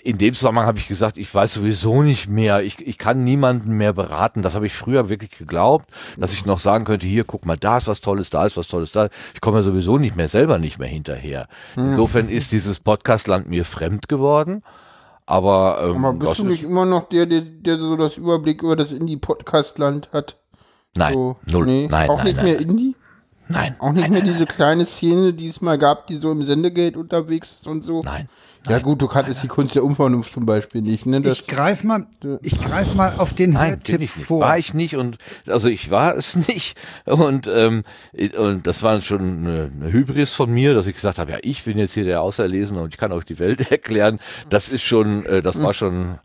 [0.05, 3.75] in dem Zusammenhang habe ich gesagt, ich weiß sowieso nicht mehr, ich, ich kann niemanden
[3.75, 4.43] mehr beraten.
[4.43, 7.75] Das habe ich früher wirklich geglaubt, dass ich noch sagen könnte, hier, guck mal, da
[7.75, 9.09] ist was Tolles, da ist was Tolles, da.
[9.33, 11.49] Ich komme ja sowieso nicht mehr, selber nicht mehr hinterher.
[11.75, 14.63] Insofern ist dieses Podcastland mir fremd geworden.
[15.25, 18.77] Aber, ähm, Aber bist du nicht immer noch der, der, der so das Überblick über
[18.77, 20.37] das Indie-Podcast-Land hat?
[20.95, 22.95] nein, So, null, nee, nein, auch nein, nicht nein, mehr Indie?
[23.49, 26.43] nein, Auch nicht nein, mehr diese kleine Szene, die es mal gab, die so im
[26.45, 27.99] Sendegate unterwegs ist und so?
[28.01, 28.29] nein.
[28.67, 31.21] Ja gut, du kanntest die Kunst der Unvernunft zum Beispiel nicht, ne?
[31.21, 32.05] Das, Ich greife mal,
[32.41, 34.25] ich greif mal auf den Nein, Hörtipp ich nicht.
[34.27, 34.41] vor.
[34.41, 37.83] War ich nicht und also ich war es nicht und ähm,
[38.37, 41.63] und das war schon eine, eine Hybris von mir, dass ich gesagt habe, ja ich
[41.63, 44.19] bin jetzt hier der Auserlesene und ich kann euch die Welt erklären.
[44.49, 46.19] Das ist schon, äh, das war schon.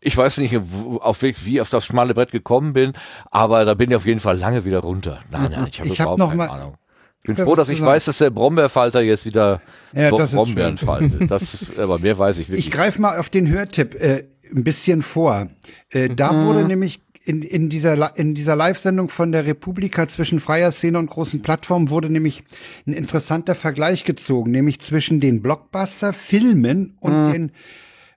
[0.00, 0.56] Ich weiß nicht,
[1.00, 2.92] auf wie, wie auf das schmale Brett gekommen bin,
[3.32, 5.18] aber da bin ich auf jeden Fall lange wieder runter.
[5.32, 6.74] Nein, nein, ich habe Ich hab überhaupt noch keine mal- Ahnung.
[7.22, 7.90] Ich bin Ja, froh, dass ich sagen.
[7.90, 9.60] weiß, dass der Brombeerfalter jetzt wieder
[9.92, 11.30] Ja, doch das ist Brombeeren faltet.
[11.30, 12.66] Das, aber mehr weiß ich wirklich.
[12.66, 15.48] Ich greife mal auf den Hörtipp äh, ein bisschen vor.
[15.90, 16.46] Äh, Da Mhm.
[16.46, 21.10] wurde nämlich in, in dieser, in dieser Live-Sendung von der Republika zwischen freier Szene und
[21.10, 22.42] großen Plattformen wurde nämlich
[22.86, 27.32] ein interessanter Vergleich gezogen, nämlich zwischen den Blockbuster-Filmen und Mhm.
[27.32, 27.52] den,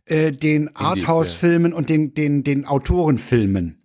[0.05, 3.80] äh, den Arthouse-Filmen und den, den, den Autorenfilmen.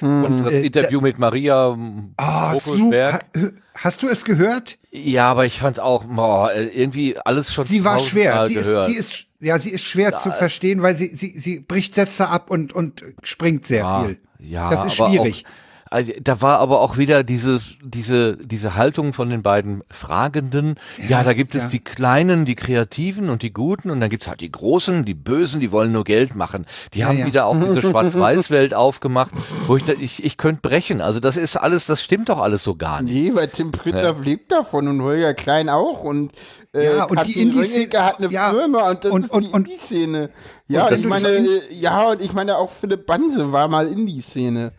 [0.00, 1.76] Und das äh, Interview mit Maria
[2.16, 3.24] Ah, Vogelsberg.
[3.34, 3.46] super.
[3.48, 4.78] Ha- Hast du es gehört?
[4.90, 8.46] Ja, aber ich fand auch, boah, äh, irgendwie alles schon Sie war schwer.
[8.48, 11.94] Sie ist, sie ist, ja, sie ist schwer zu verstehen, weil sie, sie, sie bricht
[11.94, 14.18] Sätze ab und, und springt sehr ja, viel.
[14.38, 15.44] Ja, das ist schwierig.
[15.46, 15.50] Auch,
[15.92, 20.76] also, da war aber auch wieder diese, diese, diese Haltung von den beiden Fragenden.
[21.08, 21.68] Ja, da gibt es ja.
[21.70, 25.58] die Kleinen, die Kreativen und die Guten und dann gibt's halt die Großen, die Bösen,
[25.60, 26.66] die wollen nur Geld machen.
[26.94, 27.26] Die haben ja.
[27.26, 29.32] wieder auch diese Schwarz-Weiß-Welt aufgemacht,
[29.66, 31.00] wo ich, da- ich, ich könnte brechen.
[31.00, 33.12] Also das ist alles, das stimmt doch alles so gar nicht.
[33.12, 36.30] nee, weil Tim Prittlaff lebt davon und Holger Klein auch und
[36.72, 39.42] äh, Ja, und die Katrin Rönecke hat eine ja, Firma und das und- ist und-
[39.42, 40.30] die und- Indie-Szene.
[40.68, 44.72] Ja, und ich meine, äh, ja, und ich meine auch Philipp Banse war mal Indie-Szene.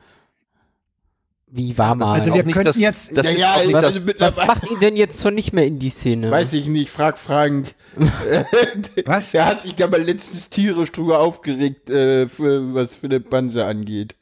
[1.54, 2.14] Wie war mal?
[2.14, 4.80] Also auch wir könnten das- jetzt, das ja, ja, ich- das- also was macht ihn
[4.80, 6.32] denn jetzt so nicht mehr in die Szene?
[6.32, 7.74] weiß ich nicht, frag Frank.
[9.06, 9.32] was?
[9.32, 14.16] Der hat sich da mal letztens tierisch drüber aufgeregt, äh, für, was Philipp Banse angeht.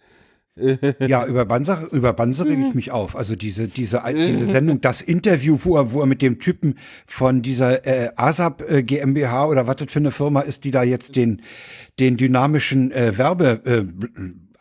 [0.99, 3.15] Ja, über Banzer, über Banzer reg ich mich auf.
[3.15, 7.41] Also diese, diese, diese Sendung, das Interview, wo er, wo er mit dem Typen von
[7.41, 11.15] dieser äh, ASAP äh, GmbH oder was das für eine Firma ist, die da jetzt
[11.15, 11.43] den,
[11.99, 13.85] den dynamischen äh, Werbe äh,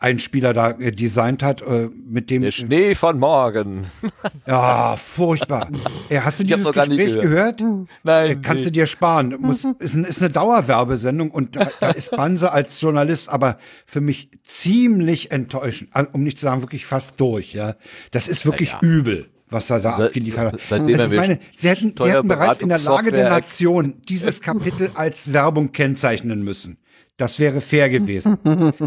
[0.01, 3.85] Einspieler da äh, designt hat, äh, mit dem Der Schnee von morgen.
[4.47, 5.69] Ja, furchtbar.
[6.09, 7.61] Ey, hast du Ich dieses Gespräch gehört?
[8.03, 8.71] Nein, Äh, Kannst du nee.
[8.71, 9.35] dir sparen.
[9.39, 14.01] Muss, ist, ein, ist eine Dauerwerbesendung und da, da ist Banse als Journalist aber für
[14.01, 15.89] mich ziemlich enttäuschend.
[15.93, 17.75] Also, Um nicht zu sagen, wirklich fast durch, ja.
[18.11, 18.79] Das ist wirklich ja.
[18.81, 20.61] übel, was er da abgeliefert hat.
[20.63, 24.41] seitdem also ich meine, sie hätten, sie hätten bereits in der Lage der Nation dieses
[24.41, 26.77] Kapitel als Werbung kennzeichnen müssen.
[27.17, 28.37] Das wäre fair gewesen.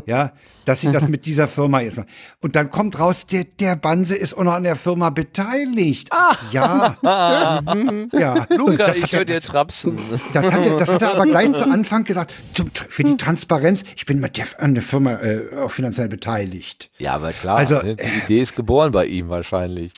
[0.06, 0.32] ja,
[0.64, 2.08] dass sie das mit dieser Firma jetzt machen.
[2.40, 6.10] Und dann kommt raus, der, der Banse ist auch noch an der Firma beteiligt.
[6.50, 6.96] Ja.
[7.02, 8.10] Mhm.
[8.12, 8.46] ja.
[8.48, 9.98] Und Luca, das ich höre dir trapsen.
[10.32, 12.32] das hat, er, das hat er aber gleich zu Anfang gesagt.
[12.54, 16.90] Zum, für die Transparenz, ich bin mit der, an der Firma äh, auch finanziell beteiligt.
[16.98, 19.92] Ja, aber klar, Also, ne, die Idee ist geboren bei ihm wahrscheinlich.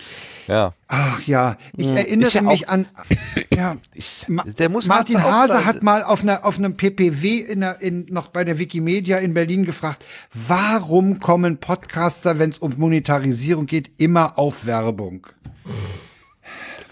[0.47, 0.75] Ja.
[0.89, 2.87] Ach ja, ich erinnere Ist ja mich an.
[3.55, 7.61] Ja, Ist, Ma der muss Martin Hase hat mal auf, einer, auf einem PPW in
[7.61, 10.05] der, in, noch bei der Wikimedia in Berlin gefragt,
[10.55, 15.27] warum kommen Podcaster, wenn es um Monetarisierung geht, immer auf Werbung?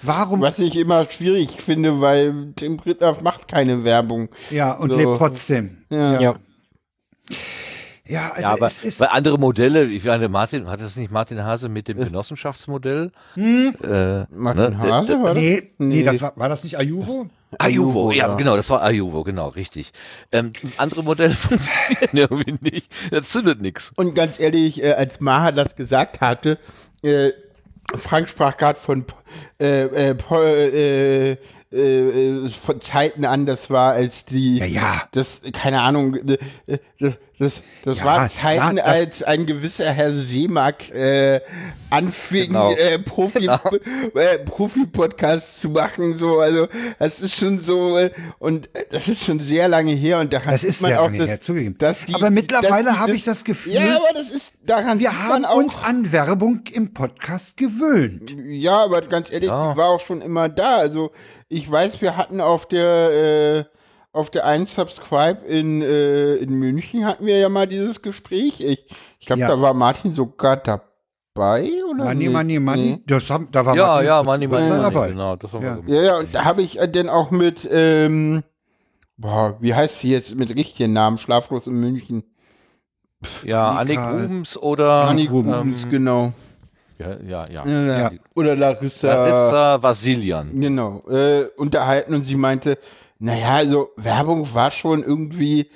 [0.02, 0.40] Warum?
[0.40, 4.28] Was ich immer schwierig finde, weil Tim Prittlaff macht keine Werbung.
[4.50, 4.96] Ja, und So.
[4.96, 5.78] lebt trotzdem.
[5.90, 6.20] Ja.
[6.20, 6.34] Ja.
[8.04, 8.98] Ja, also Ja, aber es ist.
[8.98, 13.12] weil andere Modelle, ich meine, Martin, hat das nicht Martin Hase mit dem Genossenschaftsmodell?
[13.36, 15.42] Äh, Martin ne, Hase, war das?
[15.42, 16.02] Nee, nee, Nee.
[16.02, 17.26] das war, war das nicht Ayuvo?
[17.58, 18.34] Ayuvo, Ayuvo, ja, ja.
[18.36, 19.92] genau, das war Ayuvo, genau, richtig.
[20.32, 22.90] Ähm, andere Modelle funktionieren irgendwie nicht.
[23.10, 23.92] Das zündet nichts.
[23.96, 26.58] Und ganz ehrlich, äh, als Maha das gesagt hatte,
[27.02, 27.30] äh,
[27.96, 29.04] Frank sprach gerade von,
[29.60, 31.32] äh, äh, po- äh,
[31.72, 35.02] äh, von Zeiten an, das war als die, Ja, ja.
[35.12, 39.46] das, keine Ahnung, äh, äh, das, das, das Ja, war Zeiten, klar, das- als ein
[39.46, 41.40] gewisser Herr Seemack äh,
[41.90, 42.72] anfing, Genau.
[42.72, 43.46] äh, Profi,
[44.14, 46.68] äh, Profi-Podcast zu machen, so, also,
[46.98, 50.50] das ist schon so, äh, und äh, das ist schon sehr lange her und daran
[50.52, 51.76] Das ist man auch, dass, her, zugegeben.
[52.08, 55.56] die, Aber mittlerweile habe ich das Gefühl, ja, aber das ist, daran wir haben auch,
[55.56, 58.34] uns an Werbung im Podcast gewöhnt.
[58.46, 59.72] Ja, aber ganz ehrlich, Ja.
[59.72, 60.76] die war auch schon immer da.
[60.76, 61.10] Also
[61.48, 63.76] ich weiß, wir hatten auf der äh,
[64.12, 68.60] auf der 1 Subscribe in, äh, in München hatten wir ja mal dieses Gespräch.
[68.60, 68.84] Ich,
[69.18, 69.48] ich glaube, Ja.
[69.48, 72.04] da war Martin sogar dabei, oder?
[72.04, 72.32] Money, nicht?
[72.32, 72.82] money, money.
[72.96, 73.02] Nee.
[73.06, 74.94] Das haben, da war Ja, Martin ja, Money, kurz Money, dabei.
[75.00, 75.78] Money, genau, das haben Ja.
[75.86, 75.94] wir.
[75.96, 78.42] Ja, ja, und da habe ich äh, dann auch mit, ähm,
[79.16, 81.16] boah, wie heißt sie jetzt mit richtigen Namen?
[81.18, 82.24] Schlaflos in München.
[83.44, 86.32] Ja, Annik Rubens oder Anni Rubens, Rubens, ähm, genau.
[86.98, 87.64] ja, ja, ja.
[87.66, 88.10] Ja, Ja.
[88.34, 89.06] Oder Larissa.
[89.14, 90.60] Larissa Vasilian.
[90.60, 92.78] Genau, äh, unterhalten und sie meinte,
[93.22, 95.68] naja, also Werbung war schon irgendwie,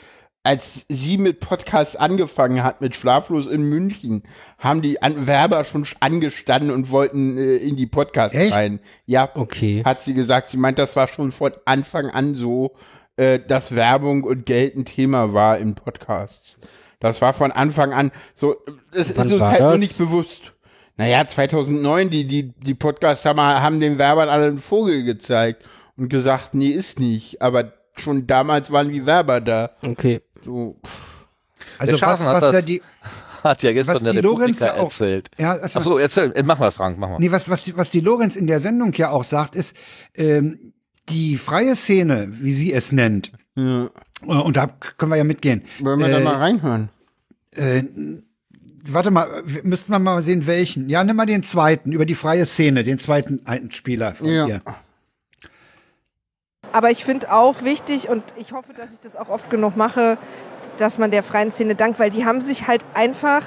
[0.42, 4.22] als sie mit Podcasts angefangen hat, mit Schlaflos in München,
[4.58, 8.52] haben die An Werber schon angestanden und wollten äh, in die Podcasts Echt?
[8.52, 8.80] rein.
[9.06, 9.82] Ja, Okay.
[9.84, 10.50] hat sie gesagt.
[10.50, 12.74] Sie meint, das war schon von Anfang an so.
[13.16, 16.58] äh, dass Werbung und Geld ein Thema war in Podcasts.
[17.00, 18.56] Das war von Anfang an so,
[18.92, 19.80] das ist Wann uns war halt nur das?
[19.80, 20.52] nicht bewusst.
[20.98, 25.62] Naja, 2009, die, die, die Podcasts haben, haben den Werbern alle einen Vogel gezeigt
[25.96, 27.40] und gesagt, nee, ist nicht.
[27.42, 29.70] Aber schon damals waren die Werber da.
[29.82, 30.20] Okay.
[30.42, 30.76] So,
[31.78, 32.82] Also was, Schafen hat was ja das- die,
[33.44, 35.30] Hat ja gestern Was der Lorenz ja auch- erzählt.
[35.38, 37.18] ja, also- Achso, erzähl, äh, mach mal, Frank, mach mal.
[37.20, 39.76] nee, was, was, die, was die Lorenz in der Sendung ja auch sagt, ist,
[40.16, 40.72] ähm,
[41.08, 43.84] die freie Szene, wie sie es nennt, ja.
[43.84, 43.88] äh,
[44.26, 44.66] und da
[44.98, 45.62] können wir ja mitgehen.
[45.78, 46.88] Wollen wir da Äh, mal reinhören?
[48.88, 50.88] Warte mal, wir- müssten wir mal sehen, welchen.
[50.88, 54.46] Ja, nimm mal den zweiten, über die freie Szene, den zweiten Einspieler von Ja.
[54.46, 54.60] ihr.
[56.76, 60.18] Aber ich finde auch wichtig und ich hoffe, dass ich das auch oft genug mache,
[60.76, 63.40] dass man der freien Szene dankt, weil die haben sich halt einfach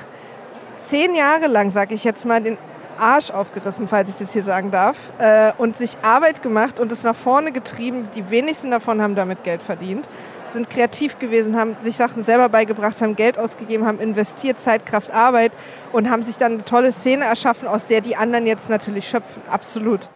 [0.83, 2.57] zehn Jahre lang, sag ich jetzt mal, den
[2.97, 7.03] Arsch aufgerissen, falls ich das hier sagen darf, äh, und sich Arbeit gemacht und es
[7.03, 8.07] nach vorne getrieben.
[8.15, 10.09] Die wenigsten davon haben damit Geld verdient,
[10.51, 15.11] sind kreativ gewesen, haben sich Sachen selber beigebracht, haben Geld ausgegeben, haben investiert, Zeit, Kraft,
[15.11, 15.51] Arbeit
[15.93, 19.43] und haben sich dann eine tolle Szene erschaffen, aus der die anderen jetzt natürlich schöpfen.
[19.51, 20.09] Absolut.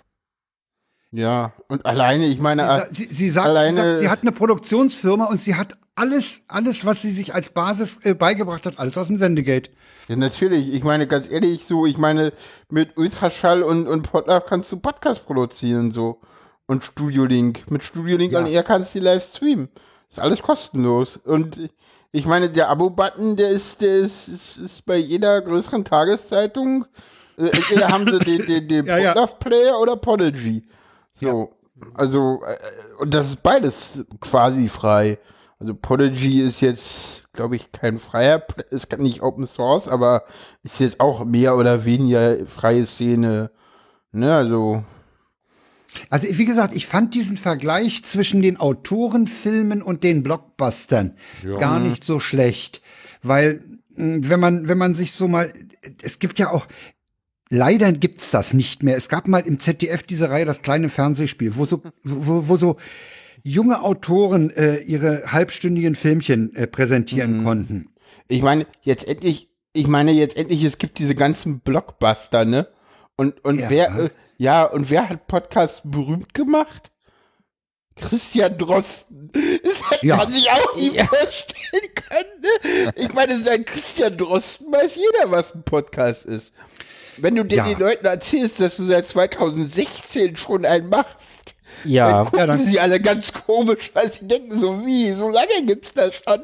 [1.16, 4.32] Ja, und alleine, ich meine, äh, Sie, sie, sagt, alleine- sie sagt, sie hat eine
[4.32, 8.98] Produktionsfirma und sie hat alles, alles, was sie sich als Basis äh, beigebracht hat, alles
[8.98, 9.70] aus dem Sendegate.
[10.08, 10.74] Ja, natürlich.
[10.74, 12.34] Ich meine, ganz ehrlich, so, ich meine,
[12.70, 16.20] mit Ultraschall und, und Podlove kannst du Podcast produzieren, so.
[16.66, 17.70] Und Studio Link.
[17.70, 18.40] Mit Studio Link Ja.
[18.40, 19.70] und er kannst du live streamen.
[20.10, 21.18] Ist alles kostenlos.
[21.18, 21.70] Und
[22.12, 26.86] ich meine, der Abo-Button, der ist, der ist, ist, ist bei jeder größeren Tageszeitung.
[27.38, 29.14] Äh, entweder haben sie den, den, den Ja, ja.
[29.14, 30.64] Podlove Player oder Podigy.
[31.14, 31.54] So.
[31.94, 32.58] Also, äh,
[33.00, 35.18] und das ist beides quasi frei.
[35.60, 40.24] Also Podigy ist jetzt, glaube ich, kein freier, ist nicht Open Source, aber
[40.64, 43.52] ist jetzt auch mehr oder weniger freie Szene.
[44.12, 44.84] Ne, also,
[46.10, 51.16] Also wie gesagt, ich fand diesen Vergleich zwischen den Autorenfilmen und den Blockbustern
[51.60, 52.82] gar nicht so schlecht,
[53.22, 53.64] weil
[53.96, 55.52] mh, wenn man wenn man sich so mal,
[56.02, 56.68] es gibt ja auch
[57.56, 58.98] Leider gibt's das nicht mehr.
[58.98, 62.78] Es gab mal im ZDF diese Reihe das kleine Fernsehspiel, wo so wo, wo so
[63.44, 67.90] junge Autoren äh, ihre halbstündigen Filmchen äh, präsentieren konnten.
[68.28, 72.68] ich meine, jetzt endlich, ich meine jetzt endlich, es gibt diese ganzen Blockbuster, ne?
[73.18, 73.70] Und, und Ja.
[73.70, 76.90] wer, äh, ja, und wer hat Podcasts berühmt gemacht?
[77.96, 79.30] Christian Drosten.
[79.64, 80.16] Das hätte Ja.
[80.18, 81.06] man sich auch nie Ja.
[81.06, 82.42] vorstellen können.
[82.42, 82.94] Ne?
[82.96, 86.52] Ich meine, seit Christian Drosten weiß jeder, was ein Podcast ist.
[87.18, 87.64] Wenn du dir Ja.
[87.66, 91.56] den Leuten erzählst, dass du seit 2016 schon einen machst,
[91.86, 92.10] Ja.
[92.10, 95.66] dann gucken Ja, dann- sie alle ganz komisch, weil sie denken so, wie, so lange
[95.66, 96.42] gibt's das schon?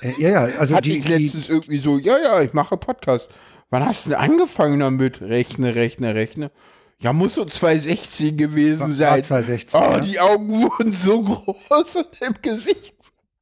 [0.00, 2.76] Äh, ja, ja, also Hatte die, ich die letztens irgendwie so, ja, ja, ich mache
[2.76, 3.28] Podcast.
[3.70, 5.20] Wann hast du denn angefangen damit?
[5.22, 6.50] Rechne, rechne, rechne.
[6.98, 9.24] Ja, muss so 2016 gewesen War- war sein.
[9.24, 10.00] 2016, oh, ja.
[10.00, 12.94] die Augen wurden so groß und im Gesicht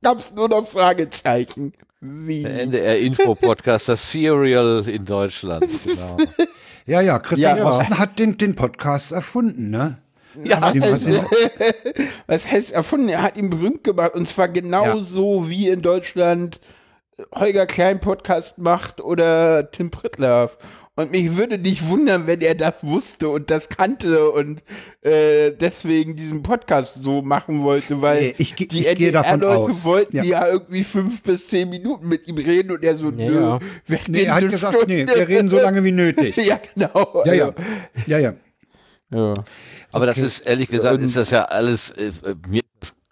[0.03, 1.75] gab's nur noch Fragezeichen.
[2.01, 2.43] Wie?
[2.43, 5.67] Der NDR-Info-Podcast, das Serial in Deutschland.
[5.85, 6.17] Genau.
[6.87, 7.63] ja, ja, Christian Ja.
[7.63, 9.99] Drosten hat den, den Podcast erfunden, ne?
[10.43, 11.27] Ja, hat er-
[12.27, 13.09] was heißt erfunden?
[13.11, 16.59] Er hat ihn berühmt gemacht und zwar genauso wie in Deutschland
[17.35, 20.53] Holger Klein Podcast macht oder Tim Pritlove.
[21.01, 24.63] Und mich würde nicht wundern, wenn er das wusste und das kannte und
[25.03, 29.73] äh, deswegen diesen Podcast so machen wollte, weil Nee, ich die ich gehe davon NDR-Leute
[29.73, 29.85] aus.
[29.85, 30.23] wollten Ja.
[30.25, 30.47] ja.
[30.49, 33.59] irgendwie fünf bis zehn Minuten mit ihm reden und er so, Ja, nö, ja.
[33.87, 35.19] wir Nee, er hat gesagt, nee, Stunde.
[35.19, 36.37] wir reden so lange wie nötig.
[36.45, 37.23] ja, genau.
[37.25, 37.55] Ja, ja, Also,
[38.07, 38.35] ja, ja.
[39.13, 39.35] ja.
[39.93, 42.13] Aber das ist, ehrlich gesagt, ist das ja alles, äh,
[42.49, 42.61] mir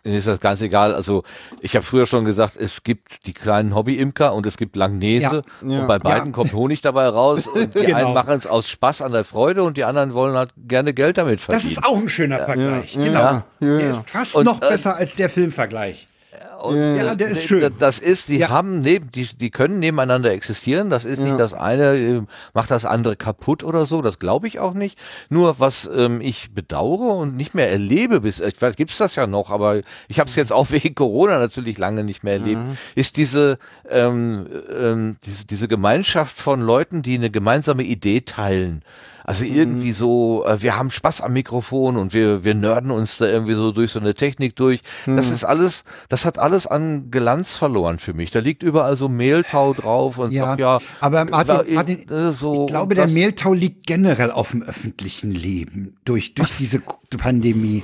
[0.05, 0.95] ist das ganz egal.
[0.95, 1.25] Also
[1.61, 5.43] ich habe früher schon gesagt, es gibt die kleinen Hobby-Imker und es gibt Langnese.
[5.63, 5.69] Ja.
[5.69, 5.81] Ja.
[5.81, 6.33] Und bei beiden Ja.
[6.33, 7.47] kommt Honig dabei raus.
[7.55, 7.97] Und die Genau.
[7.99, 11.19] einen machen es aus Spaß an der Freude und die anderen wollen halt gerne Geld
[11.19, 11.73] damit Das verdienen.
[11.73, 12.95] ist auch ein schöner Vergleich.
[12.95, 13.21] ja, genau.
[13.21, 16.07] ja, ja, Der ist fast Und, noch äh, besser als der Filmvergleich.
[16.61, 17.73] Und Ja, der ist schön.
[17.79, 18.49] Das ist, die Ja.
[18.49, 20.91] haben neben, die, die können nebeneinander existieren.
[20.91, 21.25] Das ist Ja.
[21.27, 22.23] nicht das eine äh,
[22.53, 24.03] macht das andere kaputt oder so.
[24.03, 24.99] Das glaube ich auch nicht.
[25.29, 29.51] Nur was ähm, ich bedauere und nicht mehr erlebe, bis vielleicht gibt's das ja noch,
[29.51, 32.61] aber ich habe es jetzt auch wegen Corona natürlich lange nicht mehr erlebt,
[32.95, 33.59] ist diese
[33.89, 38.83] ähm, ähm, diese diese Gemeinschaft von Leuten, die eine gemeinsame Idee teilen.
[39.29, 43.27] Also irgendwie so, äh, wir haben Spaß am Mikrofon und wir, wir nörden uns da
[43.27, 44.81] irgendwie so durch so eine Technik durch.
[45.05, 48.31] Das ist alles, das hat alles an Glanz verloren für mich.
[48.31, 52.33] Da liegt überall so Mehltau drauf und Ja, sag, ja aber Martin, war, Martin äh,
[52.33, 57.83] so, ich glaube, der Mehltau liegt generell auf dem öffentlichen Leben durch, durch diese Pandemie.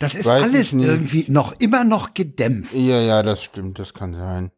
[0.00, 2.74] Das ist Weiß alles irgendwie noch immer noch gedämpft.
[2.74, 4.50] Ja, ja, das stimmt, das kann sein.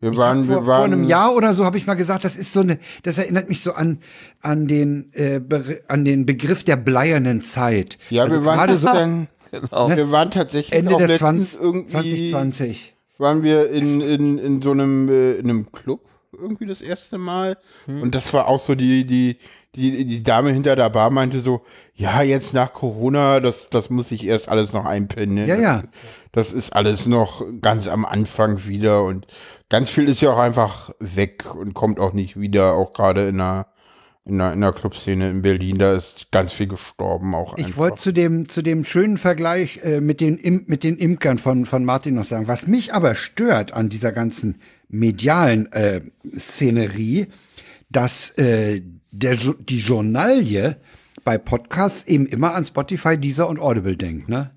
[0.00, 2.24] Wir waren, hab wir vor, waren vor einem Jahr oder so habe ich mal gesagt,
[2.24, 4.00] das ist so eine, das erinnert mich so an
[4.40, 5.40] an den äh,
[5.88, 7.98] an den Begriff der bleiernen Zeit.
[8.10, 9.88] Ja, also wir waren gerade so, dann, genau.
[9.88, 9.96] Ne?
[9.96, 11.90] Wir waren tatsächlich Ende der letztens 20, irgendwie
[12.30, 12.94] 2020.
[13.18, 16.00] waren wir in, in, in so einem, äh, in einem Club
[16.34, 17.56] irgendwie das erste Mal.
[17.86, 18.02] Hm.
[18.02, 19.38] Und das war auch so die, die,
[19.74, 21.62] die, die Dame hinter der Bar meinte so,
[21.94, 25.34] ja, jetzt nach Corona, das, das muss ich erst alles noch einpinnen.
[25.34, 25.46] Ne?
[25.46, 25.82] Ja, das, ja.
[26.32, 29.26] Das ist alles noch ganz am Anfang wieder und
[29.68, 33.38] ganz viel ist ja auch einfach weg und kommt auch nicht wieder, auch gerade in
[33.38, 33.66] der,
[34.24, 37.78] in der, in der Clubszene in Berlin, da ist ganz viel gestorben auch Ich einfach.
[37.78, 41.66] wollte zu dem, zu dem schönen Vergleich äh, mit, den Im, mit den Imkern von,
[41.66, 42.48] von Martin noch sagen.
[42.48, 46.00] Was mich aber stört an dieser ganzen medialen äh,
[46.36, 47.26] Szenerie,
[47.90, 50.76] dass äh, der, die Journalie
[51.24, 54.28] bei Podcasts eben immer an Spotify, Deezer und Audible denkt.
[54.28, 54.50] Ne?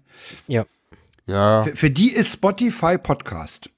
[0.48, 0.66] Ja.
[1.26, 3.70] ja, Für, für die ist Spotify Podcast.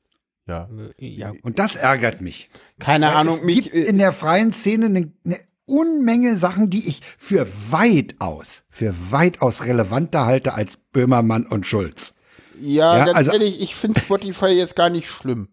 [0.49, 0.69] Ja.
[0.97, 1.33] ja.
[1.43, 2.49] Und das ärgert mich.
[2.79, 6.87] Keine Weil Ahnung, es mich, gibt in der freien Szene eine, eine Unmenge Sachen, die
[6.87, 12.15] ich für weitaus, für weitaus relevanter halte als Böhmermann und Schulz.
[12.59, 15.49] Ja, Ja, ganz also- ehrlich, ich finde Spotify jetzt gar nicht schlimm.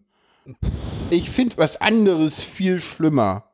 [1.09, 3.51] Ich finde was anderes viel schlimmer.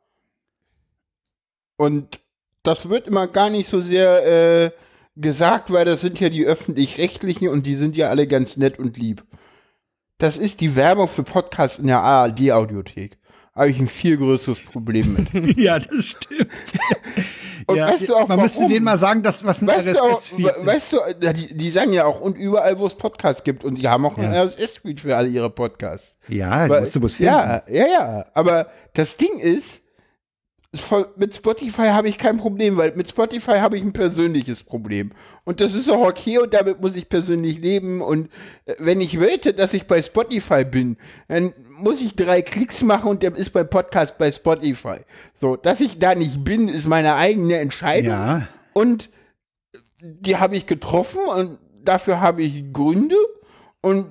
[1.76, 2.20] Und
[2.64, 4.72] das wird immer gar nicht so sehr äh,
[5.15, 8.98] gesagt, weil das sind ja die öffentlich-rechtlichen und die sind ja alle ganz nett und
[8.98, 9.24] lieb.
[10.24, 13.18] Das ist die Werbung für Podcasts in der ARD-Audiothek.
[13.54, 15.58] Habe ich ein viel größeres Problem mit.
[15.58, 16.48] Ja, das stimmt.
[17.68, 18.72] Und weißt du auch, man müsste warum?
[18.72, 20.98] denen mal sagen, dass was ein Weißt RSS-Feed we- weißt du,
[21.34, 24.18] die, die sagen ja auch, und überall, wo es Podcasts gibt, und die haben auch
[24.18, 24.45] Ja.
[24.45, 26.16] RSS-Feed für alle ihre Podcasts.
[26.30, 27.24] Ja, Weil- musst du finden.
[27.34, 28.26] ja, ja, ja.
[28.34, 29.82] Aber das Ding ist,
[31.18, 35.12] mit Spotify habe ich kein Problem, weil mit Spotify habe ich ein persönliches Problem.
[35.44, 38.02] Und das ist auch okay und damit muss ich persönlich leben.
[38.02, 38.30] Und
[38.66, 40.98] äh, wenn ich wollte, dass ich bei Spotify bin,
[41.28, 44.98] dann muss ich drei Klicks machen und der ist beim Podcast bei Spotify.
[45.36, 48.12] So, dass ich da nicht bin, ist meine eigene Entscheidung.
[48.12, 48.48] Ja.
[48.74, 49.10] Und
[50.02, 53.16] die habe ich getroffen und dafür habe ich Gründe.
[53.82, 54.08] Und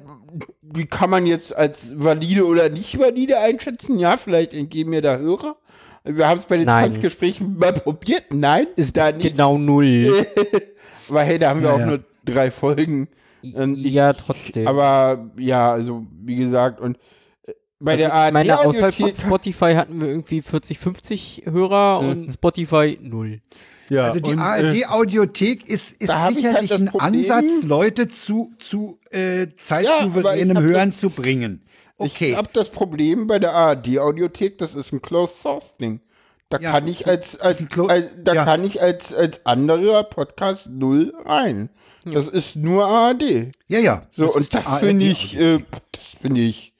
[0.61, 3.99] die kann man jetzt als valide oder nicht valide einschätzen.
[3.99, 5.57] Ja, vielleicht entgehen mir da Hörer.
[6.05, 7.01] Wir haben es bei den Nein.
[7.01, 8.25] Gesprächen mal probiert.
[8.33, 9.23] Nein, Ist da nicht.
[9.23, 10.27] genau null.
[11.09, 11.87] Weil hey, da haben wir Ja, auch ja.
[11.87, 13.09] nur drei Folgen.
[13.55, 14.67] Und ich, ja, trotzdem.
[14.69, 16.97] aber ja, also wie gesagt, und
[17.45, 21.43] äh, bei also, der ARD ich meine, außerhalb von Spotify hatten wir irgendwie 40, 50
[21.51, 23.41] Hörer und Spotify null.
[23.89, 28.07] ja, Also die äh, ARD-Audiothek ist, ist ich halt sicherlich das ein Problem- Ansatz, Leute
[28.09, 31.63] zu, zu äh, zeitsouveränem Ja, ich Hören das- zu bringen.
[32.03, 32.31] Okay.
[32.31, 36.01] Ich habe das Problem bei der ARD-Audiothek, das ist ein Closed Source Ding.
[36.49, 38.45] Da Ja, kann ich als, als, als da ja.
[38.45, 41.71] kann ich als, als anderer Podcast null rein.
[42.05, 43.53] Das ist nur ARD.
[43.69, 44.07] ja, ja.
[44.13, 45.59] So, ist und das finde ich, äh,
[45.93, 46.75] das finde ich,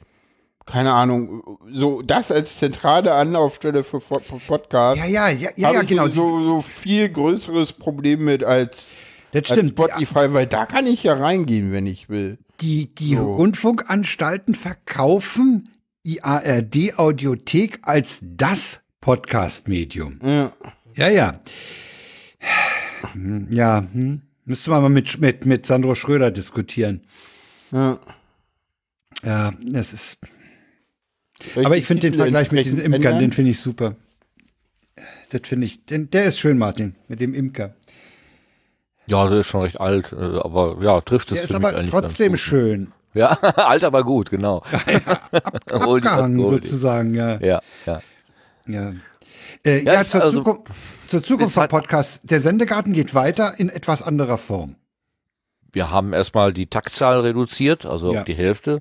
[0.67, 4.99] keine Ahnung, so das als zentrale Anlaufstelle für, für Podcasts.
[4.99, 6.09] ja, ja, ja, ja, ja, ich genau.
[6.09, 8.89] so, so viel größeres Problem mit als,
[9.33, 9.71] das als stimmt.
[9.71, 12.39] Spotify, weil da kann ich ja reingehen, wenn ich will.
[12.63, 13.35] Die, die So.
[13.35, 15.69] Rundfunkanstalten verkaufen
[16.05, 20.21] die ARD-Audiothek als das Podcast-Medium.
[20.23, 20.53] Ja.
[20.95, 21.41] Ja, ja.
[23.13, 24.23] Hm, Ja, hm.
[24.45, 27.03] müsste man mal mit, mit, mit Sandro Schröder diskutieren.
[27.73, 27.99] Ja.
[29.25, 30.19] Ja, das ist.
[31.57, 33.97] Aber ich finde den Vergleich mit den Imkern, den finde ich super.
[35.31, 37.75] Das finde ich, den, der ist schön, Martin, mit dem Imker.
[39.13, 41.69] Ja, der ist schon recht alt, äh, aber ja, trifft es Der ist für mich
[41.69, 42.93] aber eigentlich trotzdem schön.
[43.15, 44.63] Ja, alt, aber gut, genau.
[45.71, 46.67] Hol die Abgehangen Goldie.
[46.67, 47.39] sozusagen, ja.
[47.41, 48.01] Ja, ja.
[48.67, 48.93] Ja,
[49.65, 50.73] äh, Ja, ja, ist zur, also- Zukunft,
[51.09, 52.21] zur Zukunft ist vom Podcast.
[52.25, 54.77] Der Sendegarten geht weiter in etwas anderer Form.
[55.73, 58.21] Wir haben erstmal die Taktzahl reduziert, also Ja.
[58.21, 58.81] auf die Hälfte.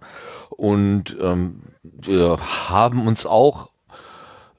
[0.50, 2.38] Und ähm, wir
[2.70, 3.71] haben uns auch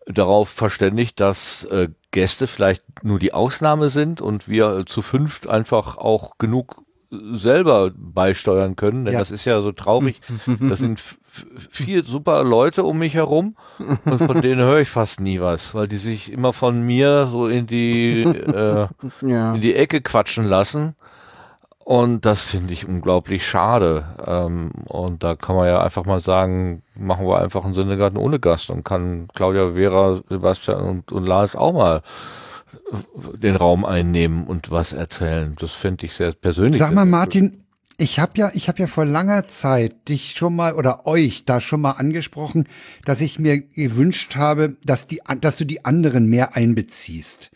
[0.07, 5.47] darauf verständigt, dass äh, Gäste vielleicht nur die Ausnahme sind und wir äh, zu fünft
[5.49, 9.05] einfach auch genug äh, selber beisteuern können.
[9.05, 9.21] Denn Ja.
[9.21, 10.21] das ist ja so traurig.
[10.61, 11.01] Das sind
[11.71, 13.57] vier super Leute um mich herum
[14.05, 17.47] und von denen höre ich fast nie was, weil die sich immer von mir so
[17.49, 18.87] in die äh,
[19.23, 19.55] Ja.
[19.55, 20.95] in die Ecke quatschen lassen.
[21.85, 24.05] Und das finde ich unglaublich schade.
[24.25, 28.39] Ähm, und da kann man ja einfach mal sagen, machen wir einfach einen Sendegarten ohne
[28.39, 28.71] Gast.
[28.71, 32.03] Dann kann Claudia, Vera, Sebastian und, und Lars auch mal
[33.35, 35.57] den Raum einnehmen und was erzählen.
[35.59, 36.79] Das finde ich sehr persönlich.
[36.79, 37.65] Sag mal, Martin,
[37.99, 41.61] ich habe ja, ich habe ja vor langer Zeit dich schon mal oder euch da
[41.61, 42.69] schon mal angesprochen,
[43.05, 47.51] dass ich mir gewünscht habe, dass die, dass du die anderen mehr einbeziehst.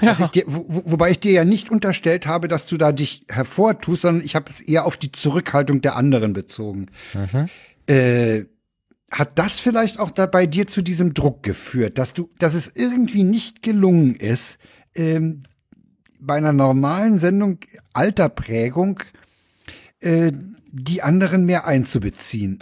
[0.00, 3.22] Dass ich wo, wo- wobei ich dir ja nicht unterstellt habe, dass du da dich
[3.28, 6.86] hervortust, sondern ich habe es eher auf die Zurückhaltung der anderen bezogen.
[7.86, 8.44] Äh,
[9.10, 12.70] hat das vielleicht auch da bei dir zu diesem Druck geführt, dass du, dass es
[12.74, 14.58] irgendwie nicht gelungen ist,
[14.94, 15.42] ähm,
[16.20, 17.58] bei einer normalen Sendung
[17.92, 19.00] alter Prägung
[20.00, 20.32] äh,
[20.70, 22.58] die anderen mehr einzubeziehen.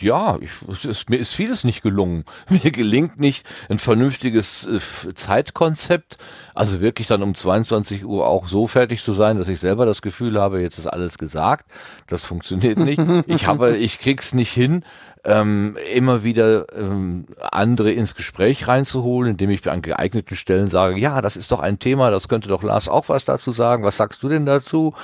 [0.00, 2.24] Ja, ich, es ist, mir ist vieles nicht gelungen.
[2.48, 6.16] Mir gelingt nicht ein vernünftiges äh, Zeitkonzept,
[6.54, 10.00] also wirklich dann um 22 Uhr auch so fertig zu sein, dass ich selber das
[10.00, 11.66] Gefühl habe, jetzt ist alles gesagt.
[12.06, 13.00] Das funktioniert nicht.
[13.26, 14.84] Ich habe, ich krieg's nicht hin,
[15.26, 21.20] ähm, immer wieder ähm, andere ins Gespräch reinzuholen, indem ich an geeigneten Stellen sage, ja,
[21.20, 23.82] das ist doch ein Thema, das könnte doch Lars auch was dazu sagen.
[23.82, 24.94] Was sagst du denn dazu?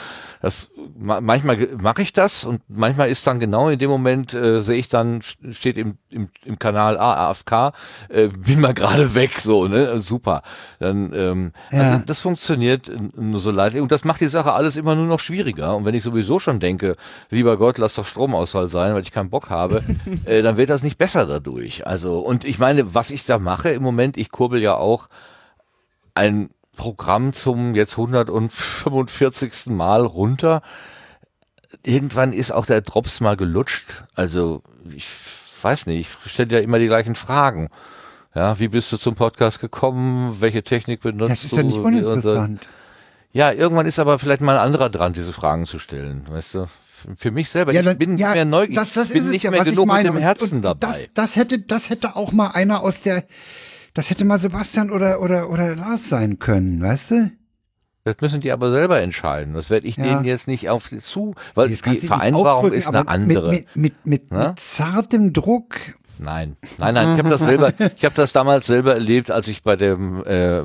[0.42, 4.78] Das manchmal mache ich das und manchmal ist dann genau in dem Moment äh, sehe
[4.78, 7.72] ich dann steht im, im, im Kanal A AFK
[8.08, 10.00] äh, bin mal gerade weg so ne?
[10.00, 10.42] Super.
[10.80, 11.80] Dann ähm, ja.
[11.80, 13.76] also das funktioniert nur so leid.
[13.76, 15.76] Und das macht die Sache alles immer nur noch schwieriger.
[15.76, 16.96] Und wenn ich sowieso schon denke
[17.30, 19.84] lieber Gott lass doch Stromausfall sein weil ich keinen Bock habe
[20.24, 21.86] äh, dann wird das nicht besser dadurch.
[21.86, 25.08] Also und ich meine was ich da mache im Moment ich kurbel ja auch
[26.14, 29.66] ein Programm zum jetzt 145.
[29.66, 30.62] Mal runter.
[31.84, 34.04] Irgendwann ist auch der Drops mal gelutscht.
[34.14, 34.62] Also
[34.94, 35.08] ich
[35.60, 37.70] weiß nicht, ich stelle ja immer die gleichen Fragen.
[38.34, 40.40] Ja, wie bist du zum Podcast gekommen?
[40.40, 41.28] Welche Technik benutzt du?
[41.28, 42.68] Das ist ja nicht uninteressant.
[43.32, 46.66] Ja, irgendwann ist aber vielleicht mal ein anderer dran, diese Fragen zu stellen, weißt du?
[47.16, 49.42] Für mich selber, ja, dann, ich bin ja, mehr neugierig, das, das ich bin nicht
[49.42, 50.86] ja, mehr genug mit dem Herzen und, dabei.
[50.86, 53.24] Das, das, hätte, das hätte auch mal einer aus der
[53.94, 57.30] das hätte mal Sebastian oder, oder, oder Lars sein können, weißt du?
[58.04, 59.54] Das müssen die aber selber entscheiden.
[59.54, 60.04] Das werde ich ja.
[60.04, 63.50] denen jetzt nicht auf zu, weil die Vereinbarung ist eine andere.
[63.50, 65.76] Mit, mit, mit, mit, mit zartem Druck.
[66.18, 67.12] Nein, nein, nein.
[67.14, 70.62] Ich habe das selber, ich habe das damals selber erlebt, als ich bei dem äh,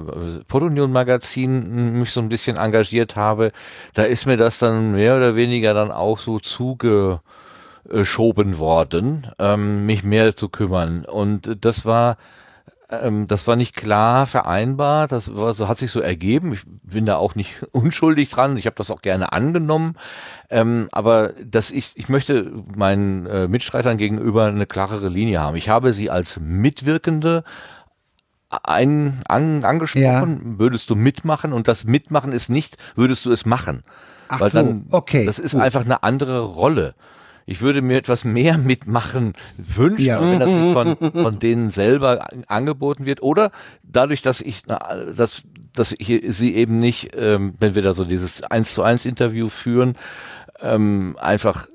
[0.47, 3.51] Podunion Magazin mich so ein bisschen engagiert habe.
[3.93, 7.21] Da ist mir das dann mehr oder weniger dann auch so zugeschoben
[8.57, 11.05] worden, ähm, mich mehr zu kümmern.
[11.05, 12.17] Und das war
[12.89, 16.53] ähm, das war nicht klar vereinbar, das war, so hat sich so ergeben.
[16.53, 18.57] Ich bin da auch nicht unschuldig dran.
[18.57, 19.95] Ich habe das auch gerne angenommen.
[20.49, 25.57] Ähm, aber dass ich, ich möchte meinen äh, Mitstreitern gegenüber eine klarere Linie haben.
[25.57, 27.43] Ich habe sie als Mitwirkende
[28.49, 30.59] ein, an, angesprochen, ja.
[30.59, 33.83] würdest du mitmachen und das Mitmachen ist nicht, würdest du es machen.
[34.29, 35.25] Ach Weil so, dann, okay.
[35.25, 35.61] Das ist gut.
[35.61, 36.95] einfach eine andere Rolle
[37.47, 40.21] ich würde mir etwas mehr mitmachen wünschen, ja.
[40.21, 43.23] wenn das nicht von, von denen selber angeboten wird.
[43.23, 43.51] Oder
[43.81, 45.43] dadurch, dass ich, dass,
[45.73, 49.49] dass ich sie eben nicht, ähm, wenn wir da so dieses eins zu eins Interview
[49.49, 49.95] führen,
[50.59, 51.67] ähm, einfach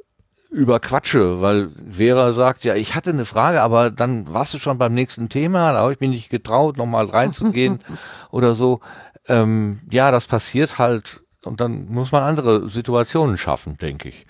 [0.51, 4.93] überquatsche, weil Vera sagt, ja, ich hatte eine Frage, aber dann warst du schon beim
[4.93, 7.81] nächsten Thema, da habe ich mich nicht getraut, nochmal reinzugehen
[8.31, 8.81] oder so.
[9.29, 14.27] Ähm, ja, das passiert halt und dann muss man andere Situationen schaffen, denke ich.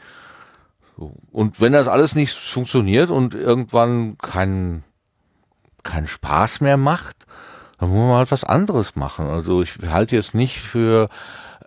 [1.30, 4.84] Und wenn das alles nicht funktioniert und irgendwann kein,
[5.82, 7.26] kein Spaß mehr macht,
[7.78, 9.26] dann muss man halt was anderes machen.
[9.26, 11.08] Also ich halte jetzt nicht für,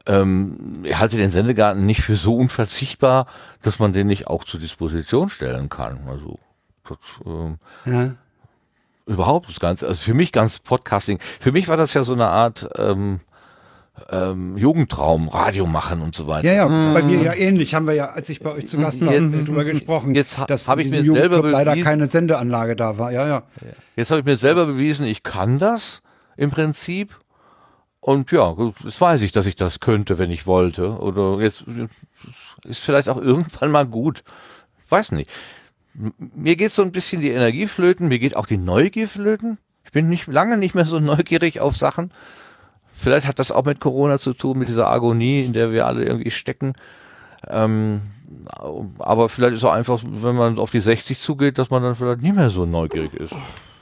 [0.06, 3.28] ähm, ich halte den Sendegarten nicht für so unverzichtbar,
[3.62, 6.08] dass man den nicht auch zur Disposition stellen kann.
[6.08, 6.40] Also
[6.88, 8.16] das, ähm, ja.
[9.06, 12.28] überhaupt das Ganze, also für mich ganz Podcasting, für mich war das ja so eine
[12.28, 13.20] Art ähm,
[14.10, 16.48] ähm, Jugendtraum, Radio machen und so weiter.
[16.48, 16.94] Ja, ja, mhm.
[16.94, 17.74] bei mir ja ähnlich.
[17.74, 20.46] Haben wir ja, als ich bei euch zu Gast war, jetzt, drüber gesprochen, jetzt ha,
[20.46, 23.12] dass habe ich mir selber bewiesen, leider keine Sendeanlage da war.
[23.12, 23.44] Ja, ja.
[23.96, 26.02] Jetzt habe ich mir selber bewiesen, ich kann das
[26.38, 27.18] im Prinzip.
[28.00, 31.00] Und ja, jetzt weiß ich, dass ich das könnte, wenn ich wollte.
[31.00, 31.66] Oder jetzt
[32.64, 34.24] ist vielleicht auch irgendwann mal gut.
[34.90, 35.32] Weiß nicht.
[36.18, 39.58] Mir geht so ein bisschen die Energie flöten, mir geht auch die Neugier flöten.
[39.86, 42.12] Ich bin nicht lange nicht mehr so neugierig auf Sachen.
[42.96, 46.06] Vielleicht hat das auch mit Corona zu tun, mit dieser Agonie, in der wir alle
[46.06, 46.74] irgendwie stecken.
[47.48, 48.02] Ähm,
[49.00, 51.96] aber vielleicht ist es auch einfach, wenn man auf die 60 zugeht, dass man dann
[51.96, 53.36] vielleicht nicht mehr so neugierig ist.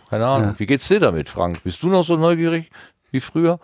[0.10, 0.50] Keine Ahnung.
[0.50, 0.60] Ja.
[0.60, 1.64] Wie geht's dir damit, Frank?
[1.64, 2.70] Bist du noch so neugierig
[3.12, 3.60] wie früher?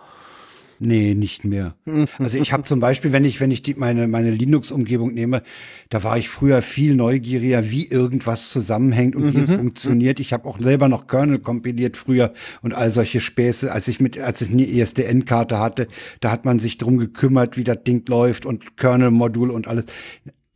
[0.82, 1.74] Nee, nicht mehr.
[2.18, 5.42] Also ich habe zum Beispiel, wenn ich, wenn ich die, meine, meine Linux-Umgebung nehme,
[5.90, 9.56] da war ich früher viel neugieriger, wie irgendwas zusammenhängt und wie es mhm.
[9.56, 10.20] funktioniert.
[10.20, 12.32] Ich habe auch selber noch Kernel kompiliert früher
[12.62, 13.70] und all solche Späße.
[13.70, 15.86] Als ich mit, als ich eine ESDN-Karte hatte,
[16.20, 19.84] da hat man sich drum gekümmert, wie das Ding läuft und Kernel-Modul und alles.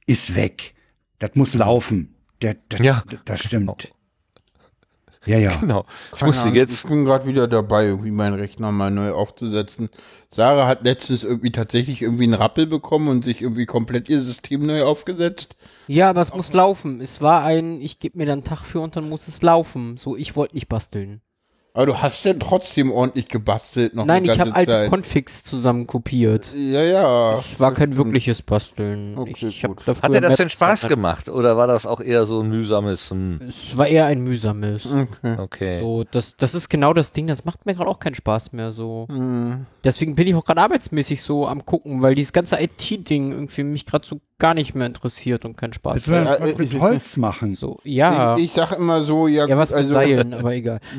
[0.06, 0.74] Ist weg.
[1.18, 2.14] Das muss laufen.
[2.40, 3.04] Der, der, ja.
[3.26, 3.92] Das stimmt.
[5.26, 5.56] Ja, ja.
[5.56, 5.84] Genau.
[6.12, 6.84] Ich Keine musste jetzt.
[6.84, 9.88] Ich bin gerade wieder dabei, irgendwie meinen Rechner mal neu aufzusetzen.
[10.30, 14.66] Sarah hat letztens irgendwie tatsächlich irgendwie einen Rappel bekommen und sich irgendwie komplett ihr System
[14.66, 15.56] neu aufgesetzt.
[15.86, 17.00] Ja, aber es muss laufen.
[17.00, 19.96] Es war ein, ich gebe mir dann einen Tag für und dann muss es laufen.
[19.96, 21.20] So, ich wollte nicht basteln.
[21.76, 24.90] Aber du hast denn trotzdem ordentlich gebastelt noch Nein, die ich ganze habe alte Zeit.
[24.90, 26.54] Configs zusammen kopiert.
[26.54, 27.32] Ja, ja.
[27.36, 27.96] Es war kein stimmt.
[27.96, 29.18] wirkliches Basteln.
[29.18, 32.42] Okay, ich, ich Hat dir das denn Spaß gemacht oder war das auch eher so
[32.42, 33.10] ein mühsames?
[33.10, 34.86] Hm, Es war eher ein mühsames.
[34.86, 35.36] Okay.
[35.36, 35.80] okay.
[35.80, 38.70] So, das, das ist genau das Ding, das macht mir gerade auch keinen Spaß mehr
[38.70, 39.08] so.
[39.10, 39.66] Hm.
[39.82, 43.84] Deswegen bin ich auch gerade arbeitsmäßig so am gucken, weil dieses ganze IT-Ding irgendwie mich
[43.84, 46.24] gerade so gar nicht mehr interessiert und keinen Spaß Jetzt macht.
[46.24, 47.54] werden Ja, wir mit ich- Holz machen.
[47.54, 48.36] So, ja.
[48.36, 50.80] Ich, ich sag immer so, ja, ja, was mit also, Seilen, aber egal.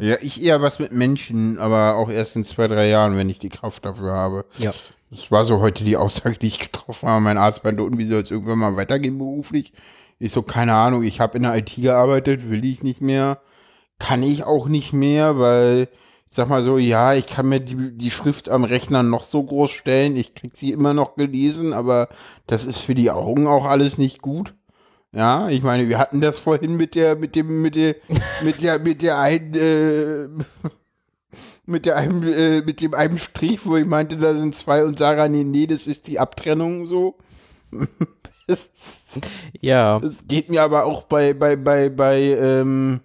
[0.00, 3.40] Ja, ich eher was mit Menschen, aber auch erst in zwei, drei Jahren, wenn ich
[3.40, 4.44] die Kraft dafür habe.
[4.58, 4.72] ja.
[5.12, 7.20] Das war so heute die Aussage, die ich getroffen habe.
[7.20, 9.72] Mein Arzt meinte, und wie soll es irgendwann mal weitergehen beruflich?
[10.20, 13.40] Ich so, keine Ahnung, ich habe in der IT gearbeitet, will ich nicht mehr.
[13.98, 15.88] Kann ich auch nicht mehr, weil, ich
[16.30, 19.70] sag mal so, ja, ich kann mir die, die Schrift am Rechner noch so groß
[19.70, 22.08] stellen, ich krieg sie immer noch gelesen, aber
[22.46, 24.54] das ist für die Augen auch alles nicht gut.
[25.12, 27.96] Ja, ich meine, wir hatten das vorhin mit der, mit dem, mit der,
[28.44, 30.28] mit der, mit der einen, äh,
[31.66, 34.98] mit der einem, äh, mit dem einen Strich, wo ich meinte, da sind zwei und
[34.98, 37.16] Sarah, nee, nee, das ist die Abtrennung so.
[39.60, 40.00] Ja.
[40.00, 43.00] Das geht mir aber auch bei, bei, bei, bei ähm,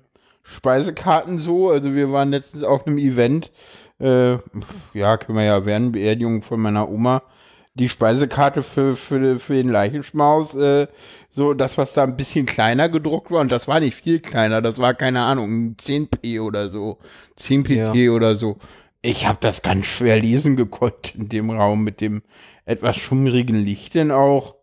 [0.45, 1.69] Speisekarten so.
[1.69, 3.51] Also wir waren letztens auf einem Event,
[3.99, 4.34] äh,
[4.93, 7.23] ja, können wir ja werden, Beerdigung von meiner Oma.
[7.73, 10.88] Die Speisekarte für, für, für den Leichenschmaus, äh,
[11.31, 14.61] so das, was da ein bisschen kleiner gedruckt war, und das war nicht viel kleiner,
[14.61, 16.99] das war, keine Ahnung, ein 10p oder so,
[17.35, 18.11] 10 PT Ja.
[18.11, 18.57] oder so.
[19.01, 22.22] Ich habe das ganz schwer lesen gekonnt in dem Raum mit dem
[22.65, 24.55] etwas schummrigen Licht denn auch.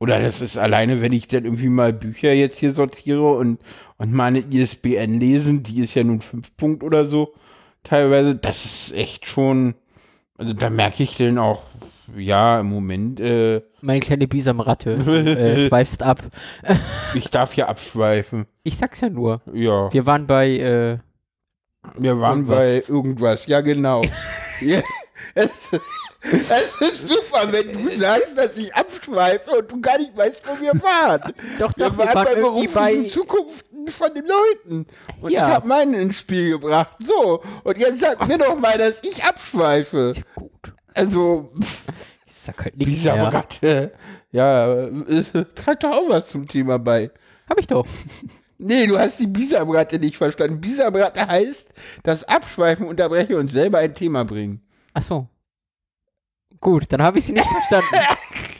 [0.00, 3.60] Oder das ist alleine, wenn ich dann irgendwie mal Bücher jetzt hier sortiere und,
[4.04, 7.34] und meine ISBN lesen, die ist ja nun 5 Punkt oder so
[7.84, 9.74] teilweise, das ist echt schon,
[10.36, 11.62] also da merke ich dann auch,
[12.16, 16.22] ja, im Moment, äh, Meine kleine Bisamratte äh, schweifst ab.
[17.14, 18.46] ich darf ja abschweifen.
[18.62, 19.40] Ich sag's ja nur.
[19.52, 20.98] Ja, Wir waren bei, äh,
[21.96, 22.56] wir waren irgendwas.
[22.56, 24.02] bei irgendwas, ja genau.
[24.60, 24.82] ja,
[25.34, 25.50] es,
[26.80, 30.72] ist super, wenn du sagst, dass ich abschweife und du gar nicht weißt, wo wir
[30.82, 31.34] waren.
[31.58, 33.10] doch, Wir doch, waren bei irgendwie beruflichen
[33.88, 34.86] Von den Leuten.
[35.20, 35.48] Und Ja.
[35.48, 36.96] ich habe meinen ins Spiel gebracht.
[37.00, 40.10] So, und jetzt sag mir doch mal, dass ich abschweife.
[40.10, 40.72] Ist ja gut.
[40.94, 41.86] Also, pff,
[42.26, 43.32] Ich sag halt nichts mehr.
[43.32, 43.92] Ratte.
[44.30, 45.24] Ja, äh,
[45.54, 47.10] trag doch auch was zum Thema bei.
[47.48, 47.86] Hab ich doch.
[48.58, 50.60] Nee, du hast die Bisamratte nicht verstanden.
[50.60, 51.68] Bisamratte heißt,
[52.02, 54.62] das Abschweifen unterbreche und selber ein Thema bringen.
[54.92, 55.28] Ach so.
[56.60, 57.88] Gut, dann habe ich sie nicht verstanden.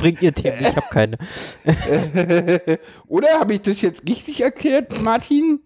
[0.00, 1.18] Bringt ihr Themen, ich habe keine.
[3.06, 5.60] Oder habe ich das jetzt richtig erklärt, Martin?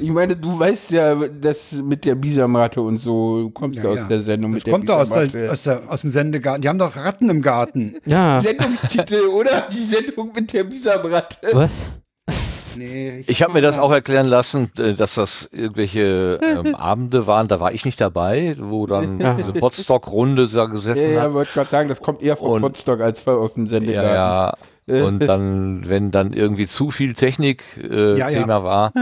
[0.00, 3.96] Ich meine, du weißt ja, das mit der Bisamratte und so, du kommst ja, aus
[3.96, 4.04] ja.
[4.04, 6.62] der Sendung Das mit der kommt doch aus, der, aus, der, aus dem Sendegarten.
[6.62, 7.96] Die haben doch Ratten im Garten.
[8.04, 8.40] Ja.
[8.40, 9.68] Sendungstitel, oder?
[9.72, 11.36] Die Sendung mit der Bisamratte.
[11.52, 11.98] Was?
[12.76, 17.48] Nee, Ich habe mir das auch erklären lassen, äh, dass das irgendwelche ähm, Abende waren,
[17.48, 19.34] da war ich nicht dabei, wo dann Ja.
[19.34, 21.32] diese Potstock-Runde da Ja, gesessen ja, hat.
[21.32, 24.60] wollte gerade sagen, das kommt eher von Und- Potsdok als von aus dem Ja, Sendegarten.
[24.86, 25.04] ja.
[25.04, 28.40] Und dann, wenn dann irgendwie zu viel Technik äh, Ja, ja.
[28.40, 28.92] Thema war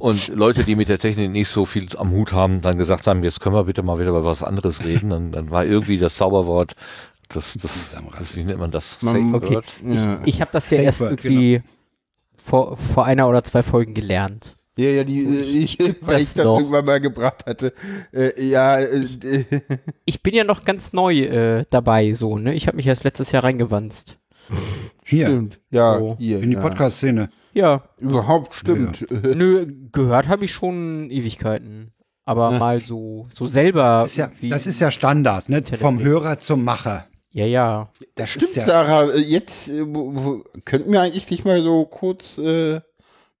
[0.00, 3.22] und Leute, die mit der Technik nicht so viel am Hut haben, dann gesagt haben,
[3.22, 6.16] jetzt können wir bitte mal wieder über was anderes reden, dann, dann war irgendwie das
[6.16, 6.74] Zauberwort,
[7.28, 9.00] das, das, das wie nennt man das?
[9.02, 9.60] Man- Okay.
[9.82, 10.18] Ja.
[10.24, 11.62] Ich habe das ja Safe erst Word, irgendwie
[12.44, 14.56] vor, vor einer oder zwei Folgen gelernt.
[14.76, 16.58] Ja, ja, die, äh, ich, weil das ich das noch.
[16.58, 17.74] irgendwann mal gebracht hatte.
[18.12, 19.44] Äh, ja, äh, äh,
[20.06, 22.54] Ich bin ja noch ganz neu äh, dabei, so, ne?
[22.54, 24.18] Ich habe mich erst letztes Jahr reingewanzt.
[25.04, 25.60] Hier, stimmt.
[25.70, 26.16] Ja, So.
[26.18, 26.40] hier.
[26.40, 26.62] in die ja.
[26.62, 27.28] Podcast-Szene.
[27.52, 29.02] Ja, Überhaupt stimmt.
[29.10, 31.92] Äh, nö, gehört habe ich schon Ewigkeiten.
[32.24, 32.58] Aber Ja.
[32.58, 34.00] mal so, so selber.
[34.02, 35.62] Das ist ja, das ist ja Standard, ne?
[35.74, 36.00] Vom.
[36.02, 37.06] Hörer zum Macher.
[37.32, 37.88] Ja, ja.
[38.14, 39.10] Das Stimmt, ja, Sarah.
[39.10, 39.84] äh, Jetzt äh,
[40.64, 42.80] könnten wir eigentlich dich mal so kurz äh,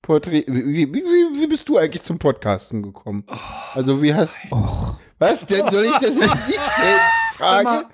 [0.00, 0.44] porträt.
[0.48, 3.24] Wie, wie, wie, wie bist du eigentlich zum Podcasten gekommen?
[3.74, 4.30] Also wie hast.
[4.50, 4.94] Och.
[5.18, 5.68] Was denn?
[5.68, 7.00] Soll ich das jetzt nicht stellen?
[7.42, 7.84] Frage?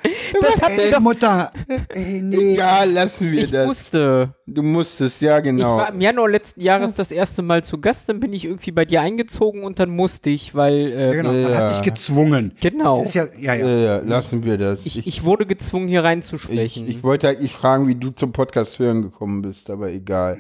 [0.41, 1.01] Das hat Ey, doch.
[1.01, 1.51] Mutter,
[1.89, 2.55] ey, nee.
[2.55, 3.67] Egal, lassen wir Ich das.
[3.69, 4.35] wusste.
[4.47, 5.77] Du musstest, ja Ich genau.
[5.79, 8.85] war im Januar letzten Jahres das erste Mal zu Gast, dann bin ich irgendwie bei
[8.85, 10.91] dir eingezogen und dann musste ich, weil.
[10.91, 11.57] Ja, Äh, genau, man Ja.
[11.57, 12.53] hat dich gezwungen.
[12.61, 12.99] Genau.
[12.99, 13.79] Das ist ja, ja, ja, ja.
[13.79, 14.81] ja, lassen wir das.
[14.85, 16.87] ich, ich wurde gezwungen, hier ich, reinzusprechen.
[16.89, 20.39] ich wollte eigentlich fragen, wie du zum Podcast hören gekommen bist, aber egal.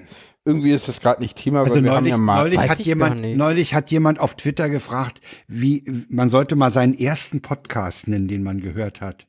[0.48, 3.36] Irgendwie ist das gerade nicht Thema, Also weil wir haben neulich, ja neulich, hat jemand,
[3.36, 8.42] neulich hat jemand auf Twitter gefragt, wie man sollte mal seinen ersten Podcast nennen, den
[8.42, 9.26] man gehört hat.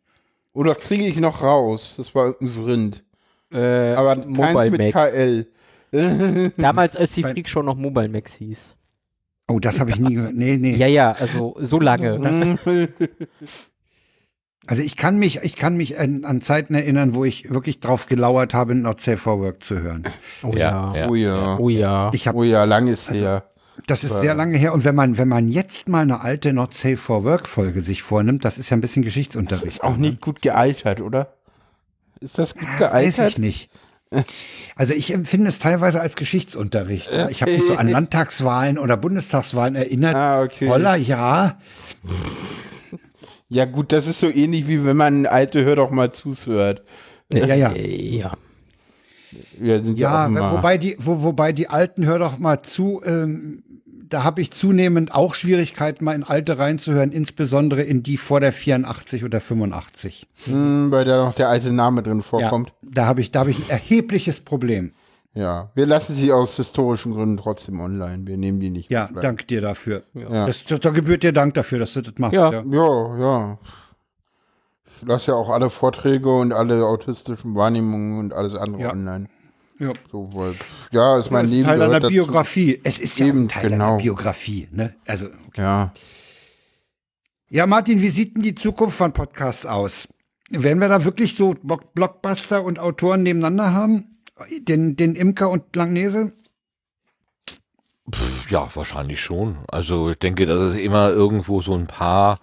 [0.53, 1.95] Oder kriege ich noch raus?
[1.97, 3.03] Das war ein Vrind.
[3.51, 5.13] äh, Aber keins Mobile mit Max.
[5.13, 5.47] KL.
[6.57, 8.75] Damals, als die Bei- Freakshow noch Mobile Max hieß.
[9.49, 10.35] Oh, das habe ich nie gehört.
[10.35, 10.75] Nee, nee.
[10.75, 12.57] Ja, ja, also so lange.
[14.67, 18.05] Also ich kann mich, ich kann mich an, an Zeiten erinnern, wo ich wirklich drauf
[18.05, 20.03] gelauert habe, Not Safe for Work zu hören.
[20.43, 20.95] Oh Ja, ja.
[20.95, 21.09] ja.
[21.09, 21.57] oh ja.
[21.57, 22.11] Oh ja.
[22.13, 23.45] Ich habe Oh ja, lang ist her.
[23.87, 24.73] Das ist sehr lange her.
[24.73, 28.03] Und wenn man, wenn man jetzt mal eine alte Not Safe for Work Folge sich
[28.03, 29.83] vornimmt, das ist ja ein bisschen Geschichtsunterricht.
[29.83, 31.33] Auch nicht gut gealtert, oder?
[32.19, 33.39] Ist das gut Weiß ich gealtert?
[33.39, 33.71] nicht.
[34.75, 37.09] Also ich empfinde es teilweise als Geschichtsunterricht.
[37.29, 40.15] Ich habe mich so an Landtagswahlen oder Bundestagswahlen erinnert.
[40.15, 40.67] Ah, okay.
[40.67, 41.59] Holla, ja.
[43.49, 46.83] Ja, gut, das ist so ähnlich wie wenn man alte Hör doch mal zuhört.
[47.33, 47.73] Ja, ja.
[47.75, 48.31] Ja.
[49.59, 53.63] Ja, Ja, wobei die, wo, wobei die Alten, hör doch mal zu, ähm,
[54.09, 58.51] da habe ich zunehmend auch Schwierigkeiten, mal in alte reinzuhören, insbesondere in die vor der
[58.53, 60.25] 84 oder 85.
[60.45, 62.73] Hm, weil da noch der alte Name drin Ja, vorkommt.
[62.81, 64.93] da habe ich, da habe ich ein erhebliches Problem.
[65.33, 65.71] Ja.
[65.75, 68.25] Wir lassen sie aus historischen Gründen trotzdem online.
[68.25, 68.89] Wir nehmen die nicht.
[68.89, 69.21] Ja, offline.
[69.21, 70.03] dank dir dafür.
[70.13, 70.45] Ja.
[70.47, 72.33] Das, da da gebührt dir Dank dafür, dass du das machst.
[72.33, 72.51] Ja.
[72.51, 73.59] Ja, ja.
[75.01, 78.91] Ich lasse ja auch alle Vorträge und alle autistischen Wahrnehmungen und alles andere Ja.
[78.91, 79.27] online.
[79.79, 79.93] Ja.
[80.11, 80.55] So, weil,
[80.91, 81.67] ja, ist mein Das ist Leben.
[81.69, 82.11] Teil einer dazu.
[82.11, 82.81] Biografie.
[82.83, 83.87] Es ist ja Eben, ein Teil genau.
[83.93, 84.67] einer Biografie.
[84.71, 84.93] Ne?
[85.07, 85.93] Also, Ja.
[87.49, 90.09] ja, Martin, wie sieht denn die Zukunft von Podcasts aus?
[90.49, 94.17] Werden wir da wirklich so Block- Blockbuster und Autoren nebeneinander haben?
[94.61, 96.33] Den, den Imker und Langnese?
[98.11, 99.59] Pff, Ja, wahrscheinlich schon.
[99.67, 102.39] Also ich denke, dass es immer irgendwo so ein paar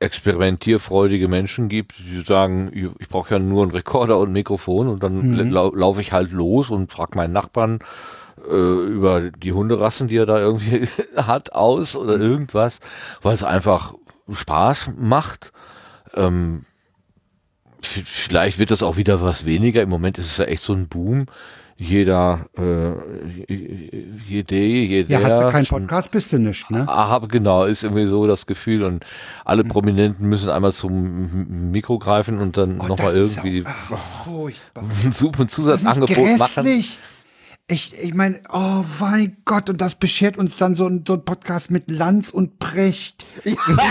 [0.00, 4.88] experimentierfreudige Menschen gibt, die sagen, ich, ich brauche ja nur einen Rekorder und ein Mikrofon
[4.88, 7.80] und dann lau laufe ich halt los und frage meinen Nachbarn
[8.48, 12.80] äh, über die Hunderassen, die er da irgendwie hat, aus oder irgendwas,
[13.20, 13.94] weil es einfach
[14.32, 15.52] Spaß macht.
[16.14, 16.64] Ähm,
[17.82, 19.82] vielleicht wird das auch wieder was weniger.
[19.82, 21.26] Im Moment ist es ja echt so ein Boom.
[21.82, 22.92] Jeder, äh,
[24.28, 25.18] jede, jeder.
[25.18, 26.84] Ja, hast du keinen Podcast, bist du nicht, ne?
[26.86, 29.06] Ah, habe genau, ist irgendwie so das Gefühl und
[29.46, 33.96] alle Prominenten müssen einmal zum Mikro greifen und dann Oh, nochmal irgendwie ach,
[34.26, 34.84] furchtbar.
[35.38, 36.84] ein Zusatzangebot machen.
[37.72, 41.24] Ich, ich meine, oh mein Gott, und das beschert uns dann so ein, so ein
[41.24, 43.24] Podcast mit Lanz und Precht.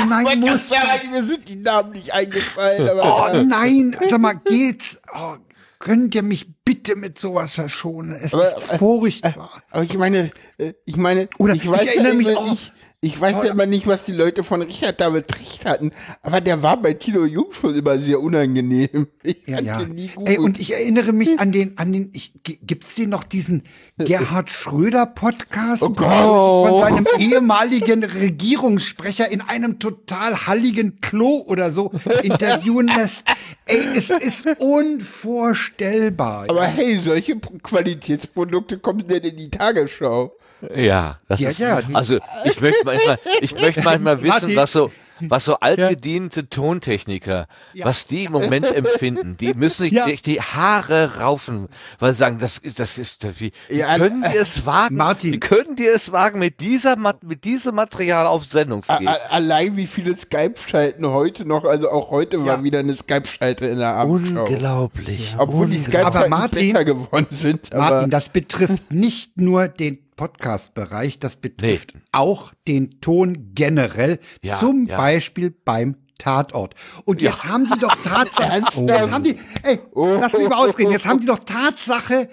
[0.09, 0.79] nein, muss das.
[1.09, 2.89] mir sind die Namen nicht eingefallen.
[3.01, 5.01] Oh nein, sag mal, geht's?
[5.17, 5.35] Oh,
[5.79, 8.11] könnt ihr mich bitte mit sowas verschonen?
[8.21, 9.49] Es Aber, ist furchtbar.
[9.71, 12.73] Aber ich meine, äh, ich meine, Oder ich weiß ich erinnere ja mich auch- nicht,
[13.01, 16.61] ich weiß ja immer nicht, was die Leute von Richard David Precht hatten, aber der
[16.63, 19.07] war bei Tilo Jung schon immer sehr unangenehm.
[19.23, 19.77] Ich Ja, ja.
[19.77, 20.27] den nie gut.
[20.27, 23.63] Ey, und ich erinnere mich an den, an den, ich, gi- gibt's den noch diesen
[23.97, 25.81] Gerhard Schröder Podcast?
[25.81, 26.67] Oh Gott.
[26.69, 31.91] Von seinem ehemaligen Regierungssprecher in einem total halligen Klo oder so
[32.23, 33.23] interviewen lässt.
[33.65, 36.47] Ey, es ist unvorstellbar.
[36.49, 40.33] aber hey, solche Qualitätsprodukte kommen denn in die Tagesschau.
[40.75, 44.71] Ja, das Ja, ist, ja, die- also ich möchte manchmal, ich möchte manchmal wissen, was
[44.73, 44.91] so,
[45.21, 47.47] was so altgediente Tontechniker,
[47.83, 50.05] was die im Moment empfinden, die müssen sich Ja.
[50.07, 51.67] die Haare raufen,
[51.99, 55.33] weil sie sagen, das ist, das ist, wie, wie Ja, können die es wagen, Martin.
[55.33, 59.09] wie können die es wagen, mit dieser, mit diesem Material auf Sendung zu gehen?
[59.09, 63.79] a- allein wie viele Skype-Schalten heute noch, also auch heute war wieder eine Skype-Schalte in
[63.79, 64.45] der Abendschau.
[64.45, 65.35] Unglaublich.
[65.37, 67.73] Obwohl die Aber Skype-Schalten besser geworden sind.
[67.73, 74.59] Aber Martin, das betrifft nicht nur den Podcast-Bereich, das betrifft auch den Ton generell, Ja,
[74.59, 74.97] zum ja.
[74.97, 76.75] Beispiel beim Tatort.
[77.05, 78.89] Und jetzt haben die doch Tatsache, Ernsthaft?
[78.89, 80.17] jetzt haben die, ey, Oh.
[80.19, 82.27] lass mich mal ausreden, jetzt haben die doch Tatsache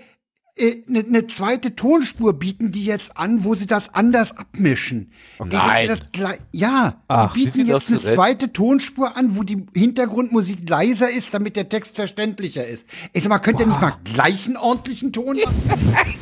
[0.59, 5.13] eine ne zweite Tonspur bieten die jetzt an, wo sie das anders abmischen.
[5.39, 5.89] Die nein.
[6.13, 11.35] das ja, Ach, die bieten jetzt eine zweite Tonspur an, wo die Hintergrundmusik leiser ist,
[11.35, 12.89] damit der Text verständlicher ist.
[13.13, 15.55] Ich sag mal, könnt ihr nicht mal gleich einen ordentlichen Ton machen?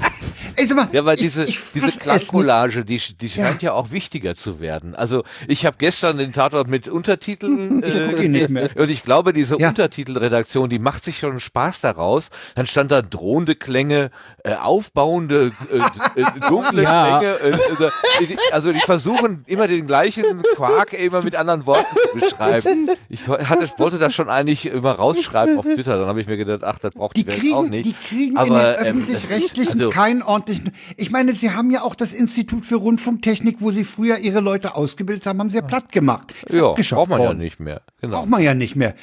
[0.56, 3.72] Ich sag mal, Ja, weil ich- diese, ich diese Klangcollage, die, die scheint ja.
[3.72, 4.94] auch wichtiger zu werden.
[4.94, 7.94] Also ich habe gestern den Tatort mit Untertiteln Ich
[8.34, 8.70] äh, mehr.
[8.76, 9.68] und ich glaube, diese Ja.
[9.68, 12.30] Untertitelredaktion, die macht sich schon Spaß daraus.
[12.54, 14.10] Dann stand da drohende Klänge,
[14.44, 17.18] äh, aufbauende, äh, äh, dunkle Ja.
[17.18, 17.58] Klänge.
[17.58, 22.88] Äh, also die versuchen immer den gleichen Quark immer mit anderen Worten zu beschreiben.
[23.08, 25.98] Ich hatte, wollte das schon eigentlich immer rausschreiben auf Twitter.
[25.98, 27.86] Dann habe ich mir gedacht, ach, das braucht die, Die Welt kriegen, auch nicht.
[27.86, 29.90] die kriegen Aber, in den ähm, öffentlich-rechtlichen also-
[30.44, 30.72] keinen ordentlichen.
[30.96, 34.74] Ich meine, sie haben ja auch das Institut für Rundfunktechnik, wo sie früher ihre Leute
[34.76, 36.34] ausgebildet haben, haben sie ja platt gemacht.
[36.46, 37.38] Ist Ja, braucht man ja worden.
[37.38, 37.82] nicht mehr.
[38.00, 38.18] Genau.
[38.18, 38.94] Braucht man ja nicht mehr.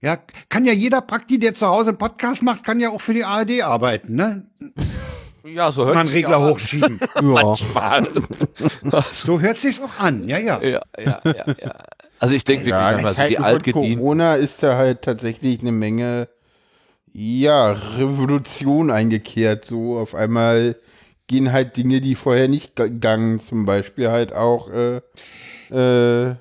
[0.00, 0.18] Ja,
[0.48, 3.24] kann ja jeder Prakti, der zu Hause einen Podcast macht, kann ja auch für die
[3.24, 4.46] ARD arbeiten, ne?
[5.44, 6.98] Ja, so hört einen sich Regler hochschieben.
[7.22, 9.04] Ja.
[9.12, 10.60] so hört sich's auch an, ja, ja.
[10.62, 11.74] Ja, ja, ja, ja.
[12.18, 13.98] Also ich denke wirklich Ja, in manchmal, so Zeiten die altgedienten.
[13.98, 16.28] Corona ist da halt tatsächlich eine Menge,
[17.12, 19.64] ja, Revolution eingekehrt.
[19.64, 20.76] So auf einmal
[21.26, 25.00] gehen halt Dinge, die vorher nicht gegangen, zum Beispiel halt auch äh,
[25.70, 26.34] äh,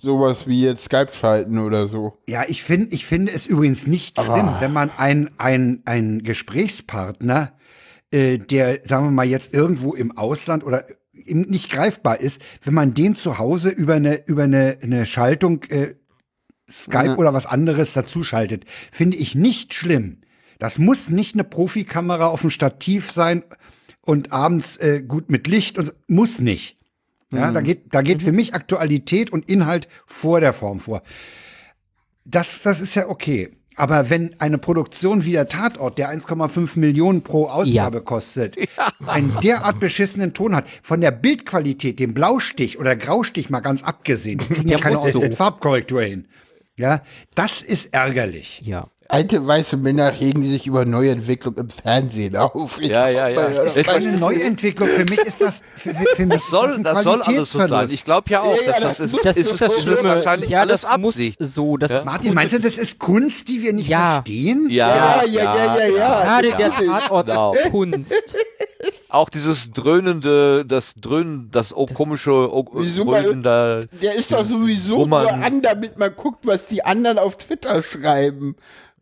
[0.00, 2.18] sowas wie jetzt Skype schalten oder so.
[2.28, 7.52] Ja, ich finde, ich finde es übrigens nicht schlimm, wenn man einen ein ein Gesprächspartner
[8.10, 10.84] äh, der, sagen wir mal, jetzt irgendwo im Ausland oder
[11.26, 15.94] nicht greifbar ist, wenn man den zu Hause über eine, über eine, eine Schaltung äh,
[16.70, 17.16] Skype Ja.
[17.16, 20.18] oder was anderes dazuschaltet, finde ich nicht schlimm.
[20.58, 23.42] Das muss nicht eine Profikamera auf dem Stativ sein
[24.00, 26.78] und abends äh, gut mit Licht und muss nicht.
[27.30, 31.02] Ja, da geht, da geht für mich Aktualität und Inhalt vor der Form vor.
[32.24, 33.50] Das, das ist ja okay.
[33.76, 38.56] Aber wenn eine Produktion wie der Tatort, der 1,5 Millionen pro Ausgabe kostet,
[39.06, 44.38] einen derart beschissenen Ton hat, von der Bildqualität, dem Blaustich oder Graustich mal ganz abgesehen,
[44.38, 45.20] kriegen ja keine so.
[45.30, 46.26] Farbkorrektur hin.
[46.78, 47.02] Ja,
[47.34, 48.62] das ist ärgerlich.
[48.64, 48.88] Ja.
[49.10, 52.78] Alte weiße Männer regen sich über Neuentwicklung im Fernsehen auf.
[52.82, 53.40] Ja, ja, ja.
[53.48, 57.22] Das ist Eine Neuentwicklung, für mich ist das, für, für mich Das soll, das soll
[57.22, 57.88] alles so sein.
[57.90, 60.02] Ich glaube ja auch, Ja, ja, dass das ist, Das ist, ist das Schlimme.
[60.04, 61.38] wahrscheinlich Ja, alles das muss Absicht.
[61.40, 61.78] so.
[61.78, 64.16] Das Martin, meinst du, das ist Kunst, die wir nicht Ja.
[64.22, 64.68] verstehen?
[64.68, 66.22] Ja, Ja, ja, ja, ja, ja.
[66.24, 66.92] Gerade der natürlich.
[67.02, 67.54] Tatort Genau.
[67.54, 68.14] ist Kunst.
[69.08, 73.80] Auch dieses dröhnende, das Dröhnen, das o- komische, o- Wieso bei- Dröhnen da.
[74.02, 78.54] Der ist doch sowieso nur an, damit man guckt, was die anderen auf Twitter schreiben.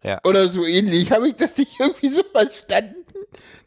[0.07, 0.20] Ja.
[0.24, 1.11] Oder so ähnlich.
[1.11, 2.95] Habe ich das nicht irgendwie so verstanden?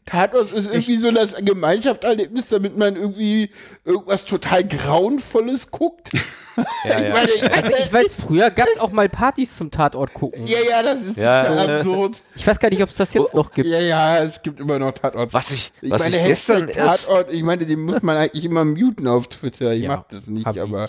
[0.06, 3.50] Tatort ist irgendwie so das Gemeinschaftserlebnis, damit man irgendwie
[3.84, 6.10] irgendwas total Grauenvolles guckt.
[6.84, 10.12] Ja, ich meine, ich Also ich weiß, früher gab es auch mal Partys zum Tatort
[10.14, 10.46] gucken.
[10.46, 12.22] ja, ja, das ist äh, absurd.
[12.34, 13.68] Ich weiß gar nicht, ob es das jetzt noch gibt.
[13.68, 15.32] Ja, ja, es gibt immer noch Tatort.
[15.32, 18.64] Was ich, Ich was meine, ich gestern Tatort, ich meine, den muss man eigentlich immer
[18.64, 19.72] muten auf Twitter.
[19.72, 20.84] Ich Ja, mach das nicht, aber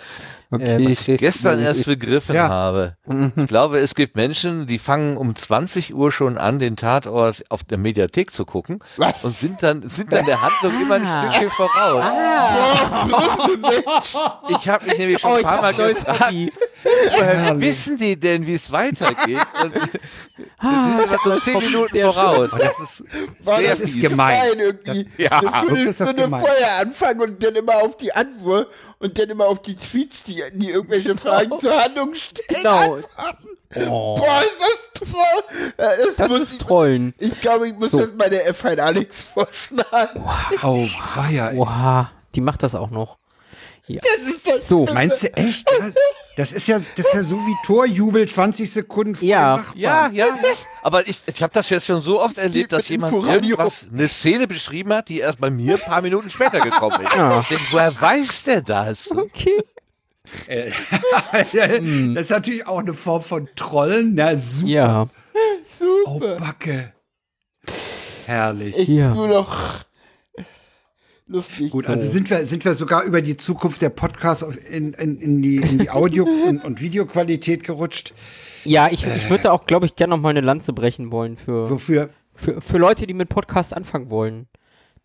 [0.51, 0.85] Äh, okay.
[0.89, 2.49] was ich gestern erst begriffen Ja.
[2.49, 2.95] habe.
[3.38, 7.63] Ich glaube, es gibt Menschen, die fangen um 20 Uhr schon an, den Tatort auf
[7.63, 9.23] der Mediathek zu gucken Was?
[9.23, 11.31] und sind dann, sind dann der Handlung immer ein Ah.
[11.31, 12.03] Stückchen voraus.
[14.49, 16.53] Ich habe mich nämlich schon Oh, ein paar hab Mal ein neues gefragt, Hobby.
[17.11, 19.38] woher wissen die denn, wie es weitergeht?
[19.64, 22.49] Und die sind immer so zehn ist Minuten voraus.
[22.57, 23.03] Das ist
[23.44, 24.41] Boah, sehr das ist gemein.
[24.60, 25.07] irgendwie.
[25.18, 26.41] Ja, eine wirklich ist das Viertelstunde gemein.
[26.41, 28.68] vorher anfangen und dann immer auf die Antwort
[28.99, 32.48] und dann immer auf die Tweets, die, die irgendwelche Fragen zur Handlung stellen.
[32.49, 32.99] Genau.
[33.73, 34.52] Oh, Boah, ist
[34.99, 35.44] das toll.
[35.78, 37.14] Ja, Das, das muss ist ich, Trollen.
[37.19, 38.02] ich glaube, ich muss So.
[38.02, 40.23] das bei der F1 Alex vorschlagen.
[40.61, 41.53] Oh, weia.
[41.53, 43.15] Oha, die macht das auch noch.
[43.88, 43.95] Das
[44.28, 45.68] ist doch So, Meinst du echt?
[46.38, 49.64] Das ist ja, das ist ja so wie Torjubel 20 Sekunden vor Ja.
[49.76, 50.28] Ja, ja.
[50.82, 54.48] Aber ich, ich habe das jetzt schon so oft erlebt, dass jemand irgendwas, eine Szene
[54.48, 57.14] beschrieben hat, die erst bei mir ein paar Minuten später gekommen ist.
[57.15, 57.45] Ja.
[57.49, 59.11] Denn woher weiß der das?
[59.11, 59.57] okay.
[61.32, 64.14] Das ist natürlich auch eine Form von Trollen.
[64.15, 64.68] Na, super.
[64.68, 65.06] Ja,
[66.06, 66.94] Oh, Backe.
[68.26, 68.78] Herrlich.
[68.78, 69.14] ich Ja.
[69.14, 69.84] nur noch
[71.31, 71.71] lustig.
[71.71, 75.41] Gut, also sind wir, sind wir sogar über die Zukunft der Podcasts in, in, in
[75.41, 78.13] die, in die Audio- und, und Videoqualität gerutscht.
[78.65, 81.37] ja ich, ich würde da auch, glaube ich, gerne noch mal eine Lanze brechen wollen
[81.37, 82.09] für, Wofür?
[82.35, 84.47] für, für Leute, die mit Podcasts anfangen wollen.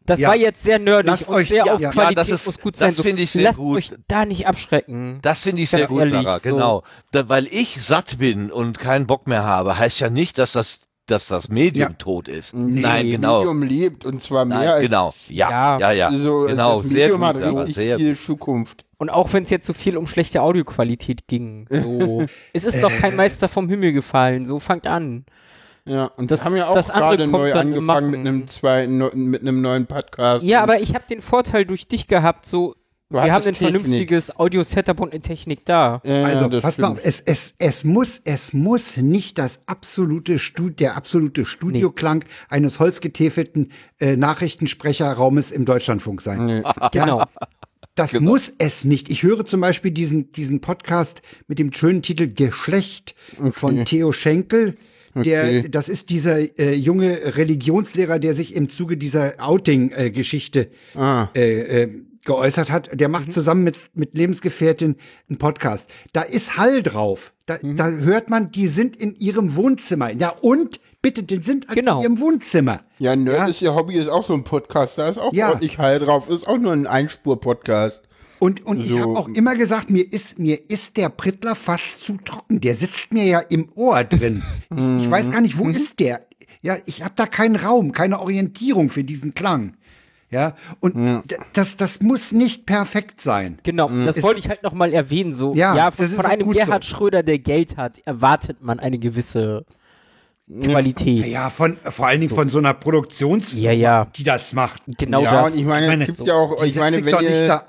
[0.04, 0.28] Das Ja.
[0.28, 1.90] war jetzt sehr nerdig Lasst und euch- sehr ja, auf ja.
[1.90, 2.90] Qualität Ja, das ist- muss gut das sein.
[2.92, 3.76] So, finde ich sehr lasst gut.
[3.78, 5.18] euch da nicht abschrecken.
[5.22, 6.50] Das finde ich sehr gut, ehrlich, Sarah, so.
[6.50, 6.82] genau.
[7.10, 10.78] Da, weil ich satt bin und keinen Bock mehr habe, heißt ja nicht, dass das,
[11.06, 11.94] dass das Medium Ja.
[11.96, 12.54] tot ist.
[12.54, 13.38] Nee, Nein, genau.
[13.38, 15.14] Medium lebt und zwar mehr Nein, als genau.
[15.28, 15.78] Ja, Ja.
[15.78, 16.12] ja, ja.
[16.18, 18.84] so, genau, das sehr Medium gut, hat richtig sehr viel Zukunft.
[18.98, 21.66] Und auch wenn es jetzt so viel um schlechte Audioqualität ging.
[21.70, 24.44] So, es ist doch kein Meister vom Himmel gefallen.
[24.46, 25.24] So fangt an.
[25.84, 28.98] Ja, und Das- haben ja auch gerade neu angefangen mit einem zweiten,
[29.30, 30.44] mit einem neuen Podcast.
[30.44, 32.74] Ja, aber ich habe den Vorteil durch dich gehabt, so
[33.08, 33.70] Du wir haben ein Technik.
[33.82, 36.02] vernünftiges Audio-Setup und eine Technik da.
[36.04, 40.70] Ja, Also, pass mal auf, es, es, es muss, es muss nicht das absolute Stu
[40.70, 43.70] der absolute Studioklang eines holzgetäfelten
[44.00, 46.46] äh, Nachrichtensprecherraumes im Deutschlandfunk sein.
[46.46, 46.62] Nee.
[46.90, 47.22] Genau.
[47.94, 49.08] Das muss es nicht.
[49.08, 53.14] Ich höre zum Beispiel diesen, diesen Podcast mit dem schönen Titel Geschlecht
[53.52, 54.76] von Theo Schenkel.
[55.14, 55.68] Der, Okay.
[55.70, 61.28] das ist dieser äh, junge Religionslehrer, der sich im Zuge dieser Outing-Geschichte Ah.
[61.34, 61.88] äh, äh,
[62.26, 62.90] geäußert hat.
[62.92, 64.96] Der macht zusammen mit, mit Lebensgefährtin
[65.28, 65.90] einen Podcast.
[66.12, 67.32] Da ist Hall drauf.
[67.46, 70.12] Da, da hört man, die sind in ihrem Wohnzimmer.
[70.12, 71.98] Ja, und bitte, die sind halt Genau.
[71.98, 72.80] in ihrem Wohnzimmer.
[72.98, 73.46] Ja, Nerd Ja.
[73.46, 74.98] ist ihr Hobby, ist auch so ein Podcast.
[74.98, 75.48] Da ist auch Ja.
[75.50, 76.28] ordentlich Heil drauf.
[76.28, 78.02] Ist auch nur ein Einspur-Podcast.
[78.38, 78.98] Und, und ich So.
[79.00, 82.60] habe auch immer gesagt, mir ist, mir ist der Prittler fast zu trocken.
[82.60, 84.42] Der sitzt mir ja im Ohr drin.
[84.70, 86.20] ich weiß gar nicht, wo ist der?
[86.60, 89.76] Ja, ich habe da keinen Raum, keine Orientierung für diesen Klang.
[90.30, 93.58] Ja, und d- das, das muss nicht perfekt sein.
[93.62, 95.32] Genau, das wollte ich halt nochmal erwähnen.
[95.32, 96.96] So, Ja, ja, von, von einem Gerhard so.
[96.96, 99.64] Schröder, der Geld hat, erwartet man eine gewisse
[100.48, 101.26] Qualität.
[101.26, 104.04] Ja, von, vor allen Dingen von so einer Produktionsfirma, Ja, ja.
[104.16, 104.82] die das macht.
[104.98, 105.52] Genau ja, das.
[105.54, 107.46] und ich meine, Meine, es gibt so, ja auch, ich meine, wenn doch nicht ihr,
[107.48, 107.62] da,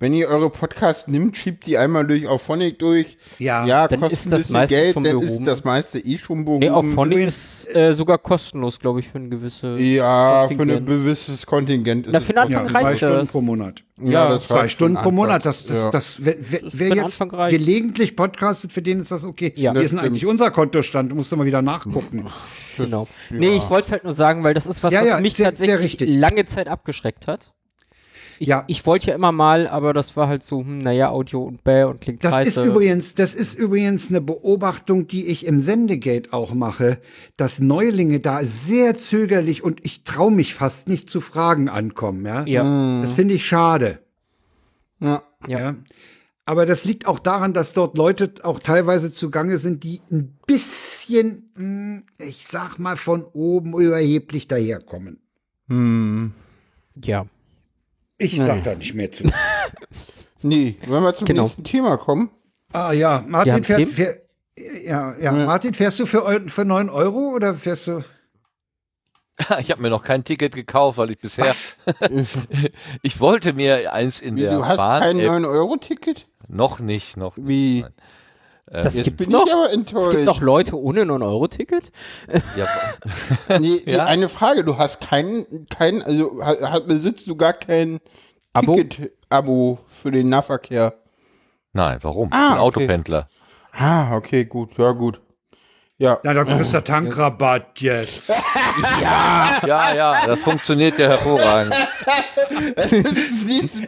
[0.00, 3.18] Wenn ihr eure Podcasts nimmt, schiebt die einmal durch auf Phonic durch.
[3.40, 5.40] Ja, ja dann kostet ist ein das meiste Geld, schon dann behoben.
[5.42, 6.60] ist das meiste eh schon behoben.
[6.60, 9.76] Nee, auf Phonic Übrigens- ist äh, sogar kostenlos, glaube ich, für ein gewisse.
[9.76, 10.86] ja, für ein Kontingent.
[10.86, 12.06] gewisses Kontingent.
[12.06, 12.72] ist Na, für den Anfang ja kostenlos.
[12.80, 13.32] zwei reicht Stunden das.
[13.32, 13.84] pro Monat.
[14.00, 15.90] Ja, das Zwei reicht Stunden pro Monat, das, das, Ja.
[15.90, 17.58] das, wer, wer, wer jetzt reicht.
[17.58, 19.52] gelegentlich podcastet, für den ist das okay.
[19.56, 19.74] Ja.
[19.74, 22.26] Wir Das sind eigentlich unser Kontostand, du musst du mal wieder nachgucken.
[22.76, 23.08] Genau.
[23.30, 25.34] Nee, ich wollte es halt nur sagen, weil das ist was, Ja, was ja, mich
[25.34, 26.10] sehr- sehr tatsächlich richtig.
[26.10, 27.52] lange Zeit abgeschreckt hat.
[28.38, 28.64] Ich, Ja.
[28.68, 31.84] ich wollte ja immer mal, aber das war halt so, hm, naja, Audio und Bäh
[31.84, 32.60] und klingt Das scheiße.
[32.62, 36.98] ist übrigens, das ist übrigens eine Beobachtung, die ich im Sendegate auch mache,
[37.36, 42.44] dass Neulinge da sehr zögerlich und ich traue mich fast nicht zu Fragen ankommen, ja.
[42.46, 43.98] ja, Das finde ich schade.
[45.00, 45.22] Ja.
[45.46, 45.58] ja.
[45.58, 45.76] Ja.
[46.44, 51.50] Aber das liegt auch daran, dass dort Leute auch teilweise zugange sind, die ein bisschen,
[51.54, 55.18] mh, ich sag mal, von oben überheblich daherkommen.
[55.68, 56.32] Hm.
[57.04, 57.26] ja.
[58.18, 59.24] Ich sag da nicht mehr zu.
[60.40, 61.44] Nee, wenn wir zum Genau.
[61.44, 62.30] nächsten Thema kommen.
[62.72, 64.22] ah ja, Martin fährt, fährt
[64.84, 68.04] ja, ja, Martin, fährst du für, für 9 Euro oder fährst du?
[69.60, 71.52] Ich habe mir noch kein Ticket gekauft, weil ich bisher.
[73.02, 75.00] ich wollte mir eins in Wie, der du hast Bahn.
[75.02, 76.28] kein App- 9-Euro-Ticket?
[76.48, 77.34] noch nicht, noch.
[77.36, 77.84] Wie?
[78.70, 79.46] Das Jetzt gibt's bin noch?
[79.46, 81.90] ich aber Es gibt noch Leute ohne 9-Euro-Ticket?
[82.56, 82.66] Ja,
[83.58, 84.04] Nee, Ja?
[84.04, 88.00] eine Frage, du hast keinen, kein, also ha- ha- besitzt du gar kein
[88.52, 88.74] Abo?
[88.76, 90.94] Ticket-Abo für den Nahverkehr?
[91.72, 92.28] nein, warum?
[92.32, 92.60] Ah, Ein okay.
[92.60, 93.28] Autopendler.
[93.72, 95.20] Ah, okay, gut, ja gut.
[96.00, 98.32] Ja, Na, dann kriegst du Tankrabatt jetzt.
[99.00, 101.74] Ja, ja, das funktioniert ja hervorragend.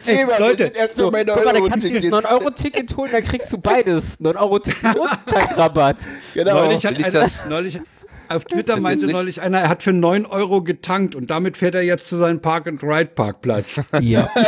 [0.05, 4.19] Ey, Leute, So, guck mal, dann kannst du das 9-Euro-Ticket holen, dann kriegst du beides.
[4.19, 6.07] 9-Euro-Ticket und Tankrabatt.
[6.33, 6.53] Genau.
[6.65, 7.79] Neulich hat einer, das- neulich,
[8.27, 11.83] auf Twitter meinte neulich einer, er hat für 9 Euro getankt und damit fährt er
[11.83, 13.81] jetzt zu seinem Park-and-Ride-Parkplatz.
[14.01, 14.29] Ja.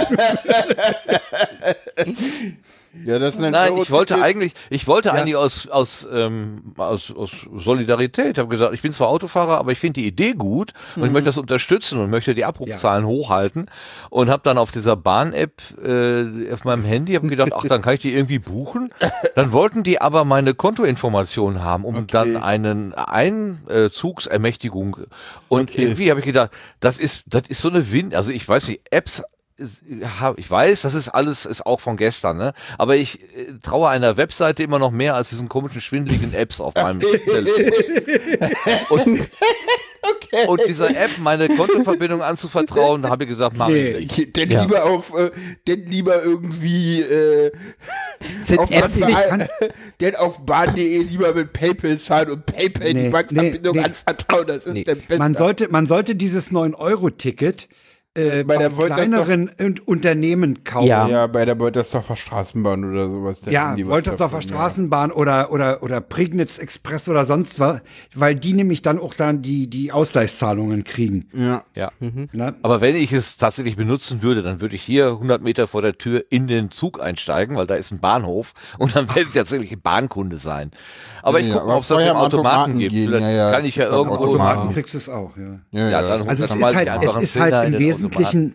[3.05, 7.11] Ja, das ist ein Nein, ich wollte eigentlich, ich wollte eigentlich aus, aus, ähm, aus,
[7.15, 11.05] aus Solidarität, habe gesagt, ich bin zwar Autofahrer, aber ich finde die Idee gut und
[11.05, 13.65] ich möchte das unterstützen und möchte die Abrufzahlen hochhalten
[14.11, 15.53] und habe dann auf dieser Bahn-App
[15.83, 18.93] äh, auf meinem Handy habe gedacht, ach, dann kann ich die irgendwie buchen.
[19.35, 24.97] Dann wollten die aber meine Kontoinformationen haben, um dann einen Einzugsermächtigung.
[25.49, 28.67] Und irgendwie habe ich gedacht, das ist, das ist so eine Wind, also ich weiß
[28.67, 29.27] nicht, Apps hab-
[30.37, 32.53] ich weiß, das ist alles ist auch von gestern, ne?
[32.77, 36.75] Aber ich äh, traue einer Webseite immer noch mehr als diesen komischen schwindeligen Apps auf
[36.75, 37.59] meinem Telefon.
[38.89, 39.29] Und,
[40.49, 43.91] und dieser App meine Kontoverbindung anzuvertrauen, da habe ich gesagt, mach Nee.
[43.91, 44.35] ich nicht.
[44.35, 44.63] Denn Ja.
[44.63, 45.31] lieber auf, äh,
[45.65, 47.51] denn lieber irgendwie, äh,
[48.41, 49.49] Sind auf Apps Bahn- nicht,
[50.01, 53.85] denn auf bahn.de lieber mit PayPal zahlen und PayPal Nee, die Bankverbindung nee, nee.
[53.85, 54.47] anvertrauen.
[54.47, 54.83] Das ist Nee.
[54.83, 55.17] der beste.
[55.19, 57.69] Man sollte, man sollte dieses 9-Euro-Ticket
[58.15, 60.87] äh, Bei der kleineren und Unternehmen kaufen.
[60.87, 61.07] Ja.
[61.07, 63.37] ja, bei der Beutersdorfer Straßenbahn oder sowas.
[63.49, 67.81] Ja, Woltersdorfer Straßenbahn oder, oder, oder Prignitz Express oder sonst was,
[68.13, 71.27] weil die nämlich dann auch dann die, die Ausgleichszahlungen kriegen.
[71.33, 71.63] Ja.
[71.73, 71.91] Ja.
[71.99, 72.53] Ne?
[72.61, 75.97] Aber wenn ich es tatsächlich benutzen würde, dann würde ich hier 100 Meter vor der
[75.97, 79.71] Tür in den Zug einsteigen, weil da ist ein Bahnhof und dann werde ich tatsächlich
[79.71, 80.71] ein Bahnkunde sein.
[81.23, 82.91] Aber ich gucke mal, ob es am Automaten Automaten gibt.
[82.93, 83.51] gehen, Vielleicht ja, ja.
[83.51, 84.73] kann ich ja irgendwo Automaten.
[84.73, 85.59] Kriegst du es auch, ja.
[85.71, 86.01] Ja, Ja, ja.
[86.17, 88.53] dann Also es dann ist halt, die es ist halt im Wesentlichen,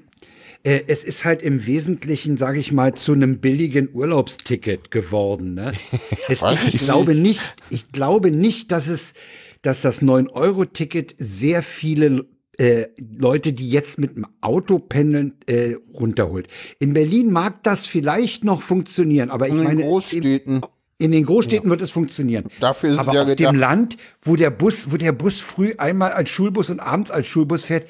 [0.65, 5.55] äh, es ist halt im Wesentlichen, sage ich mal, zu einem billigen Urlaubsticket geworden.
[5.55, 5.73] Ne?
[6.29, 7.41] Es, ich, ich glaube nicht,
[7.71, 9.15] ich glaube nicht, dass es,
[9.63, 12.27] dass das 9-Euro-Ticket sehr viele
[12.59, 12.87] äh,
[13.17, 16.49] Leute, die jetzt mit dem Auto pendeln, äh, runterholt.
[16.81, 20.57] In Berlin mag das vielleicht noch funktionieren, aber ich In den meine, Großstädten.
[20.57, 20.63] in
[21.01, 22.45] den Großstädten wird es funktionieren.
[22.61, 23.55] Dafür ist es Aber ja auf gedacht.
[23.55, 27.27] dem Land, wo der Bus, wo der Bus früh einmal als Schulbus und abends als
[27.29, 27.89] Schulbus fährt,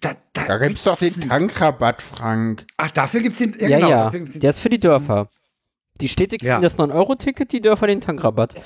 [0.00, 2.64] da, da, Da gibt's doch den Tankrabatt, Frank.
[2.76, 3.54] Ach, dafür gibt's den.
[3.58, 4.04] ja, genau, ja.
[4.04, 5.28] dafür gibt's den- Der ist für die Dörfer.
[6.00, 6.60] Die Städte kriegen Ja.
[6.60, 8.56] das 9-Euro-Ticket, die Dörfer den Tankrabatt.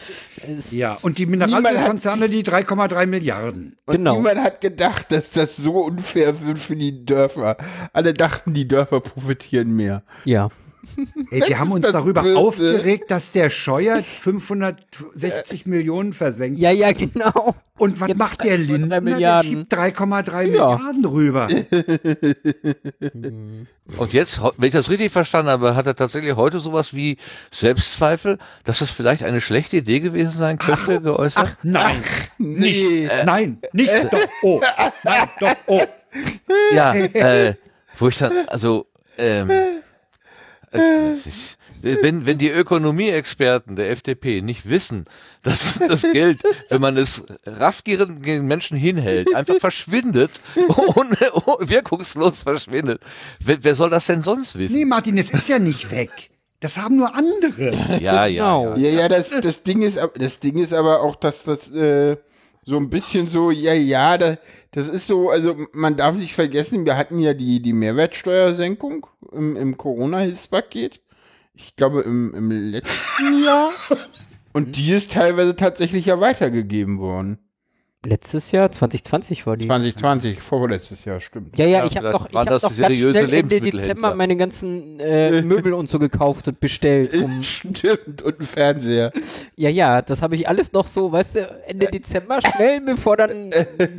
[0.46, 3.76] Es- ja, und die Mineralölkonzerne die 3,3 Milliarden.
[3.84, 4.16] Und Genau.
[4.16, 7.58] niemand hat gedacht, dass das so unfair wird für die Dörfer.
[7.92, 10.02] Alle dachten, die Dörfer profitieren mehr.
[10.24, 10.48] Ja.
[11.30, 12.38] Ey, wir haben uns darüber Böse.
[12.38, 16.58] aufgeregt, dass der Scheuer 560 Millionen versenkt.
[16.58, 17.54] Ja, ja, genau.
[17.78, 18.88] Und was Jetzt macht der 3,3 Lindner?
[18.88, 19.50] Der Milliarden.
[19.50, 20.48] schiebt 3,3 Ja.
[20.48, 21.48] Milliarden rüber.
[23.98, 27.16] Und jetzt, wenn ich das richtig verstanden habe, hat er tatsächlich heute sowas wie
[27.50, 31.56] Selbstzweifel, dass das vielleicht eine schlechte Idee gewesen sein könnte, geäußert?
[31.62, 32.02] Nein,
[32.38, 33.08] Nee.
[33.24, 34.60] nein, nicht doch, oh,
[35.04, 35.80] nein, doch, oh.
[36.74, 37.54] ja, äh,
[37.96, 38.86] wo ich dann, also,
[39.16, 39.50] ähm,
[41.82, 45.04] Wenn, wenn die Ökonomieexperten der FDP nicht wissen,
[45.42, 50.30] dass das Geld, wenn man es raffgierigen Menschen hinhält, einfach verschwindet,
[50.68, 53.00] ohne, oh, wirkungslos verschwindet,
[53.40, 54.74] wer, wer soll das denn sonst wissen?
[54.76, 56.30] Nee, Martin, es ist ja nicht weg.
[56.60, 57.72] Das haben nur andere.
[58.00, 58.76] Ja, ja, Genau.
[58.76, 58.90] ja.
[58.90, 62.16] Ja, ja, das, das Ding ist, das Ding ist aber auch, dass das äh,
[62.64, 64.38] so ein bisschen so, ja, ja, das,
[64.78, 69.56] das ist so, also man darf nicht vergessen, wir hatten ja die, die Mehrwertsteuersenkung im,
[69.56, 71.00] im Corona-Hilfspaket.
[71.54, 73.72] Ich glaube im, im letzten Jahr.
[74.52, 77.38] Und die ist teilweise tatsächlich ja weitergegeben worden.
[78.06, 79.66] Letztes Jahr, 2020 war die.
[79.66, 81.58] 2020, vorletztes Jahr, stimmt.
[81.58, 83.60] Ja, ja, Ja, ich habe doch, ich hab doch ganz schnell Ende.
[83.60, 87.12] Dezember meine ganzen äh, Möbel und so gekauft und bestellt.
[87.14, 89.12] Um, Stimmt, und ein Fernseher.
[89.56, 93.50] ja, ja, das habe ich alles noch so, weißt du, Ende Dezember schnell, bevor dann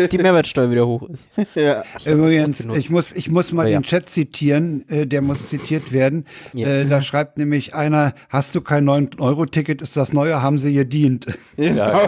[0.10, 1.30] die Mehrwertsteuer wieder hoch ist.
[1.56, 1.84] Ja.
[2.06, 2.80] Übrigens, ausgenutzt.
[2.80, 3.80] ich muss, ich muss mal ja.
[3.80, 6.26] den Chat zitieren, äh, der muss zitiert werden.
[6.54, 6.70] Ja.
[6.70, 11.26] Äh, da schreibt nämlich einer, hast du kein 9-Euro-Ticket, ist das neue, haben sie gedient.
[11.58, 12.00] Genau.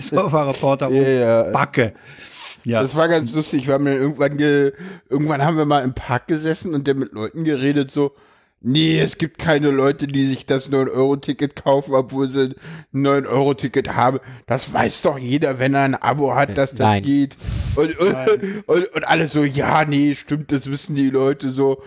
[0.00, 1.42] Sofa-Reporter Ja, ja.
[1.52, 1.92] Backe.
[2.64, 2.82] Ja.
[2.82, 3.66] Das war ganz lustig.
[3.66, 4.72] Wir haben irgendwann, ge,
[5.08, 8.12] irgendwann haben wir mal im Park gesessen und dann mit Leuten geredet, so,
[8.60, 12.54] nee, es gibt keine Leute, die sich das 9-Euro-Ticket kaufen, obwohl sie
[12.92, 14.18] ein 9-Euro-Ticket haben.
[14.46, 17.02] Das weiß doch jeder, wenn er ein Abo hat, dass das Nein.
[17.02, 17.36] geht.
[17.76, 18.14] Und, und,
[18.66, 21.82] und, und alle so, ja, nee, stimmt, das wissen die Leute so.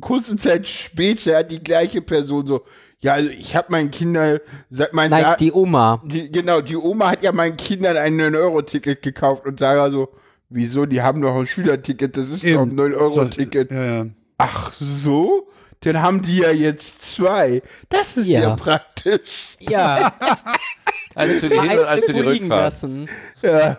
[0.00, 2.62] Kurze Zeit später hat die gleiche Person so,
[3.00, 4.38] ja, also ich habe meinen Kindern,
[4.70, 6.02] seit mein Nein, Da- die Oma.
[6.04, 10.08] die, genau, die Oma hat ja meinen Kindern ein 9-Euro-Ticket gekauft und Sarah so,
[10.48, 13.70] wieso, die haben doch ein Schülerticket, das ist doch ein 9-Euro-Ticket.
[13.70, 14.06] Ja, ja.
[14.38, 15.48] Ach so?
[15.80, 17.62] Dann haben die ja jetzt zwei.
[17.90, 18.56] Das ist ja, Ja.
[18.56, 19.56] praktisch.
[19.60, 20.12] Ja,
[21.16, 22.48] Eines für die Hin- und eins für die Rückfahrt.
[22.50, 23.08] lassen.
[23.42, 23.78] Ja.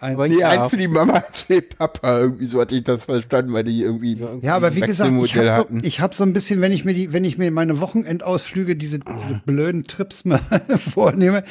[0.00, 2.20] Aber Nee, eins für die Mama, eins für den Papa.
[2.20, 4.18] Irgendwie so hatte ich das verstanden, weil die irgendwie.
[4.42, 6.94] Ja, aber wie gesagt, ich habe so, ich hab so ein bisschen, wenn ich mir
[6.94, 10.40] die, wenn ich mir meine Wochenendausflüge, diese, diese blöden Trips mal
[10.78, 11.44] vornehme,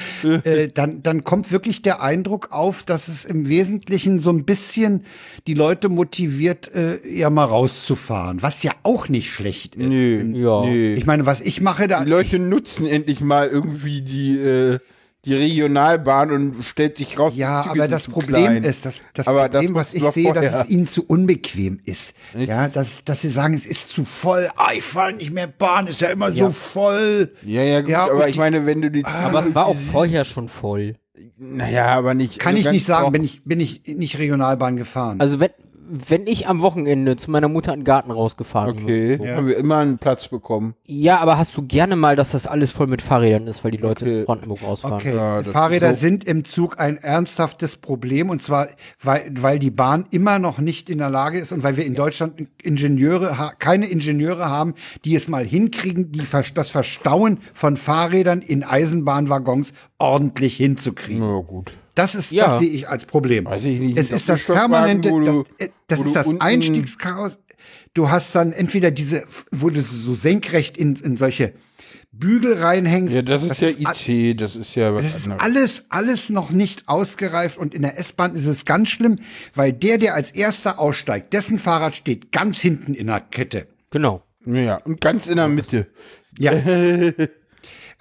[0.43, 5.03] äh, dann, dann kommt wirklich der Eindruck auf, dass es im Wesentlichen so ein bisschen
[5.47, 9.85] die Leute motiviert, äh, ja mal rauszufahren, was ja auch nicht schlecht ist.
[9.87, 10.65] Nö, Ja.
[10.65, 10.93] nö.
[10.95, 14.79] Ich meine, was ich mache, da Die Leute nutzen endlich mal irgendwie die, äh,
[15.25, 18.63] die Regionalbahn und stellt sich raus, Ja, aber das Problem klein.
[18.63, 21.79] ist, dass das Aber das Problem, was wussten ich sehe, dass es ihnen zu unbequem
[21.83, 22.13] ist.
[22.37, 24.47] Ja, dass, dass sie sagen, es ist zu voll.
[24.55, 27.33] Ah, ich fahre nicht mehr Bahn, ist ja immer so voll.
[27.43, 29.77] Ja, ja, gut, Ja, aber ich die- meine, wenn du die Aber es war auch
[29.77, 30.95] vorher schon voll.
[31.37, 32.39] Naja, aber nicht.
[32.39, 35.19] Kann also ich nicht sagen, bin ich, bin ich nicht Regionalbahn gefahren.
[35.19, 35.49] Also wenn,
[35.91, 39.27] wenn ich am Wochenende zu meiner Mutter in den Garten rausgefahren Okay, bin.
[39.27, 39.33] So.
[39.35, 40.75] haben wir immer einen Platz bekommen.
[40.87, 43.77] Ja, aber hast du gerne mal, dass das alles voll mit Fahrrädern ist, weil die
[43.77, 44.19] Leute Okay.
[44.19, 44.95] in Brandenburg rausfahren.
[44.95, 45.99] Okay, Ja, Fahrräder so.
[45.99, 48.67] sind im Zug ein ernsthaftes Problem und zwar,
[49.01, 51.95] weil, weil die Bahn immer noch nicht in der Lage ist und weil wir in
[51.95, 54.73] Deutschland Ingenieure, keine Ingenieure haben,
[55.05, 56.21] die es mal hinkriegen, die,
[56.53, 61.19] das Verstauen von Fahrrädern in Eisenbahnwaggons ordentlich hinzukriegen.
[61.21, 61.71] Na gut.
[61.99, 62.47] Das ist, Ja.
[62.47, 63.45] das sehe ich als Problem.
[63.45, 66.41] Weiß ich nicht, Es ist das permanente, du- das, äh, das wo ist du das
[66.41, 67.37] Einstiegschaos.
[67.93, 71.53] Du hast dann entweder diese, wo du so senkrecht in, in solche
[72.11, 73.13] Bügel reinhängst.
[73.15, 75.41] Ja, das ist ja a- IC, das ist ja was das ist anderes.
[75.43, 79.19] alles, alles noch nicht ausgereift und in der S-Bahn ist es ganz schlimm,
[79.55, 83.67] weil der, der als erster aussteigt, dessen Fahrrad steht ganz hinten in der Kette.
[83.91, 84.23] Genau.
[84.45, 85.87] Ja, und ganz in der Mitte.
[86.37, 86.53] Ja.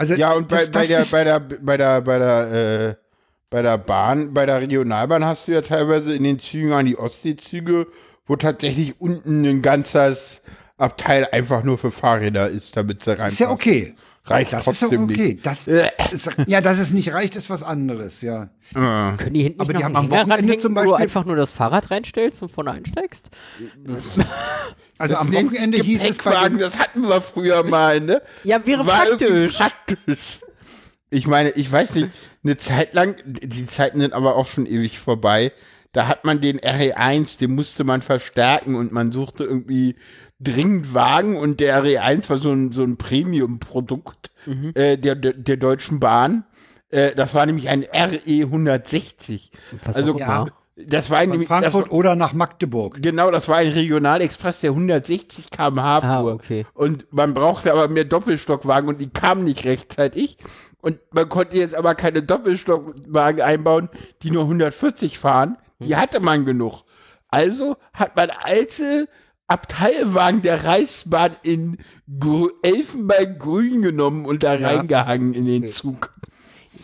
[0.01, 2.53] Also, Ja, und bei, das- bei das der, ist- bei der, bei der, bei der,
[2.91, 3.08] äh,
[3.51, 6.99] bei der Bahn, bei der Regionalbahn hast du ja teilweise in den Zügen an die
[6.99, 7.87] Ostseezüge,
[8.27, 10.43] wo tatsächlich unten ein ganzes
[10.77, 13.29] Abteil einfach nur für Fahrräder ist, damit sie rein.
[13.29, 13.95] ist ja okay.
[14.25, 15.33] Reicht Das ist ja trotzdem okay.
[15.35, 15.47] nicht.
[15.47, 18.51] Das, ist, ja, dass es nicht reicht, ist was anderes, ja.
[18.75, 21.25] Können die hinten Aber nicht die noch haben am Wochenende zum wo du Beispiel- einfach
[21.25, 23.31] nur das Fahrrad reinstellst und vorne einsteigst?
[25.01, 28.21] Also am Wochenende hieß es bei den, das hatten wir früher mal, ne?
[28.43, 29.57] Ja, wäre War praktisch.
[29.57, 30.41] praktisch.
[31.11, 32.09] Ich meine, ich weiß nicht,
[32.49, 35.53] eine Zeit lang, die Zeiten sind aber auch schon ewig vorbei.
[35.93, 39.97] Da hat man den RE1, den musste man verstärken und man suchte irgendwie
[40.41, 44.73] dringend Wagen und der RE1 war so ein, so ein Premium-Produkt Mhm.
[44.75, 46.45] äh, der, der, der Deutschen Bahn.
[46.91, 49.51] Äh, das war nämlich ein RE 160.
[49.85, 50.47] Was Also, ja,
[50.77, 53.03] das war von nämlich, das Frankfurt war, oder nach Magdeburg.
[53.03, 56.11] Genau, das war ein Regionalexpress, der 160 km/h fuhr.
[56.11, 56.67] Ah, okay.
[56.75, 60.39] Und man brauchte aber mehr Doppelstockwagen und die kamen nicht rechtzeitig.
[60.81, 63.89] Und man konnte jetzt aber keine Doppelstockwagen einbauen,
[64.23, 65.59] die nur 140 fahren.
[65.81, 66.01] Die Hm.
[66.01, 66.83] hatte man genug.
[67.29, 69.09] Also hat man alte
[69.49, 71.79] Abteilwagen der Reichsbahn in
[72.19, 76.15] Gr Elfenbeingrün genommen und da reingehangen in den Zug.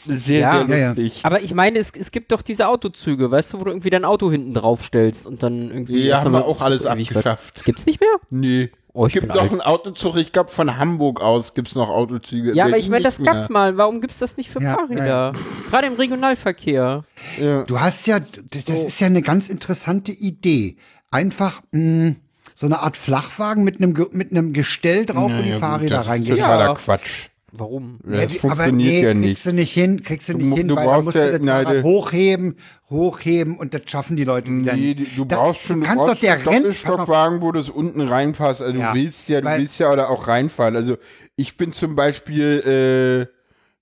[0.07, 0.66] sehr, Ja.
[0.66, 0.89] sehr Ja, ja.
[0.89, 1.21] lustig.
[1.25, 4.05] Aber ich meine, es, es gibt doch diese Autozüge, weißt du, wo du irgendwie dein
[4.05, 6.09] Auto hinten drauf stellst und dann irgendwie.
[6.09, 7.65] Erst haben wir auch alles abgeschafft.
[7.65, 8.11] Gibt's nicht mehr?
[8.31, 8.71] Nee.
[8.97, 9.51] Oh, es ich gibt bin noch alt.
[9.51, 12.55] einen Autozug, ich glaube von Hamburg aus gibt es noch Autozüge.
[12.55, 13.35] Ja, aber ich meine, das mehr.
[13.35, 13.77] gab's mal.
[13.77, 15.07] Warum gibt's das nicht für Ja, Fahrräder?
[15.07, 15.33] ja,
[15.71, 17.05] Gerade im Regionalverkehr.
[17.41, 17.65] Ja.
[17.65, 20.77] Du hast ja, das, das ist ja eine ganz interessante Idee.
[21.11, 22.15] Einfach mh,
[22.55, 26.07] so eine Art Flachwagen mit einem mit einem Gestell drauf, wo die gut, Fahrräder das
[26.07, 26.39] ist reingehen.
[26.39, 26.75] totaler Ja.
[26.75, 27.29] Quatsch.
[27.56, 28.01] Warum?
[28.05, 29.47] Ja, das die- funktioniert nee, ja kriegst nicht.
[29.47, 31.40] du nicht hin, kriegst du Du nicht hin, du weil brauchst du musst ja- das
[31.40, 32.56] nein, Fahrrad du- hochheben,
[32.90, 35.16] hochheben und das schaffen die Leute wieder Nee, nicht.
[35.16, 38.60] du Da- brauchst schon, du kannst brauchst doch der Doppelstockwagen, wo das unten reinpasst.
[38.60, 40.74] Also Ja, du willst ja, du weil- willst ja oder auch reinfahren.
[40.74, 40.97] Also
[41.36, 43.35] ich bin zum Beispiel äh,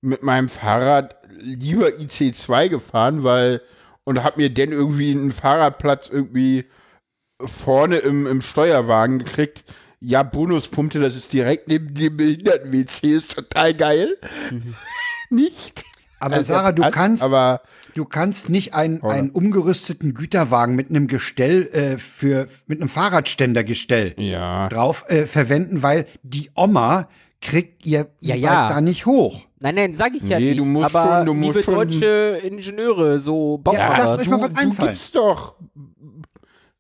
[0.06, 3.62] mit meinem Fahrrad lieber IC2 gefahren, weil
[4.04, 6.64] und habe mir dann irgendwie einen Fahrradplatz irgendwie
[7.40, 9.64] vorne im, im Steuerwagen gekriegt.
[10.04, 14.16] Ja, Bonuspunkte, das ist direkt neben dem Behinderten-WC, ist total geil.
[15.30, 15.84] Nicht?
[16.18, 17.62] Aber Also, Sarah, du kannst, Aber
[17.94, 24.14] du kannst nicht einen, einen umgerüsteten Güterwagen mit einem Gestell äh, für mit einem Fahrradständergestell
[24.18, 24.68] ja.
[24.68, 27.08] drauf äh, verwenden, weil die Oma
[27.40, 28.68] kriegt ihr Ja, ja.
[28.68, 29.46] da nicht hoch.
[29.58, 30.60] Nein, nein, sag ich ja Nee, nicht.
[30.60, 34.22] du musst aber schon- du musst liebe schon- deutsche Ingenieure, so baut Ja, das.
[34.22, 34.88] ist- mal was du, einfallen.
[34.88, 35.54] Du gibst doch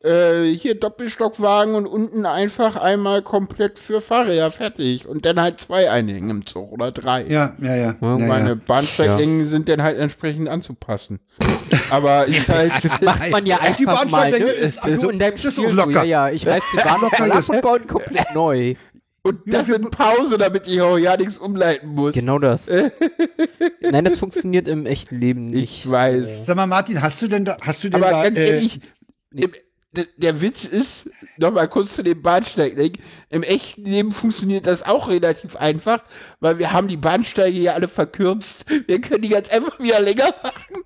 [0.04, 5.90] äh, hier Doppelstockwagen und unten einfach einmal komplett für Fahrräder fertig und dann halt zwei
[5.90, 7.24] einhängen im Zug oder drei.
[7.26, 7.96] Ja, ja, ja.
[8.00, 8.54] ja, Meine ja.
[8.66, 11.20] Bahnsteiggänge sind dann halt entsprechend anzupassen.
[11.90, 12.72] Aber ist halt
[13.02, 14.38] Macht man ja Die einfach mal, ne?
[14.38, 15.90] Bahnsteigdecke ist- du in deinem das ist Stil locker.
[16.04, 18.74] ja, ja, ich reiß die Bahn noch mal ab und baue ihn komplett neu.
[19.22, 22.12] und das in Pause, damit ich auch ja nichts umleiten muss.
[22.12, 22.68] Genau das.
[23.80, 25.62] Nein, das funktioniert im echten Leben nicht.
[25.62, 26.46] Ich weiß.
[26.46, 28.80] Sag mal, Martin, hast du denn da, hast du denn Aber da, ganz äh, ehrlich,
[29.34, 29.52] im,
[29.92, 32.98] der, Witz ist, nochmal kurz zu dem Bahnsteig,
[33.30, 36.02] im echten Leben funktioniert das auch relativ einfach,
[36.40, 38.64] weil wir haben die Bahnsteige ja alle verkürzt.
[38.86, 40.84] Wir können die ganz einfach wieder länger machen.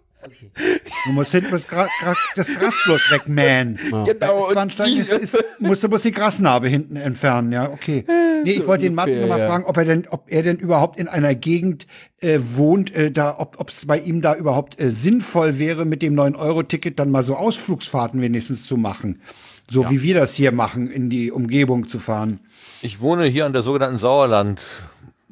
[1.06, 3.78] Du musst hinten das, Gra Gra das Gras bloß wegmähen.
[3.82, 4.04] Genau.
[4.04, 8.04] Das Und Bahnsteig die, ist, ist, musst du bloß die Grasnarbe hinten entfernen, ja, okay.
[8.44, 9.48] Nee, ich wollte den Martin nochmal ja.
[9.48, 11.86] fragen, ob er denn, ob er denn überhaupt in einer Gegend
[12.20, 16.14] äh, wohnt, äh, da, ob es bei ihm da überhaupt äh, sinnvoll wäre, mit dem
[16.14, 19.20] 9-Euro-Ticket dann mal so Ausflugsfahrten wenigstens zu machen.
[19.68, 22.38] So wie wir das hier machen, in die Umgebung zu fahren.
[22.82, 24.60] Ich wohne hier an der sogenannten Sauerland.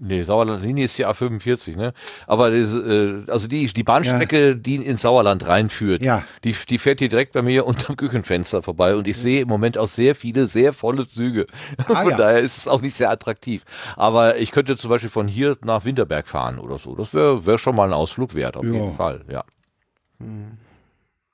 [0.07, 1.95] Nee, Sauerlandlinie ist die A45, ne?
[2.27, 6.23] Aber das, äh, also die, die Bahnstrecke, die ins Sauerland reinführt, Ja.
[6.45, 9.79] die, die fährt hier direkt bei mir unterm Küchenfenster vorbei und ich sehe im Moment
[9.79, 11.47] auch sehr viele, sehr volle Züge.
[11.89, 12.17] Ah, von ja.
[12.19, 13.65] daher ist es auch nicht sehr attraktiv.
[13.97, 16.95] Aber ich könnte zum Beispiel von hier nach Winterberg fahren oder so.
[16.95, 18.73] Das wäre wär schon mal ein Ausflug wert, auf Ja.
[18.73, 19.45] jeden Fall, ja.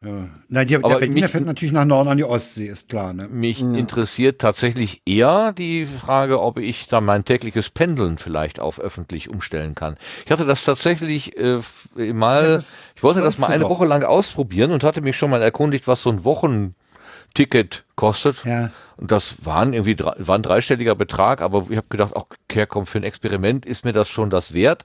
[0.02, 0.28] Ja.
[0.48, 3.12] Na, die, der Aber Berliner mich- fährt natürlich nach Norden an die Ostsee, ist klar,
[3.12, 3.28] ne?
[3.28, 9.28] Mich interessiert tatsächlich eher die Frage, ob ich da mein tägliches Pendeln vielleicht auf öffentlich
[9.28, 9.98] umstellen kann.
[10.24, 11.58] Ich hatte das tatsächlich äh,
[12.14, 13.68] mal, Ja, das ich wollte das mal eine.
[13.68, 18.42] Woche lang ausprobieren und hatte mich schon mal erkundigt, was so ein Wochenticket kostet.
[18.46, 18.70] Ja.
[18.96, 22.86] Und das waren irgendwie drei, war ein dreistelliger Betrag, aber ich habe gedacht, okay, komm,
[22.86, 24.84] für ein Experiment ist mir das schon das wert.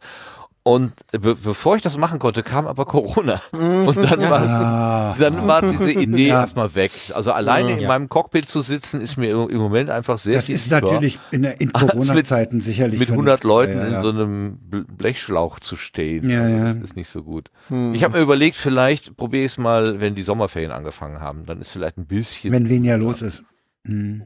[0.67, 3.39] Und be bevor ich das machen konnte, kam aber Corona.
[3.51, 6.41] Und dann war, Ah, dann war diese Idee Ja.
[6.41, 6.91] erstmal weg.
[7.13, 7.87] Also alleine in Ja.
[7.87, 11.71] meinem Cockpit zu sitzen, ist mir im Moment einfach sehr das ist natürlich in, in
[11.73, 12.99] Corona-Zeiten sicherlich.
[12.99, 13.97] mit 100 vernünftiger, Leuten ja, ja.
[13.97, 16.27] in so einem Bl- Blechschlauch zu stehen.
[16.31, 16.65] Ja, Also ja.
[16.65, 17.51] Das ist nicht so gut.
[17.93, 21.45] Ich habe mir überlegt, vielleicht probiere ich es mal, wenn die Sommerferien angefangen haben.
[21.45, 23.43] Dann ist vielleicht ein bisschen, Wenn weniger los ist.
[23.85, 24.23] Hm.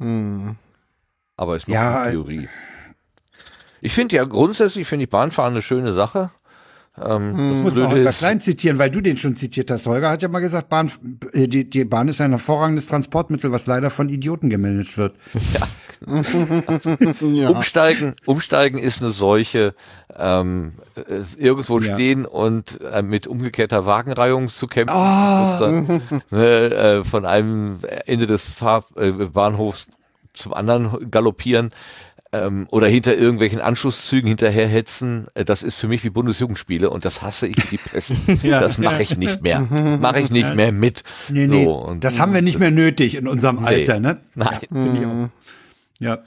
[0.00, 0.56] Hm.
[1.36, 2.48] aber ist noch Ja, eine Theorie.
[3.80, 6.30] Ich finde ja grundsätzlich finde ich Bahnfahren eine schöne Sache.
[7.00, 9.86] Ähm, Ich muss das Holger ist, Klein zitieren, weil du den schon zitiert hast.
[9.86, 10.90] Holger hat ja mal gesagt, Bahn,
[11.32, 15.14] äh, die, die Bahn ist ein hervorragendes Transportmittel, was leider von Idioten gemanagt wird.
[17.20, 17.50] Ja.
[17.50, 19.74] Umsteigen, umsteigen ist eine Seuche.
[20.16, 20.72] Ähm,
[21.38, 21.94] irgendwo Ja.
[21.94, 24.94] stehen und äh, mit umgekehrter Wagenreihung zu kämpfen.
[24.96, 25.58] Ah.
[25.60, 29.88] Dann, ne, äh, von einem Ende des Fahr äh, Bahnhofs
[30.32, 31.70] zum anderen galoppieren.
[32.30, 37.22] Ähm, oder hinter irgendwelchen Anschlusszügen hinterherhetzen, äh, das ist für mich wie Bundesjugendspiele und das
[37.22, 38.12] hasse ich wie die Pest.
[38.44, 39.60] das mache ich nicht mehr.
[39.60, 41.04] Mache ich nicht mehr mit.
[41.30, 43.66] Nee, nee, So, und- das haben wir nicht mehr nötig in unserem Nee.
[43.66, 44.20] Alter, ne?
[44.34, 44.58] Nein.
[44.60, 45.28] Ich auch.
[46.00, 46.18] Ja.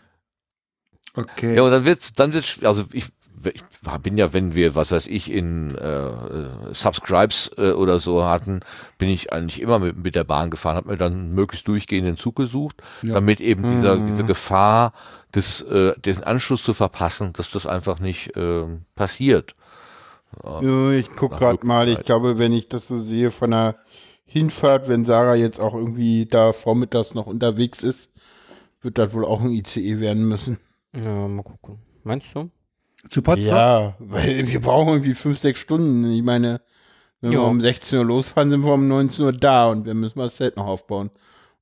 [1.13, 1.55] Okay.
[1.55, 3.05] Ja, und dann wird's, dann wird's, also ich,
[3.53, 3.61] ich
[4.01, 8.61] bin ja, wenn wir, was weiß ich, in äh, äh, Subscribes äh, oder so hatten,
[8.97, 12.17] bin ich eigentlich immer mit, mit der Bahn gefahren, habe mir dann einen möglichst durchgehenden
[12.17, 13.13] Zug gesucht, Ja.
[13.15, 14.93] damit eben dieser, diese Gefahr,
[15.33, 19.55] des, äh, den Anschluss zu verpassen, dass das einfach nicht äh, passiert.
[20.43, 23.75] Ja, ich guck Nach gerade mal, ich glaube, wenn ich das so sehe von der
[24.25, 28.09] Hinfahrt, wenn Sarah jetzt auch irgendwie da vormittags noch unterwegs ist,
[28.81, 30.57] wird das wohl auch ein ICE werden müssen.
[30.95, 31.79] Ja, mal gucken.
[32.03, 32.49] Meinst du?
[33.09, 33.55] Zu Potsdam?
[33.55, 36.09] Ja, weil wir brauchen irgendwie fünf, sechs Stunden.
[36.11, 36.61] Ich meine,
[37.19, 37.45] wenn wir Ja.
[37.45, 40.55] um 16 Uhr losfahren, sind wir um 19 Uhr da und wir müssen das Zelt
[40.55, 41.11] noch aufbauen.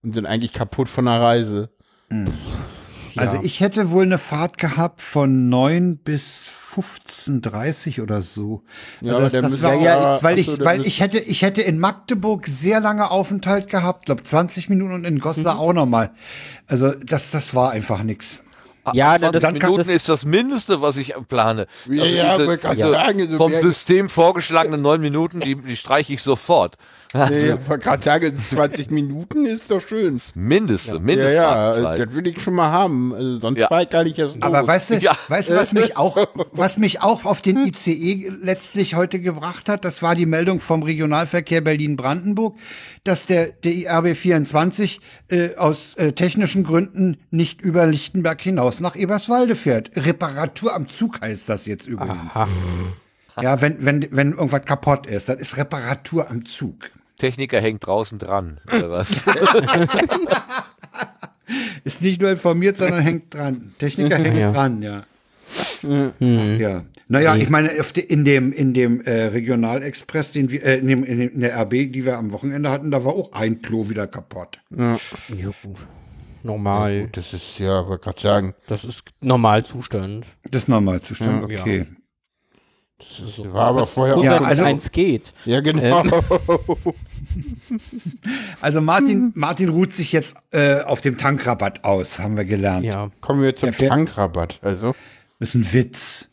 [0.01, 1.69] Und sind eigentlich kaputt von der Reise.
[3.17, 8.63] Also ich hätte wohl eine Fahrt gehabt von 9 bis 15.30 oder so.
[9.01, 11.79] Ja, also das, das war, ja- weil ich, so, weil ich hätte, ich hätte in
[11.79, 15.59] Magdeburg sehr lange Aufenthalt gehabt, glaube 20 Minuten und in Goslar Mhm.
[15.59, 16.11] auch noch mal.
[16.67, 18.43] Also das, das war einfach nix.
[18.93, 21.67] Ja, 20 das- Minuten das- ist das Mindeste, was ich plane.
[21.89, 26.21] Ja, ja, wollte gerade sagen, so vom System vorgeschlagene neun Minuten, die, die streiche ich
[26.21, 26.77] sofort.
[27.11, 30.21] Also, Nee, ich gerade sagen, 20 Minuten ist doch schön.
[30.35, 31.99] Mindeste, Ja, ja, Mindestwartezeit.
[32.07, 33.15] das will ich schon mal haben.
[33.15, 33.71] Also sonst Ja.
[33.71, 35.13] war ich erst Aber weißt du, Ja.
[35.27, 36.17] weißt du, was mich auch,
[36.51, 39.85] was mich auch auf den ICE letztlich heute gebracht hat?
[39.85, 42.55] Das war die Meldung vom Regionalverkehr Berlin-Brandenburg,
[43.03, 44.99] dass der, der IRB 24
[45.29, 49.91] äh, aus äh, technischen Gründen nicht über Lichtenberg hinaus nach Eberswalde fährt.
[49.95, 52.33] Reparatur am Zug heißt das jetzt übrigens.
[53.41, 56.89] Ja, wenn, wenn, wenn irgendwas kaputt ist, das ist Reparatur am Zug.
[57.17, 59.23] Techniker hängt draußen dran, oder was?
[61.83, 63.73] Ist nicht nur informiert, sondern hängt dran.
[63.79, 64.51] Techniker hängt Ja.
[64.51, 65.03] dran, ja.
[66.19, 66.83] Ja.
[67.11, 71.19] Naja, ich meine, in dem, in dem äh, Regionalexpress, den wir, äh, in, dem, in,
[71.19, 74.05] dem, in der RB, die wir am Wochenende hatten, da war auch ein Klo wieder
[74.05, 74.59] kaputt.
[74.69, 74.95] Ja,
[76.43, 77.01] normal.
[77.05, 80.27] Gut, das ist ja, wollte gerade sagen, Das ist Normalzustand.
[80.51, 81.61] Das ist Normalzustand, Ja.
[81.61, 81.87] okay.
[82.99, 85.33] das war aber vorher Gut, Ja, also- eins geht.
[85.45, 86.03] Ja, genau.
[88.61, 92.85] Also Martin, Martin ruht sich jetzt äh, auf dem Tankrabatt aus, haben wir gelernt.
[92.85, 93.09] Ja.
[93.21, 94.59] Kommen wir zum Tankrabatt.
[94.61, 94.95] Also,
[95.39, 96.28] Das ist ein Witz.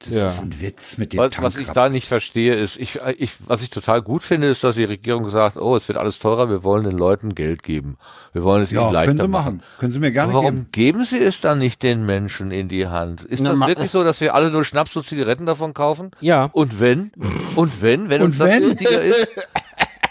[0.00, 0.26] Das Ja.
[0.28, 3.62] ist ein Witz mit dem Was, was ich da nicht verstehe, ist, ich, ich, was
[3.62, 6.62] ich total gut finde, ist, dass die Regierung sagt, oh, es wird alles teurer, wir
[6.62, 7.98] wollen den Leuten Geld geben.
[8.32, 9.62] Wir wollen es ihnen ja, leichter können Sie machen.
[9.80, 10.68] Können Sie mir gerne warum geben.
[10.70, 13.24] geben sie es dann nicht den Menschen in die Hand?
[13.24, 16.12] Ist Na, das wirklich so, dass wir alle nur Schnaps und Zigaretten davon kaufen?
[16.20, 16.44] Ja.
[16.52, 17.10] Und wenn?
[17.56, 18.08] Und wenn?
[18.08, 18.70] Wenn Und uns das wenn?
[18.70, 19.28] wichtiger ist?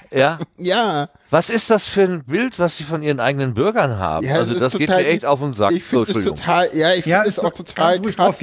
[0.10, 0.38] Ja.
[0.58, 4.26] ja, Was ist das für ein Bild, was sie von ihren eigenen Bürgern haben?
[4.26, 5.74] Ja, also es ist das geht total- mir echt auf den Sack.
[5.74, 6.38] ich finde Oh, es Entschuldigung.
[6.38, 8.40] total, ja, ich Ja, finde es ist auch doch- total krass.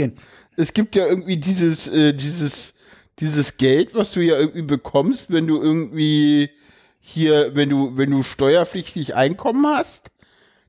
[0.56, 2.72] Es gibt ja irgendwie dieses, äh, dieses,
[3.18, 6.50] dieses Geld, was du ja irgendwie bekommst, wenn du irgendwie
[7.00, 10.10] hier, wenn du, wenn du steuerpflichtig Einkommen hast,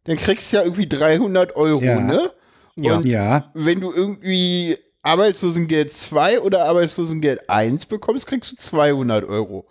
[0.03, 1.99] dann kriegst du ja irgendwie 300 Euro, Ja.
[1.99, 2.31] ne?
[2.75, 2.97] Ja.
[2.97, 9.65] Und Ja, wenn du irgendwie Arbeitslosengeld 2 oder Arbeitslosengeld 1 bekommst, kriegst du 200 Euro.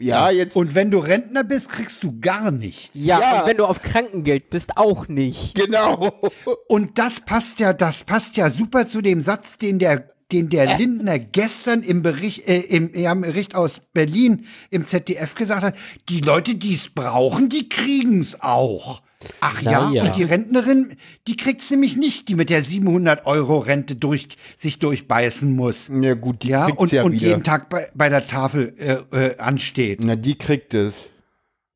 [0.00, 0.56] Ja, jetzt.
[0.56, 2.90] und wenn du Rentner bist, kriegst du gar nichts.
[2.94, 3.40] Ja, Ja.
[3.40, 5.54] und wenn du auf Krankengeld bist, auch nicht.
[5.54, 6.12] Genau.
[6.68, 10.76] Und das passt ja, das passt ja super zu dem Satz, den der, den der
[10.78, 15.74] Lindner gestern im Bericht, äh, im, ja, im Bericht aus Berlin im ZDF gesagt hat.
[16.08, 19.02] Die Leute, die es brauchen, die kriegen's auch.
[19.40, 20.04] Ach Na ja, ja.
[20.04, 24.78] und die Rentnerin, die kriegt's nämlich nicht, die mit der 700 Euro Rente durch, sich
[24.78, 25.88] durchbeißen muss.
[25.90, 27.28] Ja, gut, die Ja, kriegt und, ja und wieder.
[27.28, 28.74] jeden Tag bei, bei der Tafel
[29.12, 30.00] äh, äh, ansteht.
[30.02, 30.94] Na, die kriegt es.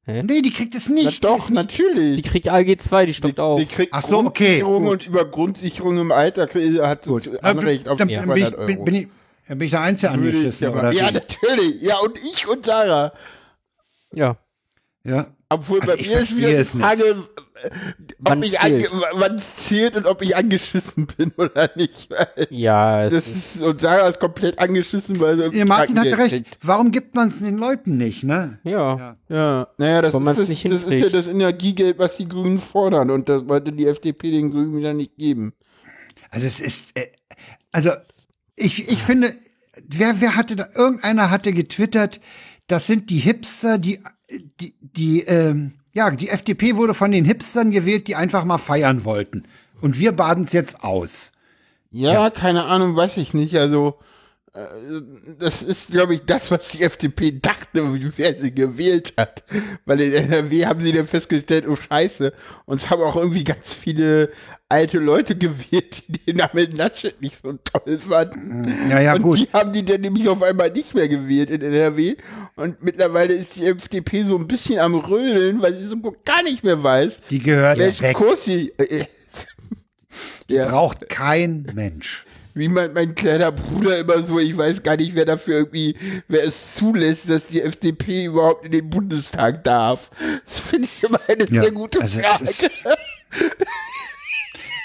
[0.07, 1.25] Nee, die kriegt es Na nicht.
[1.25, 2.23] doch, Die natürlich.
[2.25, 3.59] kriegt ALG 2, die stockt auch.
[3.59, 4.83] Die kriegt Ach so, okay, gut.
[4.89, 6.49] und über Grundsicherung im Alter
[6.83, 7.25] hat Gut.
[7.25, 8.85] sie Anrecht auf dann, die dann bin, ich, 200 bin, Euro.
[8.85, 9.09] bin, ich,
[9.49, 11.81] dann bin ich der Einzige angeschissen, ja, oder ja, natürlich.
[11.83, 13.13] Ja, und ich und Sarah.
[14.13, 14.37] Ja.
[15.05, 15.27] Ja.
[15.49, 16.85] Obwohl Also bei mir ist wieder die es nicht.
[16.85, 17.25] Frage, äh, ob
[18.21, 22.09] Wann's ich wann es zählt und ob ich angeschissen bin oder nicht.
[22.51, 26.31] Ja, es Das ist, und Sarah ist komplett angeschissen, weil sie Ja, Martin hat recht.
[26.31, 26.59] kriegt.
[26.63, 28.61] Warum gibt man es den Leuten nicht, ne?
[28.63, 29.17] ja.
[29.29, 33.11] Ja, naja, das, ist das, nicht das ist ja das Energiegeld, was die Grünen fordern
[33.11, 35.53] und das wollte die FDP den Grünen wieder nicht geben.
[36.31, 37.09] Also es ist, äh,
[37.73, 37.91] also
[38.55, 39.33] ich, ich finde,
[39.89, 42.21] wer, wer hatte da, irgendeiner hatte getwittert,
[42.67, 44.01] das sind die Hipster, die,
[44.61, 49.05] die, die, ähm, ja, die FDP wurde von den Hipstern gewählt, die einfach mal feiern
[49.05, 49.45] wollten.
[49.81, 51.33] Und wir baden es jetzt aus.
[51.91, 53.57] Ja, keine Ahnung, weiß ich nicht.
[53.57, 53.99] Also,
[54.53, 54.67] äh,
[55.39, 57.83] das ist, glaube ich, das, was die FDP dachte,
[58.17, 59.43] wer sie gewählt hat.
[59.85, 62.33] Weil in NRW haben sie dann festgestellt, oh Scheiße.
[62.67, 64.31] Und es haben auch irgendwie ganz viele
[64.71, 68.89] alte Leute gewählt, die den Namen Laschet nicht so toll fanden.
[68.89, 69.39] Ja, ja, und gut.
[69.41, 72.17] die haben die dann nämlich auf einmal nicht mehr gewählt in NRW.
[72.57, 76.63] Und mittlerweile ist die FDP so ein bisschen am Rödeln, weil sie so gar nicht
[76.65, 78.17] mehr weiß, Die gehört welchen weg.
[78.17, 78.73] Kurs sie.
[78.79, 79.07] Äh,
[80.49, 80.67] ja.
[80.69, 82.25] Braucht kein Mensch.
[82.55, 86.43] Wie mein, mein kleiner Bruder immer so, ich weiß gar nicht, wer dafür irgendwie, wer
[86.45, 90.11] es zulässt, dass die FDP überhaupt in den Bundestag darf.
[90.45, 92.47] Das finde ich immer eine Ja, sehr gute also, Frage.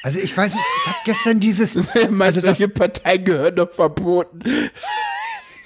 [0.06, 1.78] also ich weiß nicht, ich habe gestern dieses,
[2.20, 4.40] also das, Parteien gehören doch verboten.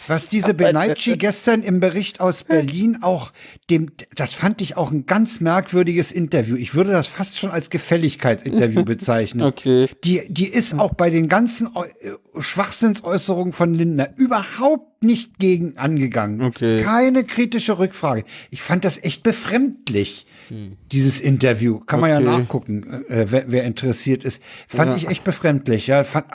[0.08, 3.34] was diese Benaici gestern im Bericht aus Berlin auch
[3.70, 6.56] dem, das fand ich auch ein ganz merkwürdiges Interview.
[6.56, 9.46] Ich würde das fast schon als Gefälligkeitsinterview bezeichnen.
[9.46, 9.90] Okay.
[10.06, 16.44] Die, die ist auch bei den ganzen äh, Schwachsinnsäußerungen von Lindner überhaupt nicht gegen angegangen.
[16.44, 16.82] Okay.
[16.82, 18.24] Keine kritische Rückfrage.
[18.52, 21.80] Ich fand das echt befremdlich, dieses Interview.
[21.80, 22.26] Kann man ja Okay.
[22.26, 24.42] nachgucken, äh, wer, wer interessiert ist.
[24.68, 26.04] Fand ich echt befremdlich, ja.
[26.04, 26.26] Fand,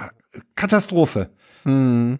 [0.54, 1.30] Katastrophe.
[1.64, 2.18] Hm.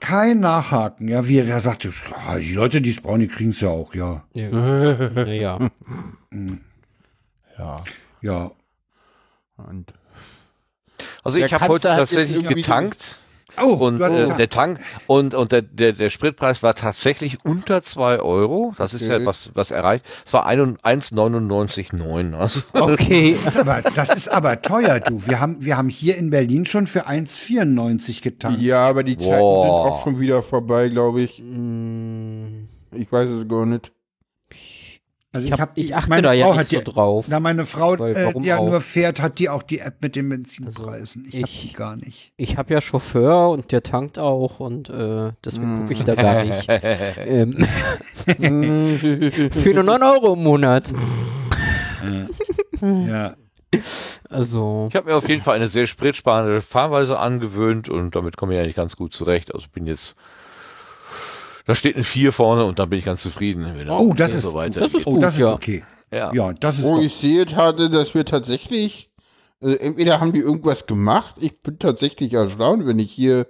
[0.00, 3.60] Kein Nachhaken, ja, wie er sagt, ja, die Leute, die es brauchen, die kriegen es
[3.60, 4.24] ja auch, ja.
[4.34, 5.58] Naja.
[7.58, 7.76] Ja.
[8.22, 8.50] Ja.
[9.58, 9.92] Und
[11.22, 13.18] Also ich habe heute jetzt tatsächlich getankt
[13.60, 18.18] Oh, und äh, der Tank und, und der, der, der Spritpreis war tatsächlich unter zwei
[18.20, 18.74] Euro.
[18.78, 19.26] Das ist ja Okay.
[19.26, 20.04] was, was erreicht.
[20.26, 22.34] Es war ein- 1,99,9.
[22.40, 23.36] Also, Okay.
[23.44, 25.26] Das ist, aber, das ist aber teuer, du.
[25.26, 28.60] Wir haben, wir haben hier in Berlin schon für 1,94 getankt.
[28.60, 29.62] ja, aber die Zeiten Boah.
[29.62, 31.40] sind auch schon wieder vorbei, glaube ich.
[32.92, 33.92] Ich weiß es gar nicht.
[35.32, 37.26] Also Ich, hab, ich achte meine da ja Frau nicht hat so drauf.
[37.30, 38.68] Da meine Frau, Weil äh, warum die ja auch?
[38.68, 41.24] nur fährt, hat die auch die App mit den Benzinpreisen.
[41.30, 42.32] ich, hab ich- die gar nicht.
[42.36, 46.42] Ich habe ja Chauffeur und der tankt auch und äh, deswegen gucke ich da gar
[46.44, 46.66] nicht.
[47.18, 47.52] ähm,
[49.52, 50.92] für nur 9 Euro im Monat.
[52.80, 53.36] Ja.
[54.28, 58.54] Also, ich habe mir auf jeden Fall eine sehr spritsparende Fahrweise angewöhnt und damit komme
[58.54, 59.54] ich eigentlich ganz gut zurecht.
[59.54, 60.16] Also bin jetzt,
[61.70, 63.64] da steht ein 4 vorne und dann bin ich ganz zufrieden.
[63.90, 65.52] Oh, das ist- so weiter das ist Oh, Gut, das ist ja.
[65.52, 65.84] okay.
[66.12, 66.32] Ja.
[66.34, 69.12] Ja, das ist Wo doch, ich sehe hatte, dass wir tatsächlich,
[69.62, 73.46] äh, entweder haben die irgendwas gemacht, ich bin tatsächlich erstaunt, wenn ich hier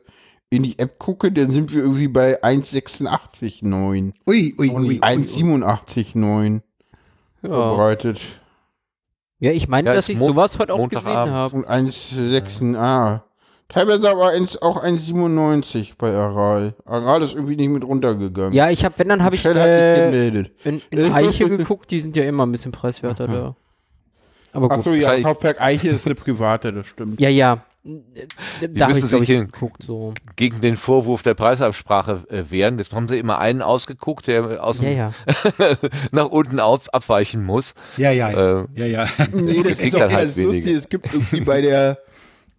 [0.51, 4.95] in die App gucke, dann sind wir irgendwie bei 1,86,9 Ui, ui, und ui, ui,
[4.97, 5.01] ui.
[5.01, 6.61] 1,87,9
[7.43, 7.49] ja.
[7.49, 8.21] verbreitet.
[9.39, 11.57] ja, ich meine, Ja, dass ist ich sowas heute auch gesehen habe.
[11.57, 13.25] Und 1,6, ah.
[13.71, 16.75] Teilweise aber eins, auch 1,97 bei Aral.
[16.85, 18.53] Aral ist irgendwie nicht mit runtergegangen.
[18.53, 20.51] Ja, ich habe, wenn dann habe ich äh, gemeldet.
[20.65, 23.57] in, in Eiche geguckt, die sind ja immer ein bisschen preiswerter da.
[24.53, 24.79] Aber gut.
[24.79, 27.21] Achso, ja, Hauptwerk Eiche ist eine private, das stimmt.
[27.21, 27.65] Ja, ja.
[27.83, 30.13] Da habe müssen ich, glaube ich, geguckt, so.
[30.37, 32.77] Gegen den Vorwurf der Preisabsprache äh, wehren.
[32.77, 35.13] Jetzt haben sie immer einen ausgeguckt, der aus dem, Ja,
[35.59, 35.77] ja.
[36.11, 37.75] nach unten auf, abweichen muss.
[37.97, 38.61] Ja, ja, ja.
[38.61, 39.09] Äh, ja, ja.
[39.33, 40.65] Nee, das ist auch halt ganz lustig.
[40.65, 40.79] weniger.
[40.79, 41.99] Es gibt irgendwie bei der,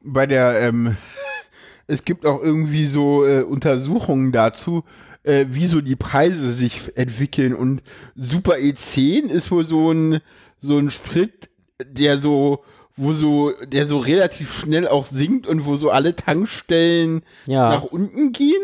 [0.03, 0.98] bei der, ähm,
[1.88, 4.84] es gibt auch irgendwie so äh, Untersuchungen dazu,
[5.23, 7.53] äh, wie so die Preise sich entwickeln.
[7.53, 7.84] Und
[8.15, 10.19] Super E10 ist wohl so ein,
[10.60, 11.49] so ein Sprit,
[11.86, 12.64] der so,
[12.98, 17.69] wo so, der so relativ schnell auch sinkt und wo so alle Tankstellen Ja.
[17.69, 18.61] nach unten gehen.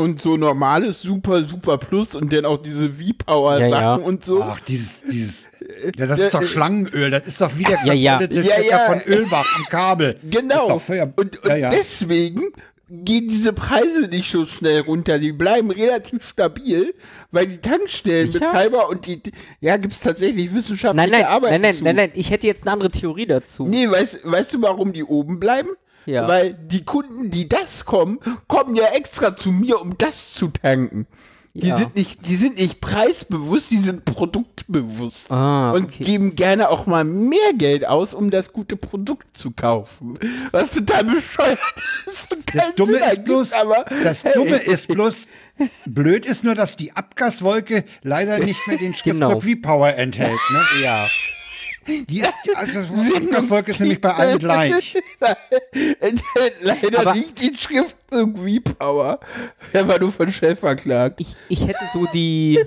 [0.00, 3.94] Und so normales Super, Super Plus und dann auch diese V-Power-Sachen Ja, ja.
[3.94, 4.42] und so.
[4.42, 5.48] Ach, dieses, dieses,
[5.96, 8.20] ja, das ist doch Schlangenöl, das ist doch wie der Ja, ja.
[8.22, 8.78] Ja, ja.
[8.78, 10.16] von Ölbach am Kabel.
[10.30, 10.80] Genau.
[11.16, 11.70] Und und ja, ja.
[11.70, 12.42] deswegen
[12.90, 15.18] gehen diese Preise nicht so schnell runter.
[15.18, 16.94] Die bleiben relativ stabil,
[17.30, 19.22] weil die Tankstellenbetreiber und die,
[19.60, 21.84] ja, gibt es tatsächlich wissenschaftliche Nein, nein, Arbeit nein, nein, zu.
[21.84, 23.64] nein, nein, ich hätte jetzt eine andere Theorie dazu.
[23.64, 25.70] Nee, weißt, weißt du, warum die oben bleiben?
[26.06, 26.26] Ja.
[26.28, 28.18] Weil die Kunden, die das kommen,
[28.48, 31.06] kommen ja extra zu mir, um das zu tanken.
[31.52, 31.76] Die Ja.
[31.78, 35.30] sind nicht, die sind nicht preisbewusst, die sind produktbewusst.
[35.32, 36.04] Ah, und okay.
[36.04, 40.16] geben gerne auch mal mehr Geld aus, um das gute Produkt zu kaufen.
[40.52, 41.58] Was total bescheuert
[42.06, 42.32] ist.
[42.34, 44.32] und Das Dumme Sinn ist bloß, aber das hey.
[44.34, 45.22] Dumme ist bloß,
[45.86, 49.60] blöd ist nur, dass die Abgaswolke leider nicht mehr den Schrifdruck Genau.
[49.60, 50.64] V-Power enthält, ne?
[50.84, 51.08] Ja.
[52.08, 54.96] Die ist, die, das Abgaswolke ist nämlich bei allen gleich.
[56.60, 59.20] Leider Aber- nicht die Schrift irgendwie Power.
[59.72, 61.20] Der war nur von Chef verklagt.
[61.20, 62.62] Ich, ich hätte so die,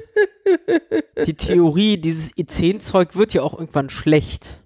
[1.25, 4.61] die Theorie, dieses E10-Zeug wird ja auch irgendwann schlecht.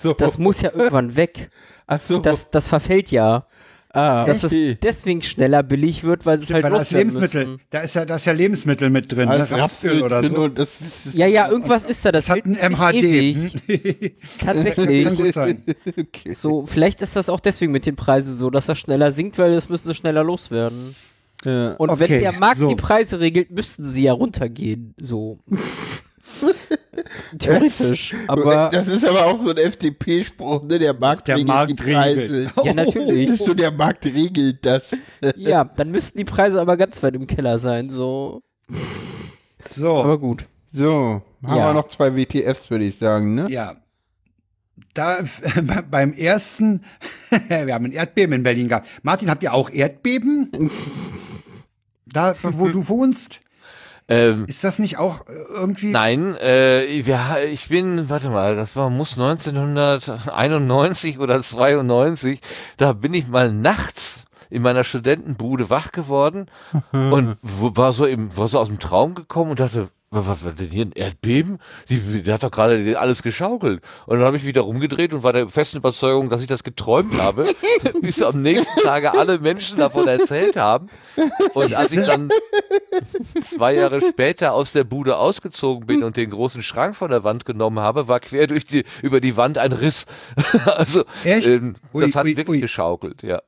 [0.00, 0.12] So.
[0.12, 1.50] Das muss ja irgendwann weg.
[1.86, 2.18] Ach so.
[2.18, 3.46] Das, das verfällt ja.
[3.92, 7.46] Ah, Dass es deswegen schneller billig wird, weil es halt Weil da ist loswerden Lebensmittel,
[7.52, 7.60] müssen.
[7.70, 9.34] da ist ja, da ist ja Lebensmittel mit drin, ne?
[9.34, 10.48] Also Rapsöl oder drin so.
[10.48, 12.12] das ist, Ja, ja, irgendwas ist da.
[12.12, 14.14] Das, Das hat ein nicht MHD.
[14.44, 15.06] Tatsächlich.
[15.08, 16.34] okay.
[16.34, 19.52] So, vielleicht ist das auch deswegen mit den Preisen so, dass er schneller sinkt, weil
[19.52, 20.94] das müssen sie schneller loswerden.
[21.44, 21.72] Ja.
[21.72, 22.68] Und Okay, wenn der Markt so.
[22.68, 24.94] die Preise regelt, müssten sie ja runtergehen.
[25.00, 25.38] So.
[27.38, 28.14] Theoretisch.
[28.28, 30.78] Aber das ist aber auch so ein FDP-Spruch, ne?
[30.78, 32.20] Der Markt Der regelt Markt die Preise.
[32.20, 32.50] regelt.
[32.64, 33.28] ja, natürlich.
[33.30, 34.94] Das ist so, der Markt regelt das.
[35.36, 37.90] Ja, dann müssten die Preise aber ganz weit im Keller sein.
[37.90, 38.42] So.
[39.68, 40.46] So, Aber gut.
[40.72, 41.68] So, haben Ja.
[41.68, 43.46] wir noch zwei WTFs, würde ich sagen, ne?
[43.50, 43.76] ja.
[44.94, 45.18] Da
[45.90, 46.82] beim ersten,
[47.48, 48.86] wir haben ein Erdbeben in Berlin gehabt.
[49.02, 50.70] Martin, habt ihr auch Erdbeben?
[52.06, 53.40] Da, wo du wohnst?
[54.08, 55.90] Ähm, Ist das nicht auch äh, irgendwie?
[55.90, 62.40] Nein, äh, ich bin, warte mal, das war, muss 1991 oder 92,
[62.76, 66.46] da bin ich mal nachts in meiner Studentenbude wach geworden
[66.92, 70.70] und war so im, war so aus dem Traum gekommen und dachte, was, war denn
[70.70, 71.58] hier ein Erdbeben?
[71.88, 73.82] Die, die hat doch gerade alles geschaukelt.
[74.06, 77.18] Und dann habe ich wieder rumgedreht und war der festen Überzeugung, dass ich das geträumt
[77.20, 77.46] habe,
[78.02, 80.88] bis am nächsten Tage alle Menschen davon erzählt haben.
[81.54, 82.28] Und als ich dann
[83.40, 87.46] zwei Jahre später aus der Bude ausgezogen bin und den großen Schrank von der Wand
[87.46, 90.04] genommen habe, war quer durch die, über die Wand ein Riss.
[90.66, 92.60] also, ähm, das hat ui, wirklich ui.
[92.60, 93.40] geschaukelt, ja.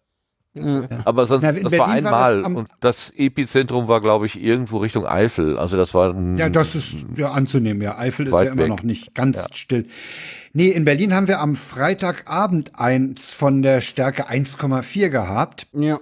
[1.04, 4.26] Aber sonst, Na, das war Berlin war einmal das am- und das Epizentrum war, glaube
[4.26, 5.58] ich, irgendwo Richtung Eifel.
[5.58, 7.82] Also das war ein, Ja, das ist ja anzunehmen.
[7.82, 8.68] Ja, Eifel ist ja immer weg.
[8.68, 9.86] noch nicht ganz still.
[10.52, 15.98] Nee, in Berlin haben wir am Freitagabend eins von der Stärke 1,4 gehabt, Ja.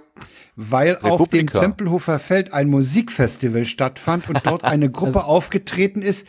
[0.55, 1.59] weil auf dem Republika.
[1.61, 6.27] Tempelhofer Feld ein Musikfestival stattfand und dort eine Gruppe aufgetreten ist,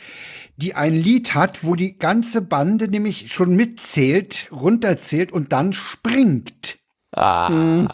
[0.57, 6.79] die ein Lied hat, wo die ganze Bande nämlich schon mitzählt, runterzählt und dann springt.
[7.17, 7.89] Ah,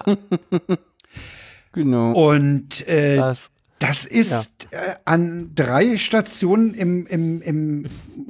[1.73, 2.13] Genau.
[2.13, 7.87] Und äh, das, Das ist äh, an drei Stationen im, im, im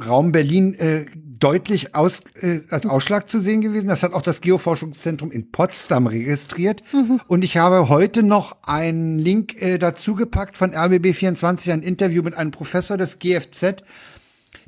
[0.06, 3.88] Raum Berlin äh, deutlich aus, äh, als Ausschlag zu sehen gewesen.
[3.88, 6.82] Das hat auch das Geoforschungszentrum in Potsdam registriert.
[7.28, 12.34] Und ich habe heute noch einen Link äh, dazu gepackt von RBB24, ein Interview mit
[12.34, 13.76] einem Professor des GFZ.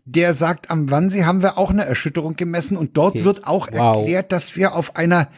[0.07, 3.99] Der sagt, am Wannsee haben wir auch eine Erschütterung gemessen und dort wird auch Wow.
[3.99, 5.29] erklärt, dass wir auf einer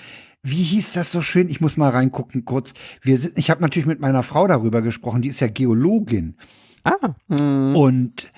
[0.44, 1.48] wie hieß das so schön?
[1.48, 2.74] Ich muss mal reingucken kurz.
[3.02, 6.36] Wir sind, ich habe natürlich mit meiner Frau darüber gesprochen, die ist ja Geologin.
[6.84, 8.30] Ah, Und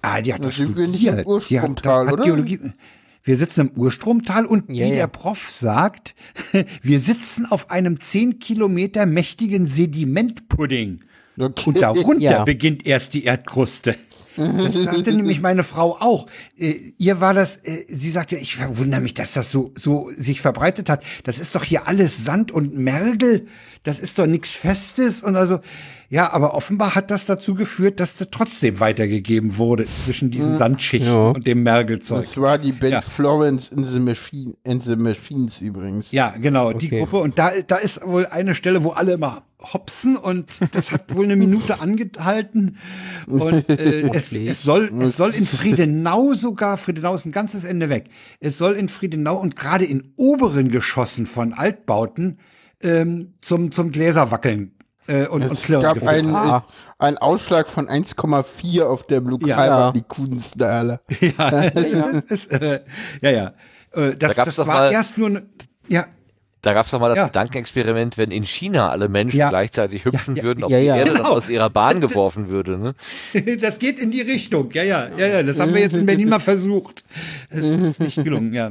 [0.00, 0.94] ah, die hat Da das im studiert.
[0.98, 2.24] Die hat, Urstromtal, hat oder?
[2.24, 2.58] Geologie.
[3.22, 6.14] Wir sitzen im Urstromtal und Ja, wie der Prof sagt,
[6.82, 11.00] wir sitzen auf einem 10 Kilometer mächtigen Sedimentpudding.
[11.38, 11.62] Okay.
[11.66, 12.44] Und darunter Ja.
[12.44, 13.94] beginnt erst die Erdkruste.
[14.36, 16.26] Das sagte nämlich meine Frau auch.
[16.56, 20.40] Äh, ihr war das, äh, sie sagte, ich verwundere mich, dass das so, so sich
[20.40, 21.02] verbreitet hat.
[21.24, 23.46] Das ist doch hier alles Sand und Mergel.
[23.82, 25.22] Das ist doch nichts Festes.
[25.22, 25.60] Und also,
[26.12, 31.08] ja, aber offenbar hat das dazu geführt, dass das trotzdem weitergegeben wurde zwischen diesen Sandschichten
[31.08, 31.30] Ja.
[31.30, 32.24] und dem Mergelzeug.
[32.24, 33.00] Das war die Band Ja.
[33.00, 36.12] Florence in the, Machine, in the Machines übrigens.
[36.12, 36.98] Ja, genau, die Okay.
[36.98, 37.16] Gruppe.
[37.16, 41.24] Und da, da ist wohl eine Stelle, wo alle immer hopsen und das hat wohl
[41.24, 42.76] eine Minute angehalten.
[43.26, 47.88] Und äh, es, es, soll, es soll in Friedenau sogar, Friedenau ist ein ganzes Ende
[47.88, 52.36] weg, es soll in Friedenau und gerade in oberen Geschossen von Altbauten
[52.82, 54.72] ähm, zum, zum Gläserwackeln
[55.06, 56.64] äh, und, und Es Klirren gab einen, Ah.
[57.00, 59.92] äh, einen Ausschlag von 1,4 auf der Blue Ja.
[59.92, 61.00] Die Kunstdaler.
[61.20, 62.80] ja, das ist, äh,
[63.20, 63.52] ja, ja.
[63.92, 65.42] Äh, das, Da das war mal- erst nur, ne,
[65.88, 66.06] ja,
[66.64, 67.26] Da gab es doch mal das Ja.
[67.26, 69.48] Gedankenexperiment, wenn in China alle Menschen Ja.
[69.48, 70.44] gleichzeitig hüpfen Ja, ja.
[70.46, 70.96] würden, ob Ja, die ja.
[70.96, 71.30] Erde Genau.
[71.30, 72.78] aus ihrer Bahn geworfen würde.
[72.78, 72.94] Ne?
[73.60, 75.42] Das geht in die Richtung, ja, ja, ja, ja.
[75.42, 77.02] Das haben wir jetzt in Berlin mal versucht.
[77.50, 78.70] Es ist nicht gelungen, ja.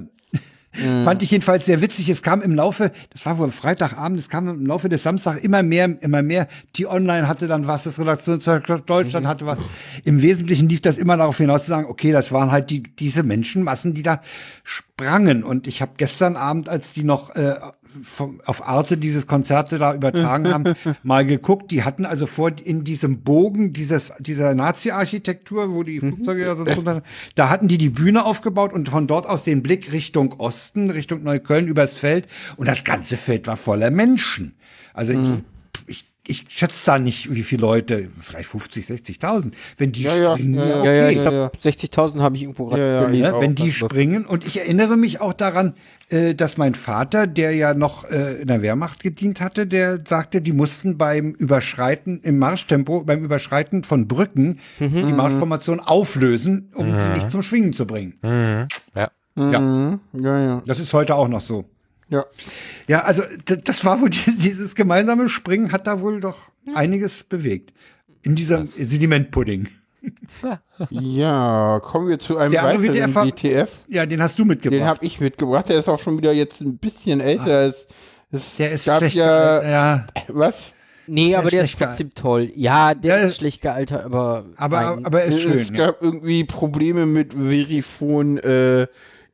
[0.73, 2.09] Fand ich jedenfalls sehr witzig.
[2.09, 5.63] Es kam im Laufe, das war wohl Freitagabend, es kam im Laufe des Samstags immer
[5.63, 6.47] mehr, immer mehr.
[6.77, 9.59] Die Online hatte dann was, das Redaktionszeug Deutschland hatte was.
[10.05, 13.23] Im Wesentlichen lief das immer darauf hinaus zu sagen, okay, das waren halt die, diese
[13.23, 14.21] Menschenmassen, die da
[14.63, 15.43] sprangen.
[15.43, 17.55] Und ich habe gestern Abend, als die noch äh,
[18.03, 21.71] vom, auf Arte dieses Konzerte da übertragen haben, mal geguckt.
[21.71, 26.63] Die hatten also vor in diesem Bogen dieses, dieser Nazi-Architektur, wo die Flugzeuge ja so
[26.63, 27.03] drunter,
[27.35, 31.23] da hatten die die Bühne aufgebaut und von dort aus den Blick Richtung Osten, Richtung
[31.23, 32.27] Neukölln übers Feld.
[32.57, 34.55] Und das ganze Feld war voller Menschen.
[34.93, 35.43] Also ich,
[35.87, 39.51] ich, ich schätze da nicht, wie viele Leute, vielleicht 50, 60.000.
[39.77, 40.83] Wenn die Ja, ja, springen, ja, ja.
[40.85, 43.31] ja, ja, ich Ja, glaube, 60.000 habe ich irgendwo gerade Ja, ja, gelesen.
[43.33, 44.25] ne, wenn die springen.
[44.25, 45.75] Und ich erinnere mich auch daran,
[46.09, 50.41] äh, dass mein Vater, der ja noch äh, in der Wehrmacht gedient hatte, der sagte,
[50.41, 55.05] die mussten beim Überschreiten, im Marschtempo, beim Überschreiten von Brücken Mhm.
[55.07, 58.15] die Marschformation auflösen, um die nicht zum Schwingen zu bringen.
[58.23, 58.67] Mhm.
[58.95, 59.11] Ja.
[59.37, 59.99] Ja, Mhm.
[60.13, 60.63] Ja, ja.
[60.65, 61.65] das ist heute auch noch so.
[62.11, 62.25] Ja.
[62.87, 63.23] Ja, also
[63.63, 66.37] das war wohl die- dieses gemeinsame Springen hat da wohl doch
[66.75, 67.73] einiges bewegt.
[68.21, 69.67] In diesem Sedimentpudding.
[70.89, 73.77] Ja, kommen wir zu einem Der weiteren WTF WTF.
[73.87, 74.79] Ja, den hast du mitgebracht.
[74.79, 75.69] Den habe ich mitgebracht.
[75.69, 77.67] Der ist auch schon wieder jetzt ein bisschen älter.
[77.67, 77.87] Es,
[78.31, 79.15] es der ist gab schlecht.
[79.15, 80.07] ja, ja.
[80.27, 80.73] was?
[81.07, 82.51] Nee, aber der ist schlecht geal- trotzdem toll.
[82.55, 84.45] Ja, der Ja, ist schlecht gealtert, aber.
[84.55, 85.75] Aber, mein- aber er ist es schön.
[85.75, 85.87] Ja.
[85.87, 88.87] gab irgendwie Probleme mit Verifon äh,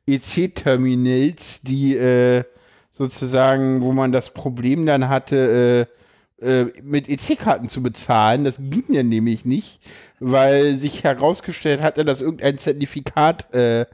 [0.06, 2.44] EC-Terminals, die äh,
[2.98, 5.86] sozusagen, wo man das Problem dann hatte,
[6.40, 8.44] äh, äh, mit EC-Karten zu bezahlen.
[8.44, 9.80] Das ging ja nämlich nicht,
[10.20, 13.86] weil sich herausgestellt hatte, dass irgendein Zertifikat äh,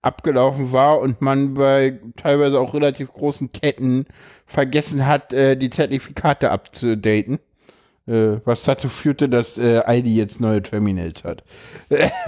[0.00, 4.06] abgelaufen war und man bei teilweise auch relativ großen Ketten
[4.46, 7.40] vergessen hat, äh, die Zertifikate abzudaten.
[8.08, 11.44] Äh, was dazu führte, dass äh, ID jetzt neue Terminals hat.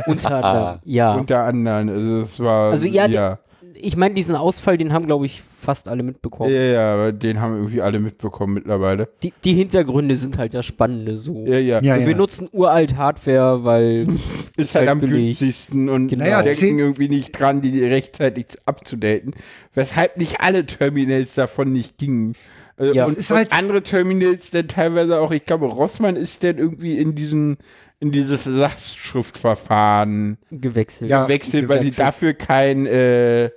[0.07, 1.15] unter anderem, ja.
[1.15, 3.39] Unter anderem, also es war, Also ja, ja.
[3.75, 6.53] Ich meine, diesen Ausfall, den haben, glaube ich, fast alle mitbekommen.
[6.53, 9.09] Ja, ja, aber den haben irgendwie alle mitbekommen mittlerweile.
[9.23, 11.45] Die, die Hintergründe sind halt das Spannende so.
[11.47, 11.81] Ja, ja.
[11.81, 12.07] Ja, Wir ja.
[12.07, 14.07] benutzen uralt Hardware, weil
[14.57, 15.39] Ist halt am billig.
[15.39, 16.25] günstigsten und Genau.
[16.25, 19.35] Naja, denken irgendwie nicht dran, die rechtzeitig abzudaten.
[19.75, 22.35] Weshalb nicht alle Terminals davon nicht gingen.
[22.79, 23.07] Äh, Ja.
[23.07, 26.59] und, Es ist und halt- andere Terminals dann teilweise auch, ich glaube, Rossmann ist dann
[26.59, 27.57] irgendwie in diesen
[28.05, 31.11] in dieses Lastschriftverfahren gewechselt.
[31.11, 31.25] Ja.
[31.25, 33.51] gewechselt, weil sie dafür kein äh,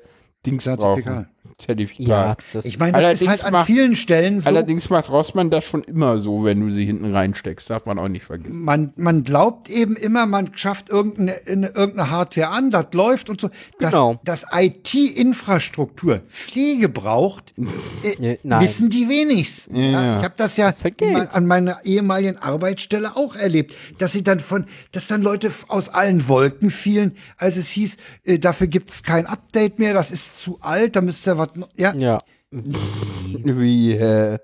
[0.46, 1.28] Dings brauchen.
[1.60, 2.08] Zertifikat.
[2.08, 4.48] Ja, das Ich meine, das ist halt an macht- vielen Stellen so.
[4.48, 7.68] Allerdings macht Rossmann das schon immer so, wenn du sie hinten reinsteckst.
[7.72, 8.62] Darf man auch nicht vergessen.
[8.62, 13.42] man, man glaubt eben immer, man schafft irgendeine, eine- irgendeine Hardware an, das läuft und
[13.42, 13.50] so.
[13.80, 14.20] Dass, Genau.
[14.24, 17.56] dass IT-Infrastruktur Pflege braucht,
[18.04, 19.76] äh, wissen die wenigsten.
[19.76, 20.18] Ja.
[20.20, 20.72] Ich habe das ja
[21.02, 25.90] mal an meiner ehemaligen Arbeitsstelle auch erlebt, dass sie dann von, dass dann Leute aus
[25.90, 30.60] allen Wolken fielen, als es hieß, äh, dafür gibt's kein Update mehr, das ist zu
[30.62, 31.47] alt, da müsst ihr was.
[31.56, 32.20] Noch- Ja, ja.
[32.52, 34.40] Wie, äh,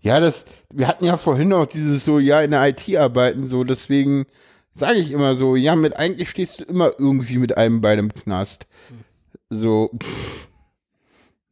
[0.00, 3.62] ja, das, wir hatten ja vorhin auch dieses so, ja, in der IT arbeiten, so,
[3.64, 4.26] deswegen
[4.74, 8.14] sage ich immer so, ja, mit eigentlich stehst du immer irgendwie mit einem Bein im
[8.14, 8.66] Knast.
[9.50, 10.48] So, pff,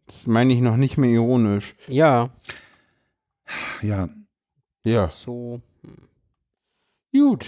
[0.07, 1.75] das meine ich noch nicht mehr ironisch.
[1.87, 2.31] Ja,
[3.83, 4.09] ja.
[4.83, 5.61] Ja, so.
[7.13, 7.45] gut.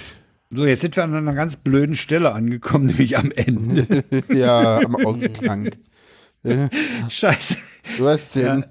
[0.55, 4.05] So, jetzt sind wir an einer ganz blöden Stelle angekommen, nämlich am Ende.
[4.29, 5.71] ja, am Ausgang.
[6.45, 6.69] Äh,
[7.09, 7.57] Scheiße.
[7.99, 8.45] Was denn?
[8.45, 8.65] Ja.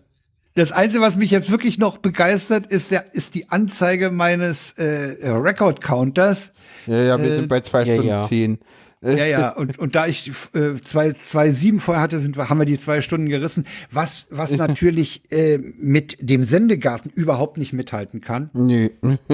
[0.54, 5.30] Das Einzige, was mich jetzt wirklich noch begeistert, ist, der, ist die Anzeige meines äh,
[5.30, 6.52] Record-Counters.
[6.88, 8.28] Ja, ja, wir Äh, sind bei zwei ja, Stunden ja.
[8.28, 8.60] zehn.
[9.04, 12.66] Ja, ja, und, und da ich äh, zwei, zwei sieben vorher hatte, sind, haben wir
[12.66, 18.52] die zwei Stunden gerissen, was, was natürlich äh, mit dem Sendegarten überhaupt nicht mithalten kann.
[18.54, 18.92] Nee.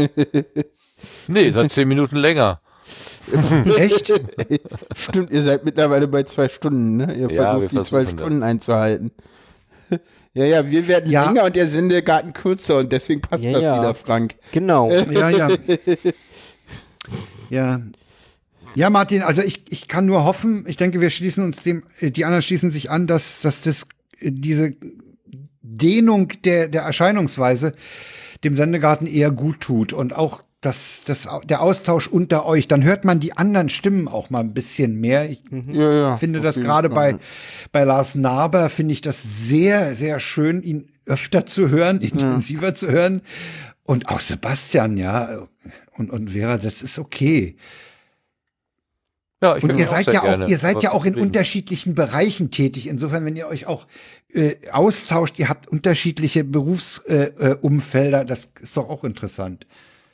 [1.27, 2.59] Nee, seit zehn Minuten länger.
[3.77, 4.13] Echt?
[4.95, 7.13] Stimmt, ihr seid mittlerweile bei zwei Stunden, ne?
[7.15, 8.13] Ihr Ja, versucht die zwei das.
[8.13, 9.11] Stunden einzuhalten.
[10.33, 11.25] Ja, ja, wir werden Ja.
[11.27, 13.79] länger und der Sendegarten kürzer und deswegen passt Ja, das ja.
[13.79, 14.35] wieder, Frank.
[14.51, 14.91] Genau.
[15.11, 15.49] Ja, ja.
[17.49, 17.81] Ja.
[18.75, 22.11] Ja, Martin, also ich, ich kann nur hoffen, ich denke, wir schließen uns dem, äh,
[22.11, 23.83] die anderen schließen sich an, dass, dass das,
[24.19, 24.75] äh, diese
[25.61, 27.73] Dehnung der, der Erscheinungsweise
[28.43, 33.05] dem Sendegarten eher gut tut und auch das, das, der Austausch unter euch, dann hört
[33.05, 35.29] man die anderen Stimmen auch mal ein bisschen mehr.
[35.29, 36.17] Ich Ja, ja.
[36.17, 37.19] finde das gerade bei,
[37.71, 42.89] bei Lars Naber, finde ich das sehr, sehr schön, ihn öfter zu hören, intensiver zu
[42.89, 43.21] hören.
[43.83, 45.47] Und auch Sebastian, ja,
[45.95, 47.55] und, und Vera, das ist okay.
[49.41, 51.27] Ja, ich Und ihr seid ja auch, ihr seid ja auch in Zufrieden.
[51.27, 52.87] unterschiedlichen Bereichen tätig.
[52.87, 53.85] Insofern, wenn ihr euch auch
[54.33, 59.67] äh, austauscht, ihr habt unterschiedliche Berufsumfelder, äh, Umfelder, das ist doch auch interessant.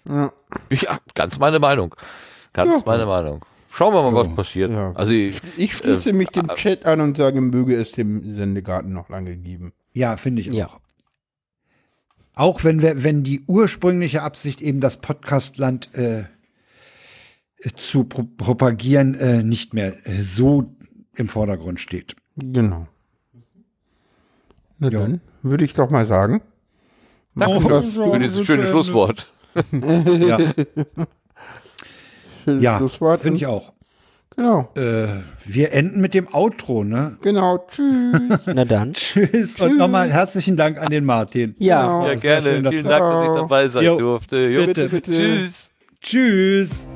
[0.07, 0.31] Ja.
[0.69, 1.95] Ja, ganz meine Meinung.
[2.53, 2.83] Ganz Ja.
[2.85, 3.43] meine Meinung.
[3.71, 4.69] Schauen wir mal, was passiert.
[4.69, 4.91] Ja.
[4.93, 8.35] Also ich, Ich schließe Äh, mich dem äh, Chat an und sage, möge es dem
[8.35, 9.73] Sendegarten noch lange geben.
[9.93, 10.67] Ja, finde ich Ja.
[10.67, 10.79] auch.
[12.35, 16.23] Auch wenn wir, wenn die ursprüngliche Absicht eben das Podcastland äh,
[17.75, 20.73] zu pro propagieren äh, nicht mehr äh, so
[21.15, 22.15] im Vordergrund steht.
[22.35, 22.87] Genau.
[24.79, 24.99] Na Ja.
[24.99, 26.41] dann würde ich doch mal sagen.
[27.35, 29.27] danke das für, für dieses schöne Schlusswort.
[32.45, 33.71] Ja, Schönes ja finde ich auch.
[34.35, 34.69] Genau.
[34.75, 35.07] Äh,
[35.45, 37.17] wir enden mit dem Outro, ne?
[37.21, 37.65] Genau.
[37.69, 38.39] Tschüss.
[38.47, 38.93] Na dann.
[38.93, 41.55] Tschüss und nochmal herzlichen Dank an den Martin.
[41.59, 41.81] Ja.
[41.83, 42.07] Genau.
[42.07, 42.49] Ja, gerne.
[42.49, 44.37] schön, dass Vielen Dank, dass ich dabei sein Jo, durfte.
[44.47, 45.11] Jo, bitte, bitte.
[45.11, 45.71] Tschüss.
[46.01, 46.87] Tschüss.